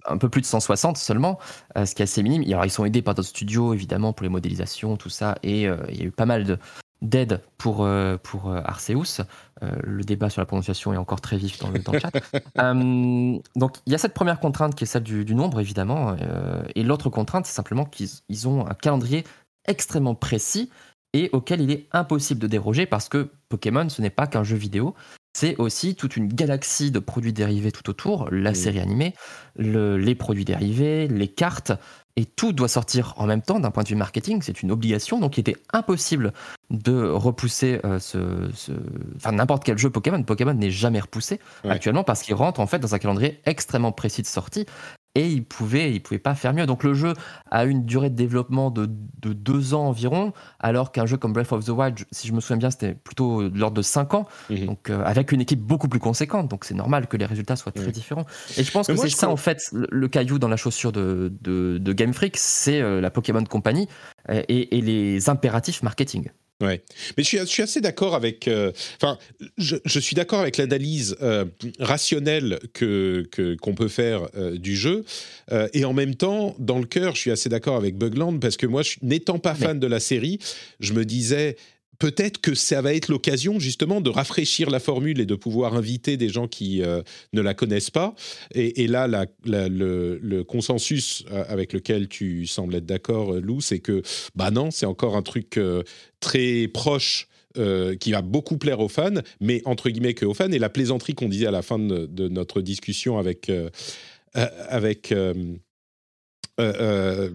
[0.08, 1.40] un peu plus de 160 seulement,
[1.78, 2.44] ce qui est assez minime.
[2.44, 5.38] Et Alors, ils sont aidés par d'autres studios, évidemment, pour les modélisations, tout ça.
[5.42, 6.58] Et euh, il y a eu pas mal de
[7.02, 9.22] d'aide pour, euh, pour euh, Arceus.
[9.62, 12.12] Euh, le débat sur la prononciation est encore très vif dans le, dans le chat.
[12.58, 16.16] Euh, donc il y a cette première contrainte qui est celle du, du nombre évidemment,
[16.74, 19.24] et l'autre contrainte c'est simplement qu'ils ils ont un calendrier
[19.68, 20.70] extrêmement précis
[21.14, 24.56] et auquel il est impossible de déroger parce que Pokémon ce n'est pas qu'un jeu
[24.56, 24.96] vidéo,
[25.38, 29.14] c'est aussi toute une galaxie de produits dérivés tout autour, la série animée,
[29.58, 31.74] le- les produits dérivés, les cartes,
[32.18, 35.20] et tout doit sortir en même temps d'un point de vue marketing, c'est une obligation,
[35.20, 36.32] donc il était impossible
[36.70, 38.72] de repousser euh, ce, ce-
[39.18, 40.24] enfin n'importe quel jeu Pokémon.
[40.24, 41.72] Pokémon n'est jamais repoussé Ouais.
[41.72, 44.66] actuellement parce qu'il rentre en fait dans un calendrier extrêmement précis de sortie
[45.16, 46.66] et il pouvait, il pouvait pas faire mieux.
[46.66, 47.14] Donc le jeu
[47.50, 48.86] a une durée de développement de,
[49.22, 52.40] de deux ans environ, alors qu'un jeu comme Breath of the Wild, si je me
[52.42, 54.66] souviens bien, c'était plutôt de l'ordre de cinq ans, Mhm.
[54.66, 56.48] donc euh, avec une équipe beaucoup plus conséquente.
[56.50, 58.26] Donc c'est normal que les résultats soient très différents.
[58.58, 60.58] Et je pense Mais que c'est ça crois- en fait le, le caillou dans la
[60.58, 63.88] chaussure de, de, de Game Freak, c'est euh, la Pokémon Company
[64.30, 66.30] euh, et, et les impératifs marketing.
[66.64, 66.82] Ouais.
[67.18, 68.48] Mais je suis, je suis assez d'accord avec.
[68.48, 69.18] euh, Enfin,
[69.58, 71.44] je, je suis d'accord avec l'analyse euh,
[71.80, 73.28] rationnelle que
[73.62, 75.04] qu'on peut faire euh, du jeu,
[75.74, 78.66] et en même temps, dans le cœur, je suis assez d'accord avec Bugland parce que
[78.68, 80.40] moi, n'étant pas fan de la série,
[80.80, 81.58] je me disais.
[82.00, 86.18] Peut-être que ça va être l'occasion justement de rafraîchir la formule et de pouvoir inviter
[86.18, 87.02] des gens qui euh,
[87.34, 88.16] ne la connaissent pas.
[88.54, 89.08] Et, là,
[89.46, 94.02] le, consensus euh, avec lequel tu sembles être d'accord, euh, Lou, c'est que
[94.36, 95.60] bah non, c'est encore un truc
[96.20, 97.28] très proche.
[98.02, 100.52] qui va beaucoup plaire aux fans, mais entre guillemets que aux fans.
[100.52, 103.50] Et la plaisanterie qu'on disait à la fin de, de notre discussion avec
[104.34, 105.14] avec
[106.60, 107.30] euh, euh,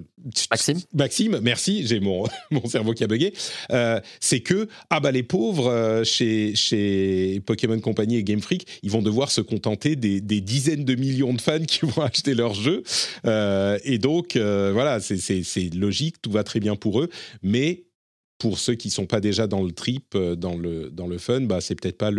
[0.50, 3.32] Maxime Maxime, merci, j'ai mon, mon cerveau qui a bugué.
[3.70, 8.90] Euh, c'est que, ah bah les pauvres, chez, chez Pokémon Company et Game Freak, ils
[8.90, 12.54] vont devoir se contenter des, des dizaines de millions de fans qui vont acheter leur
[12.54, 12.82] jeu.
[13.26, 17.10] Euh, et donc, voilà, c'est logique, tout va très bien pour eux.
[17.42, 17.84] Mais
[18.40, 21.42] pour ceux qui sont pas déjà dans le trip, euh, dans le, dans le fun,
[21.42, 22.10] bah, c'est peut-être pas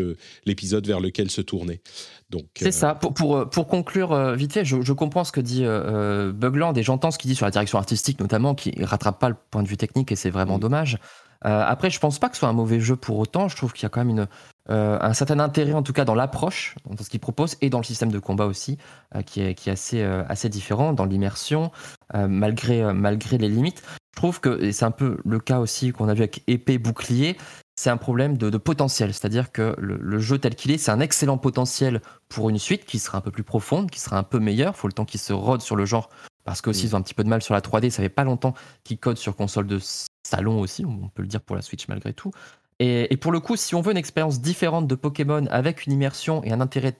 [0.45, 1.81] l'épisode vers lequel se tourner.
[2.29, 2.95] Donc, C'est euh, ça.
[2.95, 6.77] Pour, pour, euh, pour conclure vite fait, je, je comprends ce que dit euh, Bugland
[6.77, 9.63] et j'entends ce qu'il dit sur la direction artistique notamment, qui rattrape pas le point
[9.63, 10.61] de vue technique et c'est vraiment Mm.
[10.61, 10.97] dommage.
[11.43, 13.47] Euh, après, je pense pas que ce soit un mauvais jeu pour autant.
[13.49, 14.27] Je trouve qu'il y a quand même une,
[14.69, 17.83] un certain intérêt en tout cas dans l'approche, dans ce qu'il propose et dans le
[17.83, 18.77] système de combat aussi,
[19.25, 21.71] qui est, qui est assez, assez différent, dans l'immersion,
[22.13, 23.81] malgré, malgré les limites.
[24.15, 26.77] Je trouve que, et c'est un peu le cas aussi qu'on a vu avec épée
[26.77, 27.37] bouclier,
[27.75, 29.13] c'est un problème de, de potentiel.
[29.13, 32.85] C'est-à-dire que le, le jeu tel qu'il est, c'est un excellent potentiel pour une suite
[32.85, 34.73] qui sera un peu plus profonde, qui sera un peu meilleure.
[34.75, 36.09] Il faut le temps qu'ils se rodent sur le genre.
[36.43, 36.89] Parce qu'aussi, Mm.
[36.89, 37.89] ils ont un petit peu de mal sur la 3D.
[37.89, 39.79] Ça fait pas longtemps qu'ils codent sur console de
[40.23, 42.31] salon aussi, on peut le dire pour la Switch malgré tout.
[42.79, 45.93] Et, et pour le coup, si on veut une expérience différente de Pokémon avec une
[45.93, 46.99] immersion et un intérêt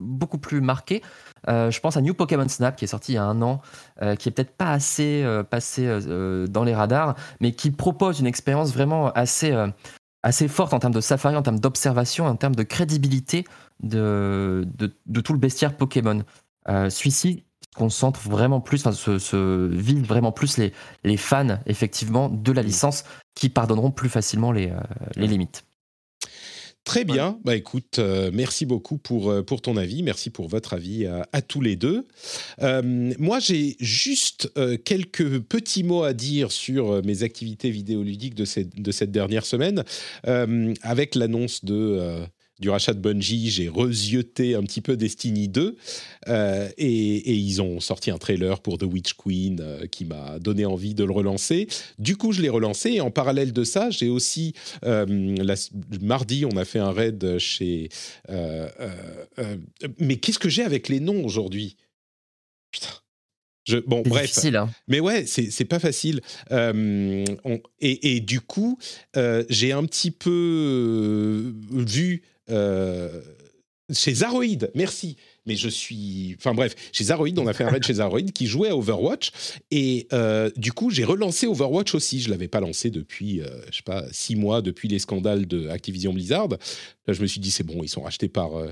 [0.00, 1.02] beaucoup plus marqué,
[1.48, 3.60] euh, je pense à New Pokémon Snap qui est sorti il y a un an,
[4.02, 5.86] euh, qui est peut-être pas assez euh, passé
[6.48, 9.54] dans les radars, mais qui propose une expérience vraiment assez,
[10.22, 13.44] assez forte en termes de safari, en termes d'observation, en termes de crédibilité
[13.82, 16.22] de, de, de tout le bestiaire Pokémon.
[16.66, 17.44] Celui-ci
[17.76, 20.72] concentre vraiment plus, enfin, se, se vise vraiment plus les,
[21.04, 23.04] les fans, effectivement, de la licence
[23.34, 24.72] qui pardonneront plus facilement les,
[25.16, 25.67] les limites.
[26.88, 27.38] Très bien.
[27.44, 30.02] Bah écoute, euh, merci beaucoup pour, euh, pour ton avis.
[30.02, 32.06] Merci pour votre avis à, à tous les deux.
[32.62, 38.34] Euh, moi, j'ai juste euh, quelques petits mots à dire sur euh, mes activités vidéoludiques
[38.34, 39.84] de cette, de cette dernière semaine.
[40.26, 42.24] Euh, avec l'annonce de.
[42.60, 45.76] Du rachat de Bungie, j'ai resioté un petit peu Destiny 2
[46.28, 50.38] euh, et, et ils ont sorti un trailer pour The Witch Queen euh, qui m'a
[50.38, 51.68] donné envie de le relancer.
[51.98, 54.54] Du coup, je l'ai relancé et en parallèle de ça, j'ai aussi
[54.84, 55.06] euh,
[55.38, 55.54] la-
[56.00, 57.88] mardi, on a fait un raid chez.
[59.98, 61.76] mais qu'est-ce que j'ai avec les noms aujourd'hui?
[62.70, 62.88] Putain.
[63.64, 64.22] Je, bon, bref.
[64.30, 64.70] difficile, hein.
[64.88, 66.22] Mais ouais, c'est pas facile.
[66.52, 68.78] Euh, on- et, et du coup,
[69.16, 73.22] euh, j'ai un petit peu vu euh,
[73.90, 75.16] chez Zaroid, merci.
[75.46, 76.34] Mais je suis.
[76.38, 79.30] Enfin bref, chez Zaroid, on a fait un raid chez Zaroid qui jouait à Overwatch.
[79.70, 82.20] Et euh, du coup, j'ai relancé Overwatch aussi.
[82.20, 85.68] Je l'avais pas lancé depuis, euh, je sais pas, six mois, depuis les scandales de
[85.68, 86.48] Activision Blizzard.
[86.50, 88.56] Là, je me suis dit, c'est bon, ils sont rachetés par.
[88.56, 88.70] euh,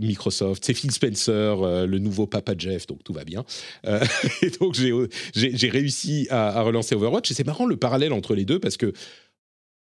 [0.00, 3.44] Microsoft, c'est Phil Spencer, le nouveau papa Jeff, donc tout va bien.
[4.42, 7.30] Et donc j'ai réussi à, à relancer Overwatch.
[7.30, 8.92] Et c'est marrant le parallèle entre les deux parce que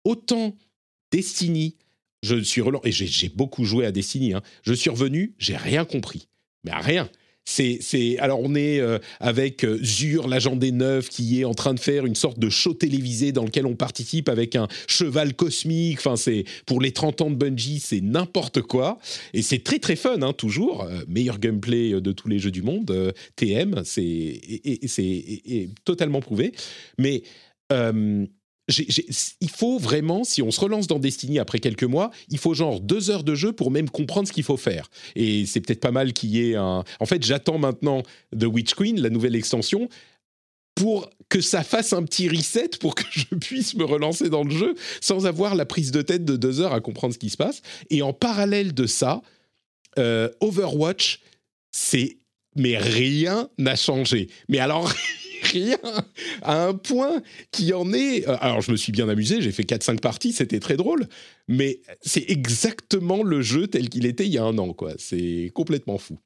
[0.05, 0.57] autant
[1.11, 1.77] Destiny,
[2.23, 5.85] je suis relancé, et j'ai- beaucoup joué à Destiny, hein, je suis revenu, j'ai rien
[5.85, 6.29] compris.
[6.65, 7.09] Mais rien.
[7.47, 11.75] C'est, alors on est euh, avec euh, Zur, l'agent des neufs, qui est en train
[11.75, 15.99] de faire une sorte de show télévisé dans lequel on participe avec un cheval cosmique.
[15.99, 18.99] Enfin, c'est pour les 30 ans de Bungie, c'est n'importe quoi.
[19.33, 20.83] Et c'est très très fun, hein, toujours.
[20.85, 23.13] Euh, meilleur gameplay de tous les jeux du monde.
[23.35, 24.41] TM, c'est,
[24.87, 26.53] c'est totalement prouvé.
[26.99, 27.23] Mais
[28.79, 32.81] il faut vraiment, si on se relance dans Destiny après quelques mois, il faut genre
[32.81, 34.91] deux heures de jeu pour même comprendre ce qu'il faut faire.
[35.17, 36.85] Et c'est peut-être pas mal qu'il y ait un.
[37.01, 38.03] En fait, j'attends maintenant
[38.39, 39.89] The Witch Queen, la nouvelle extension,
[40.75, 44.51] pour que ça fasse un petit reset pour que je puisse me relancer dans le
[44.51, 47.37] jeu sans avoir la prise de tête de deux heures à comprendre ce qui se
[47.37, 47.63] passe.
[47.91, 49.23] Et en parallèle de ça,
[49.99, 51.21] euh, Overwatch,
[51.71, 52.19] c'est
[52.57, 54.29] mais rien n'a changé.
[54.49, 54.93] Mais alors,
[55.51, 55.79] rien,
[56.43, 57.23] à un point
[57.53, 58.29] qui en est...
[58.29, 61.07] euh, Alors, je me suis bien amusé, j'ai fait 4-5 parties, c'était très drôle,
[61.49, 64.93] mais c'est exactement le jeu tel qu'il était il y a un an, quoi.
[64.99, 66.19] C'est complètement fou.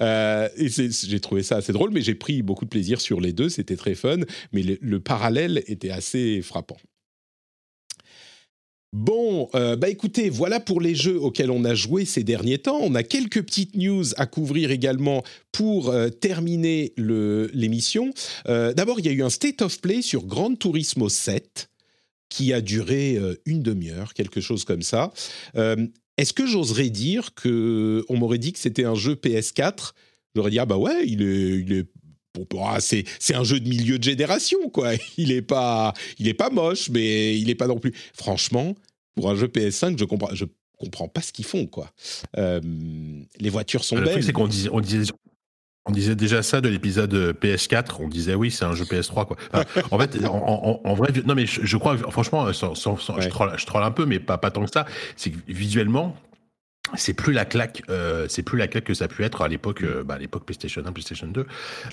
[0.00, 3.32] Euh, et j'ai trouvé ça assez drôle, mais j'ai pris beaucoup de plaisir sur les
[3.32, 4.18] deux, c'était très fun,
[4.52, 6.76] mais le parallèle était assez frappant.
[8.94, 12.78] Bon, euh, bah écoutez, voilà pour les jeux auxquels on a joué ces derniers temps.
[12.80, 18.10] On a quelques petites news à couvrir également pour euh, terminer l'émission.
[18.48, 21.68] Euh, D'abord, il y a eu un State of Play sur Gran Turismo 7
[22.30, 25.14] qui a duré une demi-heure, quelque chose comme ça.
[25.54, 29.92] Est-ce que j'oserais dire que on m'aurait dit que c'était un jeu PS4
[30.34, 31.86] J'aurais dit ah bah ouais, il est,
[32.64, 34.92] ah, c'est c'est un jeu de milieu de génération quoi.
[35.16, 37.92] Il est pas il est pas moche, mais il est pas non plus.
[38.14, 38.74] Franchement,
[39.14, 40.44] pour un jeu PS5, je comprends je
[40.78, 41.90] comprends pas ce qu'ils font quoi.
[42.36, 42.60] Euh,
[43.40, 44.12] les voitures sont Le belles.
[44.12, 45.12] truc, c'est qu'on disait, on disait,
[45.86, 47.96] on disait déjà ça de l'épisode euh, PS4.
[48.00, 49.36] On disait oui, c'est un jeu PS3 quoi.
[49.52, 52.96] Enfin, en fait, en, en- en vrai, non mais je, je crois, franchement, sans, sans-
[52.96, 54.86] sans- je, troll, je troll un peu, mais pas, pas tant que ça.
[55.16, 56.14] C'est que visuellement.
[56.96, 59.48] C'est plus la claque, euh, c'est plus la claque que ça a pu être à
[59.48, 61.46] l'époque, euh, bah, à l'époque PlayStation 1, PlayStation 2,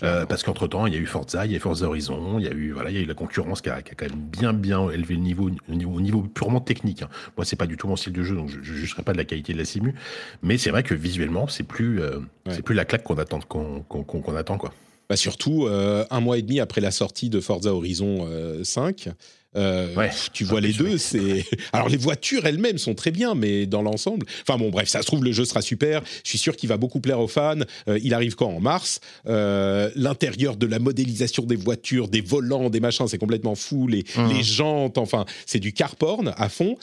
[0.03, 2.39] euh, parce qu'entre temps il y a eu Forza, il y a eu Forza Horizon,
[2.39, 3.95] il y a eu voilà, il y a eu la concurrence qui a, qui a
[3.95, 7.01] quand même bien bien élevé le niveau, au niveau, au niveau purement technique.
[7.01, 7.09] hein.
[7.37, 9.17] Moi c'est pas du tout mon style de jeu, donc je, je jugerai pas de
[9.17, 9.95] la qualité de la simu,
[10.41, 12.53] mais c'est vrai que visuellement c'est plus, Ouais.
[12.53, 14.71] c'est plus la claque qu'on attend, qu'on attend quoi.
[15.09, 19.09] Bah surtout un mois et demi après la sortie de Forza Horizon euh, 5.
[19.55, 20.09] Euh, Ouais.
[20.33, 21.45] tu vois les deux, c'est.
[21.73, 25.07] Alors les voitures elles-mêmes sont très bien, mais dans l'ensemble, enfin bon, bref, ça se
[25.07, 26.01] trouve le jeu sera super.
[26.23, 27.55] Je suis sûr qu'il va beaucoup plaire aux fans.
[27.87, 28.49] Euh, il arrive quand?
[28.49, 28.99] En mars.
[29.27, 33.87] Euh, L'intérieur de la modélisation des voitures, des volants, des machins, c'est complètement fou.
[33.87, 34.29] Les, Mhm.
[34.33, 36.77] les jantes, enfin, c'est du car porn à fond.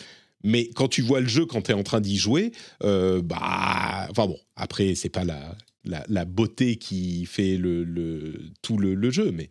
[0.44, 2.50] Mais quand tu vois le jeu, quand tu es en train d'y jouer,
[2.82, 5.54] euh, bah, enfin bon, après c'est pas la,
[5.84, 9.50] la, la beauté qui fait le, le- tout le, le jeu, mais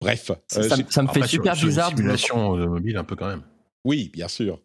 [0.00, 0.30] bref.
[0.48, 1.90] Ça, Euh, ça- ça me fait sur- super sur une bizarre.
[1.92, 3.42] de- simulation euh, mobile un peu quand même.
[3.84, 4.60] Oui, bien sûr.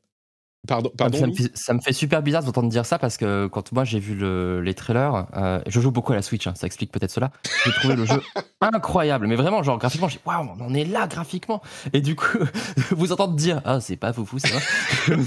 [0.68, 1.20] Pardon, Ça me, pardon.
[1.20, 3.84] ça me fait, ça me fait super bizarre d'entendre dire ça parce que quand moi
[3.84, 6.92] j'ai vu le- les trailers, euh, je joue beaucoup à la Switch, hein, ça explique
[6.92, 7.30] peut-être cela.
[7.66, 8.20] J'ai trouvé le jeu
[8.62, 11.62] incroyable, mais vraiment, genre graphiquement, j'ai waouh, on en est là graphiquement.
[11.94, 12.40] Et du coup,
[12.98, 14.64] vous entendre dire ah c'est pas foufou, c'est vrai.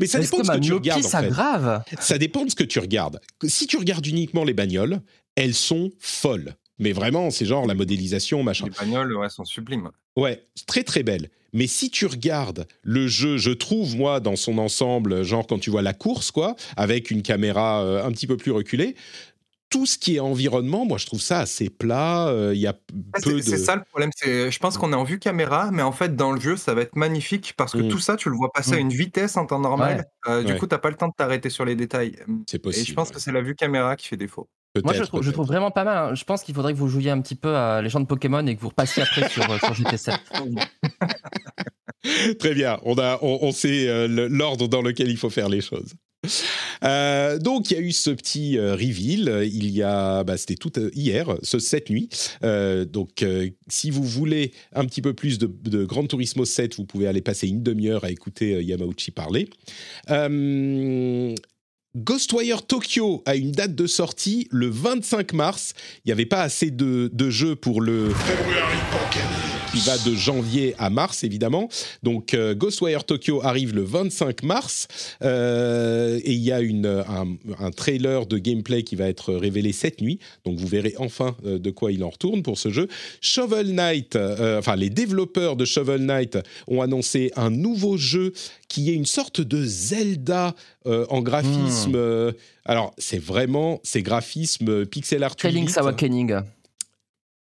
[0.00, 1.00] Mais ça dépend de ce que tu regardes.
[1.00, 1.08] en fait.
[1.08, 1.82] s'aggrave?
[2.00, 3.20] Ça dépend de ce que tu regardes.
[3.44, 5.00] Si tu regardes uniquement les bagnoles,
[5.36, 6.54] elles sont folles.
[6.78, 8.64] Mais vraiment, c'est genre la modélisation, machin.
[8.66, 9.90] Les bagnoles ouais, sont sublimes.
[10.16, 11.28] Ouais, très très belle.
[11.52, 15.70] Mais si tu regardes le jeu, je trouve moi dans son ensemble, genre quand tu
[15.70, 18.96] vois la course quoi, avec une caméra euh, un petit peu plus reculée,
[19.68, 22.28] tout ce qui est environnement, moi je trouve ça assez plat.
[22.28, 23.56] euh, Il y a Ouais, peu C'est de.
[23.56, 24.10] c'est ça le problème.
[24.16, 26.74] c'est- Je pense qu'on est en vue caméra, mais en fait, dans le jeu, ça
[26.74, 27.88] va être magnifique parce que Mm.
[27.88, 28.80] tout ça, tu le vois passer à Mm.
[28.80, 30.06] une vitesse en temps normal.
[30.28, 30.58] Euh, du Ouais.
[30.58, 32.16] coup, tu n'as pas le temps de t'arrêter sur les détails.
[32.48, 32.86] C'est Et possible.
[32.86, 34.48] je pense que c'est la vue caméra qui fait défaut.
[34.82, 35.52] Moi je trouve, je trouve peut-être.
[35.52, 35.96] vraiment pas mal.
[35.98, 36.14] hein.
[36.14, 38.60] Je pense qu'il faudrait que vous jouiez un petit peu à Légende Pokémon et que
[38.60, 40.16] vous repassiez après sur, euh, sur GT7.
[42.38, 45.60] Très bien, on, a, on, on sait euh, l'ordre dans lequel il faut faire les
[45.60, 45.92] choses.
[46.84, 50.54] Euh, donc il y a eu ce petit euh, reveal, il y a, bah, c'était
[50.54, 52.08] tout hier, ce cette nuit.
[52.42, 53.24] Donc
[53.68, 57.22] si vous voulez un petit peu plus de, de Gran Turismo 7, vous pouvez aller
[57.22, 59.48] passer une demi-heure à écouter Yamauchi parler.
[61.94, 65.74] Ghostwire Tokyo a une date de sortie le 25 mars.
[65.98, 68.08] Il n'y avait pas assez de, de jeux pour le
[69.72, 71.68] qui va de janvier à mars évidemment.
[72.02, 74.86] Donc euh, Ghostwire Tokyo arrive le 25 mars
[75.22, 77.26] euh, et il y a une, un,
[77.58, 80.18] un trailer de gameplay qui va être révélé cette nuit.
[80.44, 82.88] Donc vous verrez enfin euh, de quoi il en retourne pour ce jeu.
[83.20, 86.38] Shovel Knight, euh, enfin les développeurs de Shovel Knight
[86.68, 88.32] ont annoncé un nouveau jeu
[88.68, 90.54] qui est une sorte de Zelda
[90.84, 91.94] en graphisme.
[91.94, 92.32] euh,
[92.64, 95.36] alors c'est vraiment ces graphismes pixel art.
[95.36, 96.34] Très 8 Link's Awakening.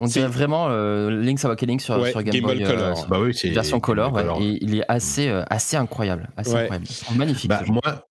[0.01, 3.07] On dirait vraiment euh, Link's Awakening sur, Ouais, sur Game, Game Boy Boy, Color.
[3.07, 4.41] Bah oui, c'est version color, ouais, Color.
[4.41, 6.61] et il est assez, euh, assez incroyable, assez Ouais.
[6.61, 6.85] incroyable.
[6.89, 7.49] C'est magnifique.
[7.49, 8.07] Bah, moi,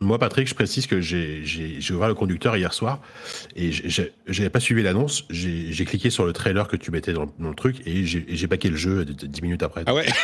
[0.00, 1.42] moi, Patrick, je précise que j'ai
[1.90, 3.00] ouvert le conducteur hier soir
[3.54, 3.70] et
[4.26, 5.24] j'avais pas suivi l'annonce.
[5.30, 8.46] J'ai cliqué sur le trailer que tu mettais dans, le- dans le truc et j'ai
[8.48, 9.84] paqué le jeu de- de 10 minutes après.
[9.86, 10.06] Ah ouais.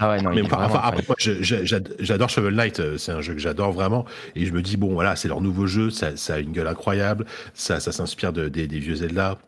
[0.00, 3.34] Ah ouais, non, Mais enfin, enfin, après, moi, j'adore Shovel Knight, euh, c'est un jeu
[3.34, 4.04] que j'adore vraiment.
[4.34, 6.66] Et je me dis, bon, voilà, c'est leur nouveau jeu, ça, ça a une gueule
[6.66, 7.24] incroyable,
[7.54, 9.38] ça, ça s'inspire de, des, des vieux Zelda.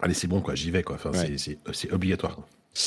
[0.00, 0.96] Allez, c'est bon, quoi, j'y vais, quoi.
[0.96, 1.36] Enfin, Ouais.
[1.38, 1.58] c'est-
[1.92, 2.38] obligatoire.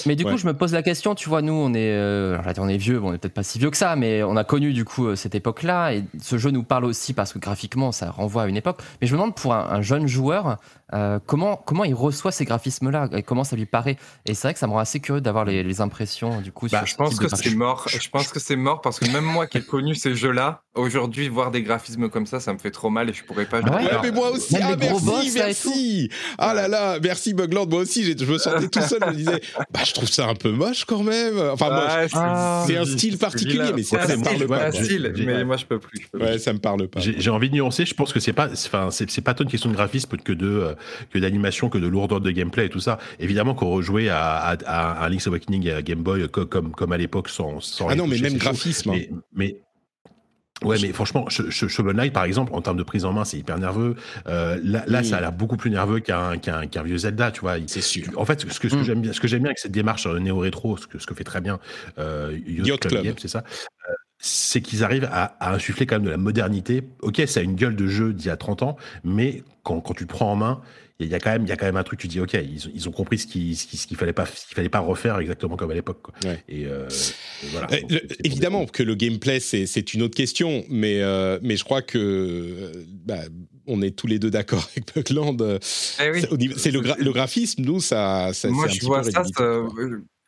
[0.05, 0.31] Mais du Ouais.
[0.31, 2.99] coup, je me pose la question, tu vois, nous, on est, euh, on est vieux,
[2.99, 5.07] bon, on est peut-être pas si vieux que ça, mais on a connu du coup
[5.07, 8.47] euh, cette époque-là, et ce jeu nous parle aussi parce que graphiquement, ça renvoie à
[8.47, 8.79] une époque.
[9.01, 10.57] Mais je me demande pour un, un jeune joueur,
[10.93, 13.97] euh, comment, comment il reçoit ces graphismes-là, et comment ça lui paraît?
[14.25, 16.67] Et c'est vrai que ça me rend assez curieux d'avoir les, les impressions, du coup.
[16.71, 17.85] Bah, sur je ce pense que c'est mort.
[17.87, 21.29] Je pense que c'est mort parce que même moi qui ai connu ces jeux-là, aujourd'hui,
[21.29, 23.59] voir des graphismes comme ça, ça me fait trop mal et je pourrais pas.
[23.63, 23.83] Ah ouais?
[23.85, 26.09] Ouais, mais moi aussi, Même ah, merci, boss, merci.
[26.37, 27.67] Ah là là, merci Bugland.
[27.69, 28.99] Moi aussi, je me sentais tout seul.
[29.05, 29.41] Je me disais,
[29.71, 31.37] bah, je trouve ça un peu moche quand même.
[31.51, 32.63] Enfin, c'est- Ah.
[32.67, 34.71] C'est un style particulier, mais c'est ça, un ça me parle pas.
[34.71, 35.99] style, J'ai- mais moi je peux plus.
[36.01, 36.27] je peux plus.
[36.27, 36.99] Ouais, ça me parle pas.
[36.99, 37.85] J'ai envie de nuancer.
[37.85, 40.47] Je pense que c'est pas, enfin, c'est pas tant une question de graphisme que de
[40.47, 40.73] euh,
[41.11, 42.97] que d'animation, que de lourdeur de gameplay et tout ça.
[43.19, 46.97] Évidemment qu'on rejouait à, à, Link's Awakening et à Game Boy co- comme comme à
[46.97, 47.87] l'époque sans sans.
[47.89, 48.37] Ah non, mais même chaud.
[48.39, 48.89] graphisme.
[48.91, 48.93] hein.
[48.95, 49.57] Mais, mais
[50.63, 53.23] Ouais, mais franchement, Sh- Sh- Shovel Knight, par exemple, en termes de prise en main,
[53.23, 53.95] c'est hyper nerveux.
[54.27, 55.05] Euh, là, là Oui.
[55.05, 56.35] ça a l'air beaucoup plus nerveux qu'un
[56.83, 57.55] vieux Zelda, tu vois.
[57.67, 58.03] C'est sûr.
[58.17, 58.83] En fait, ce que, ce que Mm.
[58.83, 61.13] j'aime bien, ce que j'aime bien avec cette démarche euh, néo-rétro, ce que, ce que
[61.13, 61.59] fait très bien
[61.97, 63.39] euh, Yacht, Yacht Club, c'est ça.
[63.89, 66.83] euh, c'est qu'ils arrivent à, à insuffler quand même de la modernité.
[67.01, 68.75] Ok, ça a une gueule de jeu d'il y a 30 ans,
[69.05, 70.61] mais quand, quand tu le prends en main,
[70.99, 71.99] il y a quand même, il y a quand même un truc.
[71.99, 74.13] Tu dis, ok, ils, ont- ils ont compris ce qu'il ce qu'il- ce qu'il fallait
[74.13, 75.99] pas, ce qu'il fallait pas refaire exactement comme à l'époque.
[76.25, 76.43] Ouais.
[76.49, 76.87] Et, euh,
[77.43, 77.67] et voilà.
[77.71, 81.55] Euh, Donc, le- évidemment que le gameplay c'est c'est une autre question, mais euh, mais
[81.55, 82.71] je crois que
[83.05, 83.19] bah,
[83.65, 85.37] on est tous les deux d'accord avec Bugland.
[85.41, 85.57] euh,
[86.03, 86.21] Eh oui.
[86.57, 88.31] c'est le, gra- le graphisme, nous ça.
[88.33, 89.23] ça Moi un je petit vois peu ça.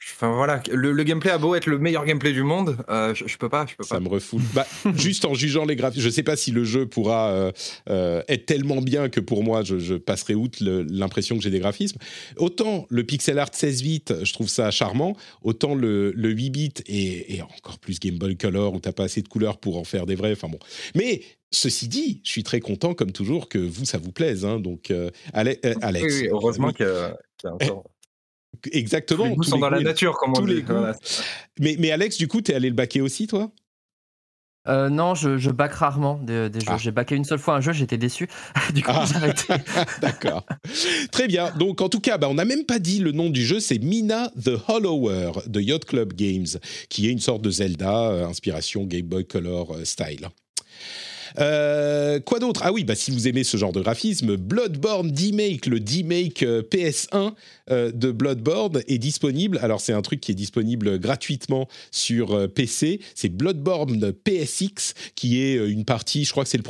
[0.04, 3.28] Enfin voilà, le, le gameplay a beau être le meilleur gameplay du monde, euh, je,
[3.28, 4.02] je peux pas, je peux Ça pas.
[4.02, 4.42] me refoule.
[4.54, 4.66] Bah,
[4.96, 7.52] juste en jugeant les graphismes, je sais pas si le jeu pourra euh,
[7.90, 11.60] euh, être tellement bien que pour moi, je, je passerai outre l'impression que j'ai des
[11.60, 12.00] graphismes.
[12.38, 16.74] Autant le pixel art 16 bits, je trouve ça charmant, autant le, le 8 bits
[16.88, 19.84] et, et encore plus Game Boy Color où t'as pas assez de couleurs pour en
[19.84, 20.32] faire des vrais.
[20.32, 20.60] Enfin bon.
[20.96, 21.22] Mais
[21.52, 24.46] ceci dit, je suis très content comme toujours que vous ça vous plaise.
[24.46, 24.60] hein.
[24.60, 27.84] donc euh, Ale- euh, Alex, Oui, oui, heureusement Oui, qu'il y a, y a encore.
[28.72, 29.24] Exactement.
[29.24, 30.56] Tous les goûts tous sont les dans la nature, comme on tous dit.
[30.56, 30.74] les goûts.
[30.74, 30.96] Voilà.
[31.60, 33.52] Mais, mais Alex, du coup, t'es allé le baquer aussi, toi?
[34.68, 36.68] Euh, non, je, je back rarement des, des jeux.
[36.70, 36.78] Ah.
[36.78, 38.28] J'ai backé une seule fois un jeu, j'étais déçu.
[38.76, 39.06] du coup, Ah.
[39.10, 39.54] j'ai arrêté.
[40.02, 40.46] D'accord.
[41.12, 41.50] Très bien.
[41.58, 43.60] Donc, en tout cas, bah, on n'a même pas dit le nom du jeu.
[43.60, 46.46] C'est Mina the Hollower de Yacht Club Games,
[46.90, 50.28] qui est une sorte de Zelda, euh, inspiration Game Boy Color euh, style.
[51.40, 52.62] Euh, quoi d'autre?
[52.64, 56.62] Ah oui, bah, si vous aimez ce genre de graphisme, Bloodborne D-Make, le D-Make euh,
[56.62, 57.34] PS1
[57.70, 59.60] euh, de Bloodborne est disponible.
[59.62, 63.00] Alors c'est un truc qui est disponible gratuitement sur PC.
[63.16, 66.62] C'est Bloodborne PSX qui est une partie, je crois que c'est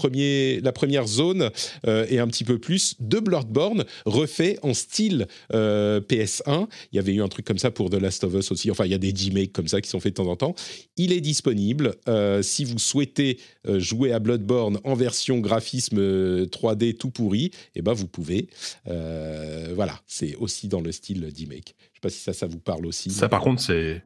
[0.61, 1.49] la première zone
[1.85, 6.67] et un petit peu plus de Bloodborne refait en style euh, PS1.
[6.91, 8.71] Il y avait eu un truc comme ça pour The Last of Us aussi.
[8.71, 10.55] Enfin, il y a des remakes comme ça qui sont faits de temps en temps.
[10.97, 11.95] Il est disponible.
[12.41, 17.93] Si vous souhaitez jouer à Bloodborne en version graphisme euh, 3D tout pourri, eh ben
[17.93, 18.47] vous pouvez.
[18.88, 21.75] Euh, voilà, c'est aussi dans le style d'E-Make.
[21.77, 23.09] Je sais pas si ça, ça vous parle aussi.
[23.11, 24.03] Ça, par contre, c'est.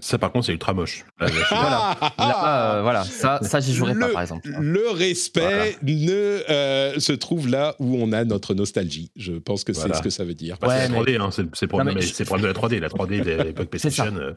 [0.00, 1.04] Ça, par contre, c'est ultra moche.
[1.20, 4.48] Là, Là, euh, voilà, ça, ça j'y jouerai pas, par exemple.
[4.60, 6.10] Le respect ne
[6.50, 9.10] euh, se trouve là où on a notre nostalgie.
[9.16, 9.94] Je pense que Voilà.
[9.94, 10.56] c'est ce que ça veut dire.
[10.60, 12.78] Bah, Ouais, c'est la mais- 3D, hein, c'est le problème, mais de la 3D.
[12.80, 13.68] La 3D de l'époque.
[13.68, 14.14] PlayStation.
[14.16, 14.32] euh,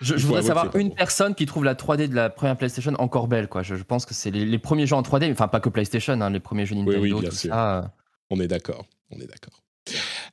[0.00, 3.28] Je, je voudrais savoir une personne qui trouve la 3D de la première PlayStation encore
[3.28, 3.48] belle.
[3.48, 3.62] Quoi.
[3.62, 6.12] Je, je pense que c'est les, les premiers jeux en 3D, enfin pas que PlayStation,
[6.20, 7.50] hein, les premiers jeux Nintendo, oui, bien tout sûr.
[7.52, 7.92] ça.
[8.30, 8.86] On est d'accord.
[9.10, 9.62] On est d'accord.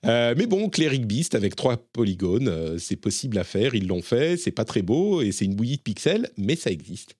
[0.06, 3.74] Euh, mais bon, Cleric Beast avec trois polygones, euh, c'est possible à faire.
[3.76, 4.38] Ils l'ont fait.
[4.38, 7.16] C'est pas très beau et c'est une bouillie de pixels, mais ça existe.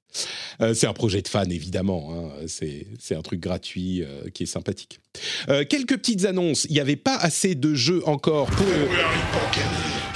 [0.62, 2.14] Euh, c'est un projet de fan, évidemment.
[2.14, 2.46] hein.
[2.48, 4.04] C'est un truc gratuit
[4.34, 5.00] qui est sympathique.
[5.48, 6.66] Quelques petites annonces.
[6.70, 8.66] Il n'y avait pas assez de jeux encore pour.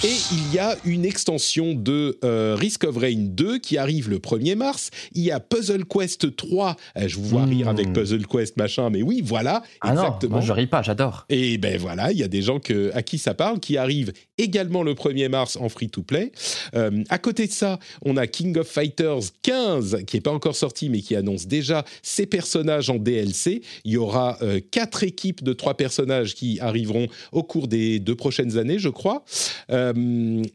[0.03, 4.19] Et il y a une extension de euh, Risk of Rain 2 qui arrive le
[4.19, 4.91] 1er mars.
[5.13, 6.75] Il y a Puzzle Quest 3.
[6.97, 7.49] Euh, je vous vois Mmh.
[7.49, 9.63] rire avec Puzzle Quest, machin, mais oui, voilà.
[9.81, 10.37] Ah non, exactement.
[10.37, 11.25] moi je ris pas, j'adore.
[11.29, 14.13] Et ben voilà, il y a des gens que, à qui ça parle, qui arrivent
[14.37, 16.31] également le 1er mars en free-to-play.
[16.75, 20.55] Euh, à côté de ça, on a King of Fighters 15, qui n'est pas encore
[20.55, 23.61] sorti, mais qui annonce déjà ses personnages en DLC.
[23.83, 28.15] Il y aura euh, quatre équipes de trois personnages qui arriveront au cours des deux
[28.15, 29.23] prochaines années, je crois.
[29.71, 29.86] Euh,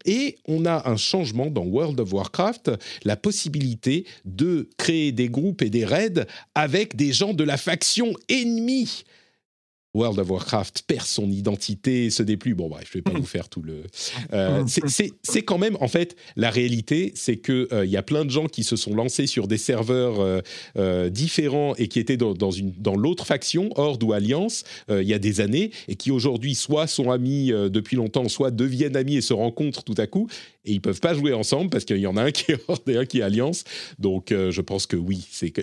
[0.05, 2.73] et on a un changement dans World of Warcraft,
[3.05, 8.13] la possibilité de créer des groupes et des raids avec des gens de la faction
[8.29, 9.05] ennemie.
[9.95, 12.55] World of Warcraft perd son identité, se déplie.
[12.55, 13.83] Bon, bref, je vais pas vous faire tout le.
[14.33, 18.25] Euh, c'est- c'est quand même, en fait, la réalité, c'est que euh, y a plein
[18.25, 20.41] de gens qui se sont lancés sur des serveurs euh,
[20.79, 25.15] euh, différents et qui étaient dans, dans dans l'autre faction, Horde ou Alliance, il y
[25.15, 29.21] a des années, et qui aujourd'hui soit sont amis depuis longtemps, soit deviennent amis et
[29.21, 30.27] se rencontrent tout à coup,
[30.65, 32.89] et ils peuvent pas jouer ensemble parce qu'il y en a un qui est Horde
[32.89, 33.65] et un qui est Alliance.
[33.99, 35.61] Donc, je pense que oui, c'est que.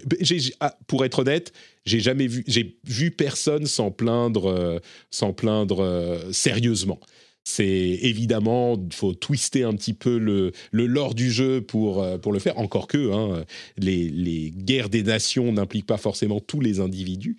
[0.60, 1.52] ah, pour être honnête,
[1.90, 4.80] j'ai jamais vu, j'ai vu personne s'en plaindre, euh,
[5.10, 7.00] s'en plaindre euh, sérieusement.
[7.44, 12.18] c'est évidemment, il faut twister un petit peu le, le lore du jeu pour, euh,
[12.20, 12.60] pour le faire.
[12.60, 13.44] Encore que hein,
[13.78, 17.38] les, les, guerres des nations n'impliquent pas forcément tous les individus,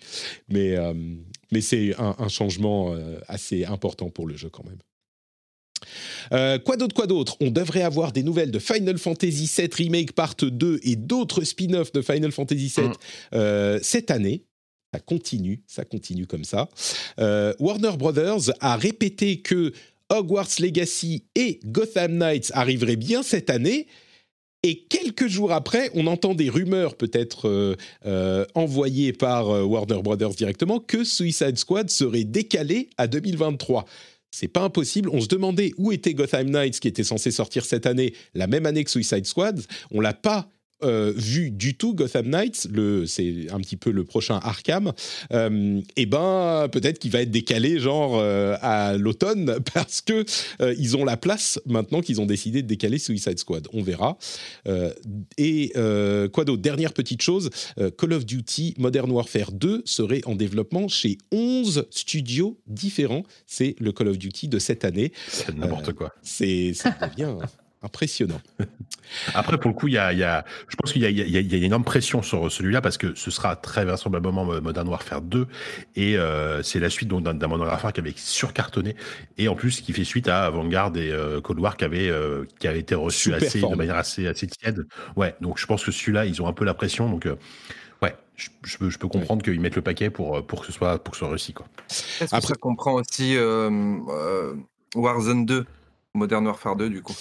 [0.49, 0.75] mais,
[1.51, 2.93] mais c'est un, changement
[3.27, 4.79] assez important pour le jeu quand même.
[6.33, 7.37] Euh, quoi d'autre, quoi d'autre?
[7.41, 11.91] On devrait avoir des nouvelles de Final Fantasy VII Remake Part 2 et d'autres spin-offs
[11.91, 12.93] de Final Fantasy VII mm.
[13.33, 14.45] euh, cette année.
[14.93, 16.67] Ça continue, ça continue comme ça.
[17.19, 19.71] Euh, Warner Brothers a répété que
[20.09, 23.87] Hogwarts Legacy et Gotham Knights arriveraient bien cette année.
[24.63, 30.31] Et quelques jours après, on entend des rumeurs peut-être euh, euh, envoyées par Warner Brothers
[30.31, 33.85] directement que Suicide Squad serait décalé à 2023
[34.31, 35.09] c'est pas impossible.
[35.11, 38.65] On se demandait où était Gotham Knights qui était censé sortir cette année, la même
[38.65, 39.61] année que Suicide Squad.
[39.91, 40.49] On l'a pas
[40.83, 42.67] euh, vu du tout Gotham Knights,
[43.05, 44.93] c'est un petit peu le prochain Arkham,
[45.31, 50.25] euh, et eh ben peut-être qu'il va être décalé genre euh, à l'automne parce que
[50.77, 53.67] ils ont la place maintenant qu'ils ont décidé de décaler Suicide Squad.
[53.73, 54.17] On verra.
[55.37, 55.71] et
[56.33, 56.61] quoi d'autre?
[56.61, 57.49] Dernière petite chose,
[57.97, 63.23] Call of Duty Modern Warfare 2 serait en développement chez 11 studios différents.
[63.47, 65.11] C'est le Call of Duty de cette année.
[65.27, 66.13] C'est n'importe quoi.
[66.21, 67.35] C'est ça devient
[67.83, 68.41] impressionnant.
[69.33, 71.55] Après, pour le coup, il y a, y a, je pense qu'il y, y, y,
[71.55, 75.47] a une énorme pression sur celui-là parce que ce sera très vraisemblablement Modern Warfare 2
[75.95, 78.95] et euh, c'est la suite donc d'un Modern Warfare qui avait surcartonné
[79.37, 82.45] et en plus qui fait suite à Vanguard et euh, Cold War qui avait euh,
[82.59, 84.85] qui avait été reçu assez, de manière assez assez tiède.
[85.15, 87.25] Ouais, donc je pense que celui-là, ils ont un peu la pression, donc.
[87.25, 87.35] Euh,
[88.01, 90.71] ouais, je, je, peux, je peux comprendre qu'ils mettent le paquet pour, pour que ce
[90.71, 91.67] soit pour que ce soit réussi quoi.
[92.21, 93.35] Après, que ça comprend aussi
[94.95, 95.65] Warzone 2
[96.13, 97.15] Modern Warfare 2 du coup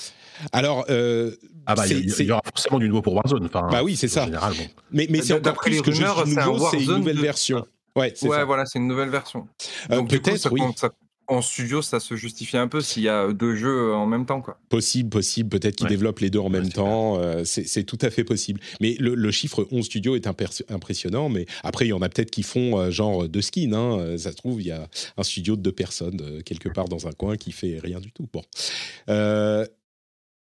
[0.53, 1.37] alors, euh,
[1.67, 3.45] ah bah, il y, aura forcément du nouveau pour Warzone.
[3.47, 4.25] Enfin, bah oui, c'est ça.
[4.25, 4.65] Général, bon.
[4.91, 7.67] Mais, mais c'est encore plus que juste nouveau, c'est une nouvelle version.
[7.97, 8.45] Ouais, ouais ça.
[8.45, 9.49] voilà, c'est une nouvelle version.
[9.91, 10.62] Euh, Donc peut-être, oui.
[10.77, 10.91] Ça,
[11.31, 14.40] en studio, ça se justifie un peu s'il y a deux jeux en même temps.
[14.40, 14.59] Quoi.
[14.69, 15.48] Possible, possible.
[15.48, 15.90] Peut-être qu'ils ouais.
[15.90, 17.19] développent les deux en même temps.
[17.19, 18.61] Euh, c'est tout à fait possible.
[18.81, 21.28] Mais le, le, chiffre 11 studios est impressionnant.
[21.28, 23.74] Mais après, il y en a peut-être qui font euh, genre deux skins.
[23.74, 23.98] Hein.
[23.98, 26.89] Euh, ça se trouve, il y a un studio de deux personnes euh, quelque part
[26.89, 28.28] dans un coin qui fait rien du tout.
[28.32, 28.43] Bon.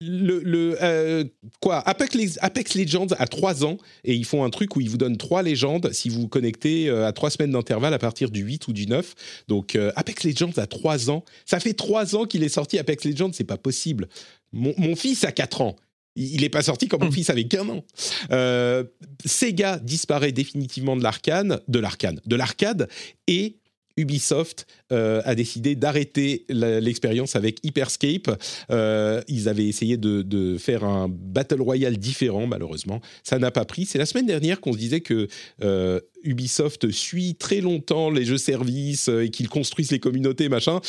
[0.07, 1.25] Le, le euh,
[1.61, 4.97] quoi Apex, Apex, Legends a trois ans et ils font un truc où ils vous
[4.97, 8.41] donnent trois légendes si vous vous connectez euh, à trois semaines d'intervalle à partir du
[8.41, 9.15] 8 ou du 9.
[9.49, 11.25] Donc euh, Apex Legends a trois ans.
[11.47, 14.09] Ça fait trois ans qu'il est sorti Apex Legends, c'est pas possible.
[14.53, 15.77] Mon, mon, fils a quatre ans.
[16.17, 17.85] Il n'est pas sorti quand mon fils avait qu'un an.
[18.31, 18.85] Euh,
[19.25, 22.89] Sega disparaît définitivement de l'arcane, de l'arcane, de l'arcade
[23.27, 23.57] et
[23.97, 28.31] Ubisoft euh, a décidé d'arrêter l'expérience avec Hyperscape.
[28.71, 33.01] Euh, ils avaient essayé de, faire un Battle Royale différent, malheureusement.
[33.23, 33.87] Ça n'a pas pris.
[33.87, 35.29] C'est la semaine dernière qu'on se disait que
[35.63, 40.81] euh, Ubisoft suit très longtemps les jeux services et qu'ils construisent les communautés, machin.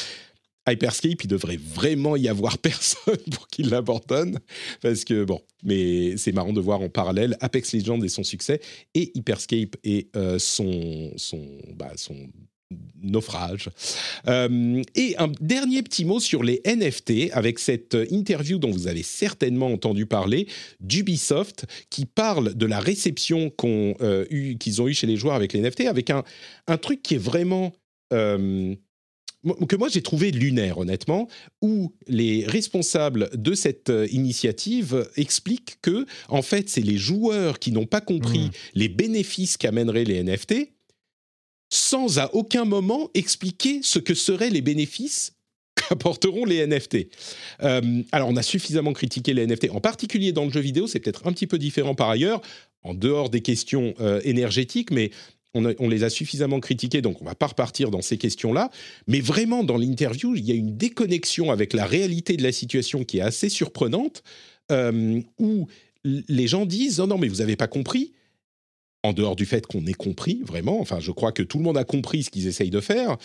[0.68, 4.40] Hyperscape, il devrait vraiment y avoir personne pour qu'il l'abandonne.
[4.82, 8.60] Parce que, bon, mais c'est marrant de voir en parallèle Apex Legends et son succès
[8.96, 10.10] et Hyperscape et
[10.40, 11.46] son, son,
[11.76, 12.16] bah, son
[13.02, 13.70] naufrage.
[14.28, 19.04] Euh, et un dernier petit mot sur les NFT avec cette interview dont vous avez
[19.04, 20.48] certainement entendu parler
[20.80, 25.36] d'Ubisoft qui parle de la réception qu'on, euh, eu, qu'ils ont eu chez les joueurs
[25.36, 26.24] avec les NFT avec un,
[26.68, 27.74] un truc qui est vraiment...
[28.14, 28.76] Euh,
[29.70, 31.28] que moi j'ai trouvé lunaire honnêtement,
[31.62, 37.86] où les responsables de cette initiative expliquent que en fait c'est les joueurs qui n'ont
[37.86, 38.52] pas compris mmh.
[38.74, 40.75] les bénéfices qu'amèneraient les NFT
[41.76, 45.34] sans à aucun moment expliquer ce que seraient les bénéfices
[45.76, 47.08] qu'apporteront les NFT.
[47.64, 51.00] Euh, alors, on a suffisamment critiqué les NFT, en particulier dans le jeu vidéo, c'est
[51.00, 52.42] peut-être un petit peu différent par ailleurs,
[52.84, 55.12] en dehors des questions euh, énergétiques, mais
[55.56, 58.70] on, les a suffisamment critiqués, donc on va pas repartir dans ces questions-là.
[59.08, 63.06] Mais vraiment, dans l'interview, il y a une déconnexion avec la réalité de la situation
[63.06, 64.22] qui est assez surprenante,
[64.70, 65.68] euh, où
[66.04, 68.12] les gens disent, oh non, mais vous n'avez pas compris,
[69.06, 71.78] en dehors du fait qu'on ait compris, vraiment, enfin, je crois que tout le monde
[71.78, 73.18] a compris ce qu'ils essayent de faire,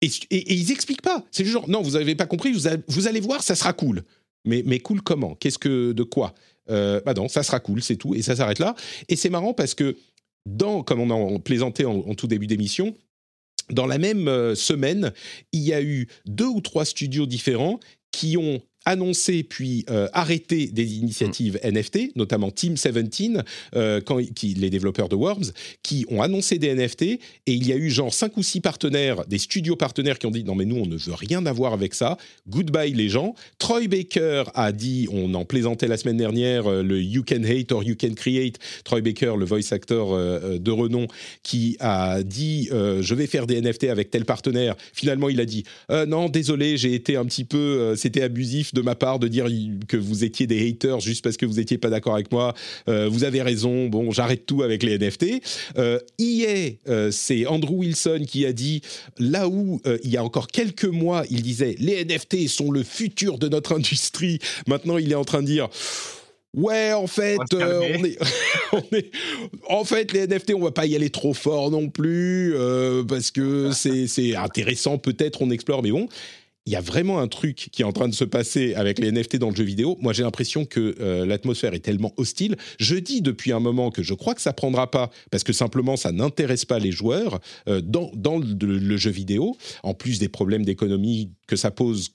[0.00, 1.24] et, ils expliquent pas.
[1.30, 4.04] C'est genre, non, vous n'avez pas compris, vous, vous, allez voir, ça sera cool.
[4.44, 5.34] Mais, mais cool comment?
[5.34, 6.34] Qu'est-ce que, de quoi?
[6.70, 8.74] Euh, Bah non, ça sera cool, c'est tout, et ça s'arrête là.
[9.08, 9.96] Et c'est marrant parce que,
[10.46, 12.94] dans, comme on en plaisantait en, en tout début d'émission,
[13.70, 15.12] dans la même euh, semaine,
[15.52, 17.80] il y a eu deux ou trois studios différents
[18.12, 22.96] qui ont annoncé puis euh, arrêté des initiatives NFT, notamment Team 17,
[23.76, 25.52] euh, quand, qui, les développeurs de Worms,
[25.82, 29.26] qui ont annoncé des NFT et il y a eu genre cinq ou six partenaires,
[29.26, 31.94] des studios partenaires qui ont dit non mais nous on ne veut rien avoir avec
[31.94, 32.16] ça,
[32.48, 33.34] goodbye les gens.
[33.58, 37.72] Troy Baker a dit, on en plaisantait la semaine dernière, euh, le You Can Hate
[37.72, 38.58] or You Can Create.
[38.84, 41.06] Troy Baker, le voice actor euh, de renom,
[41.42, 44.76] qui a dit je vais faire des NFT avec tel partenaire.
[44.92, 48.94] Finalement, il a dit non, désolé, j'ai été un petit peu, c'était abusif de ma
[48.94, 49.46] part de dire
[49.88, 52.54] que vous étiez des haters juste parce que vous n'étiez pas d'accord avec moi.
[52.88, 53.88] Euh, vous avez raison.
[53.88, 55.42] Bon, j'arrête tout avec les NFT.
[55.76, 55.98] Euh,
[56.88, 58.82] euh, c'est Andrew Wilson qui a dit
[59.18, 62.82] là où euh, il y a encore quelques mois, il disait les NFT sont le
[62.82, 64.38] futur de notre industrie.
[64.66, 65.68] Maintenant, il est en train de dire
[66.54, 68.18] Ouais, en fait, On euh, est,
[68.72, 69.10] on est-
[69.68, 73.30] en fait, les NFT, on va pas y aller trop fort non plus euh, parce
[73.30, 76.08] que c'est intéressant, peut-être on explore, mais bon.
[76.68, 79.10] Il y a vraiment un truc qui est en train de se passer avec les
[79.10, 79.96] NFT dans le jeu vidéo.
[80.02, 82.56] Moi, j'ai l'impression que euh, l'atmosphère est tellement hostile.
[82.78, 85.96] Je dis depuis un moment que je crois que ça prendra pas parce que simplement
[85.96, 87.40] ça n'intéresse pas les joueurs
[87.70, 89.56] euh, dans, le, jeu vidéo.
[89.82, 92.10] En plus des problèmes d'économie que ça pose,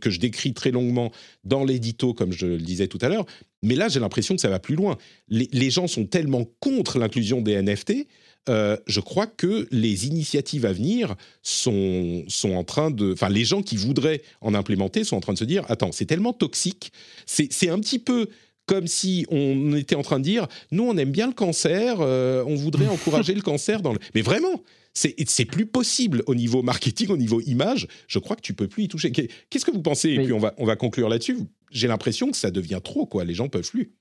[0.00, 1.10] que je décris très longuement
[1.42, 3.26] dans l'édito, comme je le disais tout à l'heure.
[3.64, 4.96] Mais là, j'ai l'impression que ça va plus loin.
[5.28, 8.06] Les gens sont tellement contre l'inclusion des NFT.
[8.48, 13.12] Euh, je crois que les initiatives à venir sont, sont en train de...
[13.12, 16.06] Enfin, les gens qui voudraient en implémenter sont en train de se dire, attends, c'est
[16.06, 16.92] tellement toxique,
[17.26, 18.28] c'est un petit peu
[18.66, 22.44] comme si on était en train de dire, nous, on aime bien le cancer, euh,
[22.46, 23.98] on voudrait encourager le cancer dans le...
[24.14, 24.62] Mais vraiment,
[24.94, 27.86] c'est plus possible au niveau marketing, au niveau image.
[28.08, 29.12] Je crois que tu peux plus y toucher.
[29.12, 30.10] Qu'est- Qu'est-ce que vous pensez?
[30.10, 31.38] Et puis on va, on va conclure là-dessus.
[31.70, 33.24] J'ai l'impression que ça devient trop, quoi.
[33.24, 33.92] Les gens peuvent plus.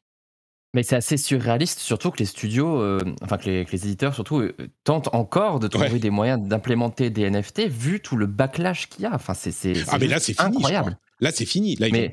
[0.73, 4.13] Mais c'est assez surréaliste, surtout que les studios, euh, enfin que les, que les éditeurs
[4.13, 4.53] surtout, euh,
[4.83, 5.99] tentent encore de trouver Ouais.
[5.99, 9.13] des moyens d'implémenter des NFT vu tout le backlash qu'il y a.
[9.15, 10.47] Enfin, c'est c'est- Ah, mais là, c'est fini.
[10.57, 10.97] incroyable.
[11.21, 11.75] Là, c'est fini.
[11.77, 12.11] Là, Mais-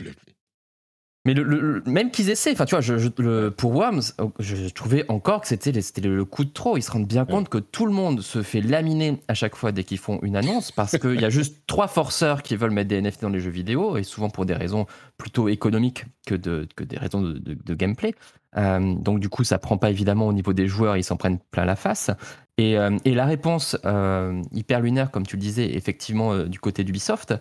[1.27, 4.03] Mais le, le- le- même qu'ils essaient, enfin tu vois, je, je- le, pour Worms,
[4.21, 5.73] euh, je, trouvais encore que c'était
[6.03, 6.77] le, coup de trop.
[6.77, 9.73] Ils se rendent bien compte que tout le monde se fait laminer à chaque fois
[9.73, 12.89] dès qu'ils font une annonce parce qu'il y a juste trois forceurs qui veulent mettre
[12.89, 14.85] des NFT dans les jeux vidéo et souvent pour des raisons
[15.17, 18.15] plutôt économiques que, de, que des raisons de, de- de gameplay.
[18.59, 21.39] Euh, donc du coup, ça prend pas évidemment au niveau des joueurs, ils s'en prennent
[21.51, 22.11] plein la face.
[22.59, 26.85] Et, euh, et la réponse euh, hyper lunaire, comme tu le disais, effectivement du côté
[26.85, 27.35] d'Ubisoft,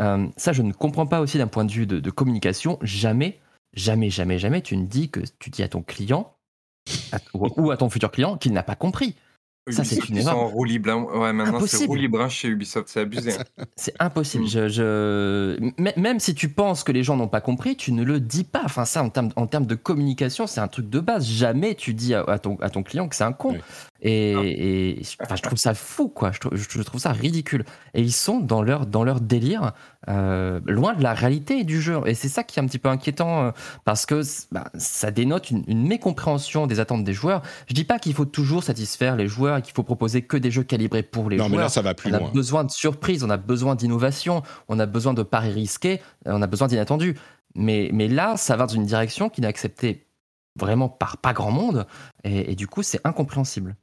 [0.00, 2.78] euh, ça, je ne comprends pas aussi d'un point de vue de, de communication.
[2.82, 3.38] Jamais,
[3.74, 6.32] jamais, jamais, jamais, tu ne dis que tu dis à ton client
[7.12, 9.14] à- ou, ou à ton futur client qu'il n'a pas compris.
[9.68, 10.36] Ça, c'est une erreur.
[10.38, 10.90] en roue libre.
[10.90, 11.04] hein.
[11.14, 11.88] Ouais, maintenant, c'est Impossible.
[11.90, 12.88] roue libre hein, chez Ubisoft.
[12.88, 13.34] C'est abusé.
[13.34, 13.64] hein.
[13.76, 14.44] C'est impossible.
[14.44, 14.48] Mm.
[14.48, 18.18] Je, je- Même si tu penses que les gens n'ont pas compris, tu ne le
[18.18, 18.62] dis pas.
[18.64, 21.26] Enfin, ça, en termes, en termes de communication, c'est un truc de base.
[21.28, 23.50] Jamais tu dis à, à ton, à ton client que c'est un con.
[23.52, 23.58] Oui.
[24.02, 26.32] Et, et- enfin, je trouve ça fou, quoi.
[26.32, 27.64] Je trouve, je trouve ça ridicule.
[27.94, 29.72] Et ils sont dans leur, dans leur délire,
[30.08, 32.00] euh, loin de la réalité du jeu.
[32.06, 33.50] Et c'est ça qui est un petit peu inquiétant, euh,
[33.84, 34.22] parce que
[34.52, 37.42] bah, ça dénote une, une mécompréhension des attentes des joueurs.
[37.68, 40.50] Je dis pas qu'il faut toujours satisfaire les joueurs et qu'il faut proposer que des
[40.50, 41.62] jeux calibrés pour les Non, mais joueurs.
[41.64, 42.30] là, ça va plus On a loin.
[42.32, 46.42] besoin de surprises, on a besoin d'innovation, on a besoin de paris risqués, euh, on
[46.42, 47.16] a besoin d'inattendus.
[47.54, 50.06] Mais, mais là, ça va dans une direction qui n'est acceptée
[50.58, 51.86] vraiment par pas grand monde,
[52.24, 53.76] et, et du coup, c'est incompréhensible.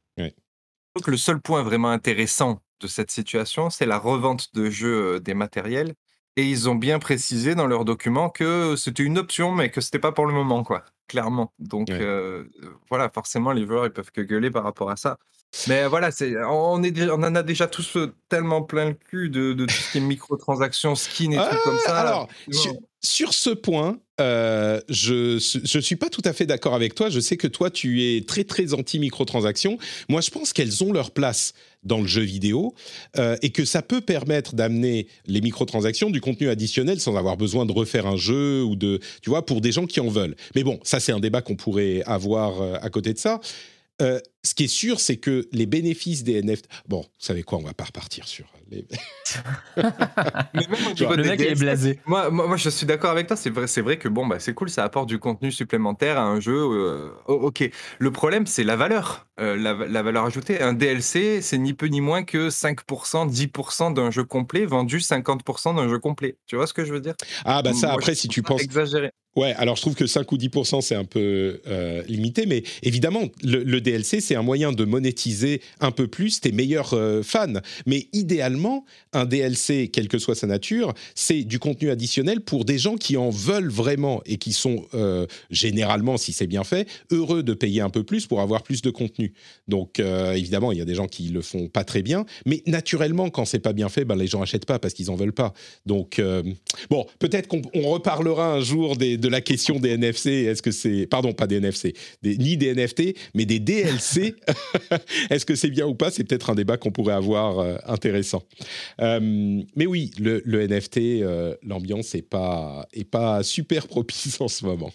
[1.04, 5.20] Que le seul point vraiment intéressant de cette situation, c'est la revente de jeux euh,
[5.20, 5.94] dématériels.
[6.36, 10.00] Et ils ont bien précisé dans leur document que c'était une option, mais que c'était
[10.00, 10.86] pas pour le moment, quoi.
[11.08, 11.52] Clairement.
[11.58, 12.00] Donc Ouais.
[12.02, 12.46] euh,
[12.90, 15.18] voilà, forcément, les joueurs ils peuvent que gueuler par rapport à ça.
[15.68, 17.98] Mais voilà, c'est, on, est, on en a déjà tous
[18.30, 21.62] tellement plein le cul de, de tout ce qui est microtransactions, skins et Ah, trucs
[21.64, 21.98] comme ça.
[21.98, 26.96] alors, sur, sur ce point, euh, je je suis pas tout à fait d'accord avec
[26.96, 27.10] toi.
[27.10, 29.78] Je sais que toi, tu es très très anti microtransactions.
[30.10, 31.54] Moi, je pense qu'elles ont leur place
[31.84, 32.74] dans le jeu vidéo
[33.18, 37.66] euh, et que ça peut permettre d'amener les microtransactions du contenu additionnel sans avoir besoin
[37.66, 40.36] de refaire un jeu ou de tu vois pour des gens qui en veulent.
[40.56, 43.40] Mais bon, ça c'est un débat qu'on pourrait avoir à côté de ça.
[44.02, 46.68] Euh, ce qui est sûr, c'est que les bénéfices des NFT.
[46.88, 48.88] Bon, vous savez quoi, on va pas repartir sur les.
[49.76, 49.84] Mais
[50.70, 52.00] même au niveau Le des mec, est blasé.
[52.06, 53.36] Moi, moi, moi, je suis d'accord avec toi.
[53.36, 56.24] C'est vrai, c'est vrai que bon, bah, c'est cool, ça apporte du contenu supplémentaire à
[56.24, 56.56] un jeu.
[56.56, 57.70] euh, oh, ok.
[58.00, 60.62] Le problème, c'est la valeur, euh, la, la valeur ajoutée.
[60.62, 65.76] Un DLC, c'est ni peu ni moins que 5%, 10% d'un jeu complet vendu 50%
[65.76, 66.38] d'un jeu complet.
[66.46, 67.16] Tu vois ce que je veux dire?
[67.46, 69.12] Ah bah ça Moi, après si tu penses exagéré.
[69.38, 73.22] Ouais, alors je trouve que 5 ou 10%, c'est un peu euh, limité, mais évidemment,
[73.44, 77.54] le, DLC, c'est un moyen de monétiser un peu plus tes meilleurs euh, fans.
[77.86, 78.84] Mais idéalement,
[79.14, 83.16] un DLC, quelle que soit sa nature, c'est du contenu additionnel pour des gens qui
[83.16, 87.82] en veulent vraiment et qui sont euh, généralement, si c'est bien fait, heureux de payer
[87.82, 89.34] un peu plus pour avoir plus de contenu.
[89.68, 93.30] Donc évidemment, il y a des gens qui le font pas très bien, mais naturellement,
[93.30, 95.54] quand c'est pas bien fait, ben, les gens achètent pas parce qu'ils en veulent pas.
[95.86, 96.22] Donc
[96.90, 100.30] bon, peut-être qu'on on reparlera un jour des, de la question des NFC.
[100.30, 101.94] Est-ce que c'est, pardon, pas des NFC,
[102.24, 104.36] ni des NFT, mais des DLC.
[105.30, 108.44] Est-ce que c'est bien ou pas C'est peut-être un débat qu'on pourrait avoir euh, intéressant.
[109.02, 109.20] Euh,
[109.76, 114.92] mais oui, le, NFT, euh, l'ambiance est pas est pas super propice en ce moment.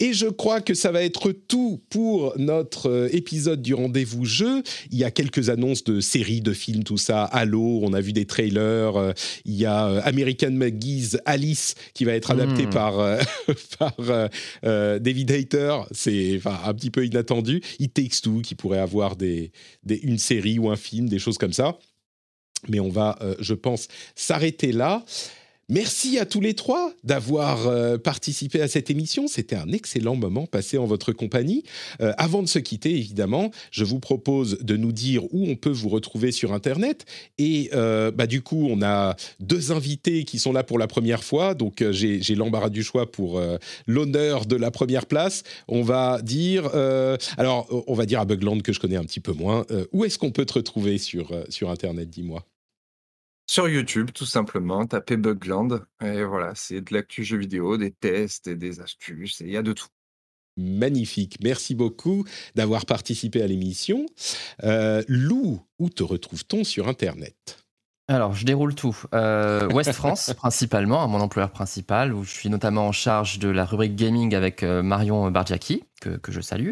[0.00, 4.64] Et je crois que ça va être tout pour notre euh, épisode du rendez-vous jeu.
[4.90, 7.22] Il y a quelques annonces de séries, de films, tout ça.
[7.24, 8.96] Halo, on a vu des trailers.
[8.96, 9.12] Euh,
[9.44, 12.70] Il y a euh, American McGee's Alice qui va être adapté Mm.
[12.70, 13.20] par, euh,
[13.78, 14.26] par euh,
[14.64, 15.76] euh, David Hayter.
[15.92, 17.62] C'est enfin, un petit peu inattendu.
[17.78, 19.52] It Takes Two qui pourrait avoir des,
[19.84, 21.78] des- une série ou un film, des choses comme ça.
[22.68, 23.86] Mais on va, euh, je pense,
[24.16, 25.04] s'arrêter là.
[25.72, 29.26] Merci à tous les trois d'avoir euh, participé à cette émission.
[29.26, 31.62] C'était un excellent moment passé en votre compagnie.
[32.02, 35.70] Euh, avant de se quitter, évidemment, je vous propose de nous dire où on peut
[35.70, 37.06] vous retrouver sur Internet.
[37.38, 41.24] Et euh, bah, du coup, on a deux invités qui sont là pour la première
[41.24, 41.54] fois.
[41.54, 43.40] Donc, j'ai l'embarras du choix pour
[43.86, 45.42] l'honneur de la première place.
[45.68, 46.66] On va dire,
[47.38, 49.64] alors, on va dire à Bugland que je connais un petit peu moins.
[49.92, 52.44] Où est-ce qu'on peut te retrouver sur, sur Internet Dis-moi?
[53.52, 55.84] Sur YouTube, tout simplement, tapez Bugland.
[56.02, 59.42] Et voilà, c'est de l'actu jeux vidéo, des tests et des astuces.
[59.42, 59.88] et Il y a de tout.
[60.56, 61.36] Magnifique.
[61.42, 62.24] Merci beaucoup
[62.54, 64.06] d'avoir participé à l'émission.
[64.62, 67.62] Euh, Lou, où te retrouve-t-on sur Internet?
[68.08, 68.96] Alors, je déroule tout.
[69.12, 73.50] Euh, Ouest France, principalement, à mon employeur principal, où je suis notamment en charge de
[73.50, 76.70] la rubrique gaming avec euh, Marion Bardiaki, que, que je salue.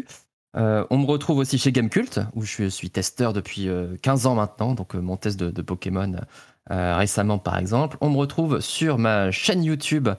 [0.57, 4.35] Euh, on me retrouve aussi chez Gamecult, où je suis testeur depuis euh, 15 ans
[4.35, 6.21] maintenant, donc euh, mon test de, de Pokémon euh,
[6.71, 7.97] récemment par exemple.
[8.01, 10.09] On me retrouve sur ma chaîne YouTube,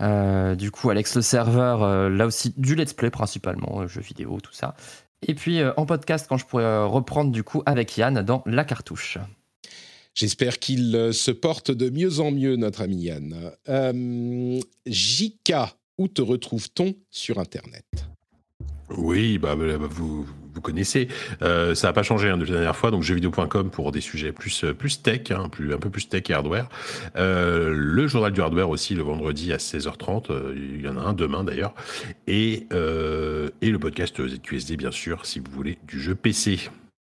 [0.00, 4.00] euh, du coup Alex le serveur, euh, là aussi du let's play principalement, euh, jeux
[4.00, 4.74] vidéo, tout ça.
[5.26, 8.42] Et puis euh, en podcast quand je pourrais euh, reprendre du coup avec Yann dans
[8.46, 9.18] La Cartouche.
[10.14, 13.50] J'espère qu'il euh, se porte de mieux en mieux, notre ami Yann.
[13.68, 17.84] Euh, Jika, où te retrouve-t-on sur Internet?
[18.96, 21.08] Oui, bah, bah, vous, vous connaissez.
[21.42, 22.90] Euh, ça n'a pas changé hein, depuis la dernière fois.
[22.90, 26.22] Donc jeuxvideo.com pour des sujets plus, euh, plus tech, hein, plus, un peu plus tech
[26.28, 26.68] et hardware.
[27.16, 30.30] Euh, le journal du hardware aussi le vendredi à 16h30.
[30.30, 31.74] euh, il y en a un demain d'ailleurs.
[32.26, 36.70] Et, et le podcast ZQSD bien sûr si vous voulez du jeu PC.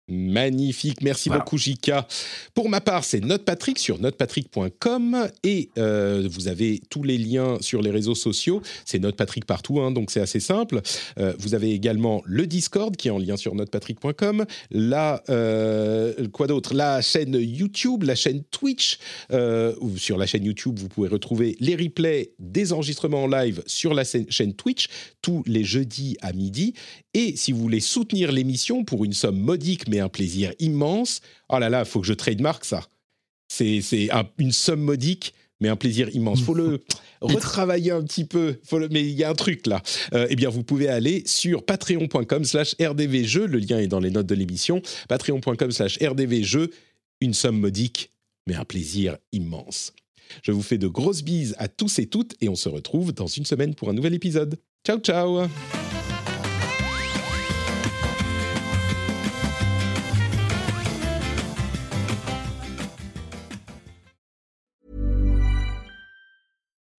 [0.06, 1.42] Magnifique, merci Voilà.
[1.42, 2.06] beaucoup Jika.
[2.52, 7.80] Pour ma part, c'est NotePatrick sur notepatrick.com et euh, vous avez tous les liens sur
[7.80, 8.60] les réseaux sociaux.
[8.84, 10.82] C'est NotePatrick partout, hein, donc c'est assez simple.
[11.18, 14.44] Euh, vous avez également le Discord qui est en lien sur notepatrick.com.
[14.70, 16.74] La euh, quoi d'autre?
[16.74, 18.98] La chaîne YouTube, la chaîne Twitch.
[19.32, 23.94] Euh, sur la chaîne YouTube, vous pouvez retrouver les replays des enregistrements en live sur
[23.94, 24.88] la chaîne Twitch
[25.22, 26.74] tous les jeudis à midi.
[27.14, 31.58] Et si vous voulez soutenir l'émission pour une somme modique mais un plaisir immense, oh
[31.58, 32.86] là là, il faut que je trademark ça.
[33.48, 36.42] C'est c'est un- une somme modique mais un plaisir immense.
[36.42, 36.82] faut le
[37.22, 39.82] retravailler un petit peu, faut le- mais il y a un truc là.
[40.12, 44.10] Euh, eh bien, vous pouvez aller sur patreon.com slash rdvjeux, le lien est dans les
[44.10, 46.70] notes de l'émission, patreon.com slash rdvjeux,
[47.20, 48.10] une somme modique
[48.46, 49.92] mais un plaisir immense.
[50.42, 53.28] Je vous fais de grosses bises à tous et toutes et on se retrouve dans
[53.28, 54.58] une semaine pour un nouvel épisode.
[54.84, 55.46] Ciao ciao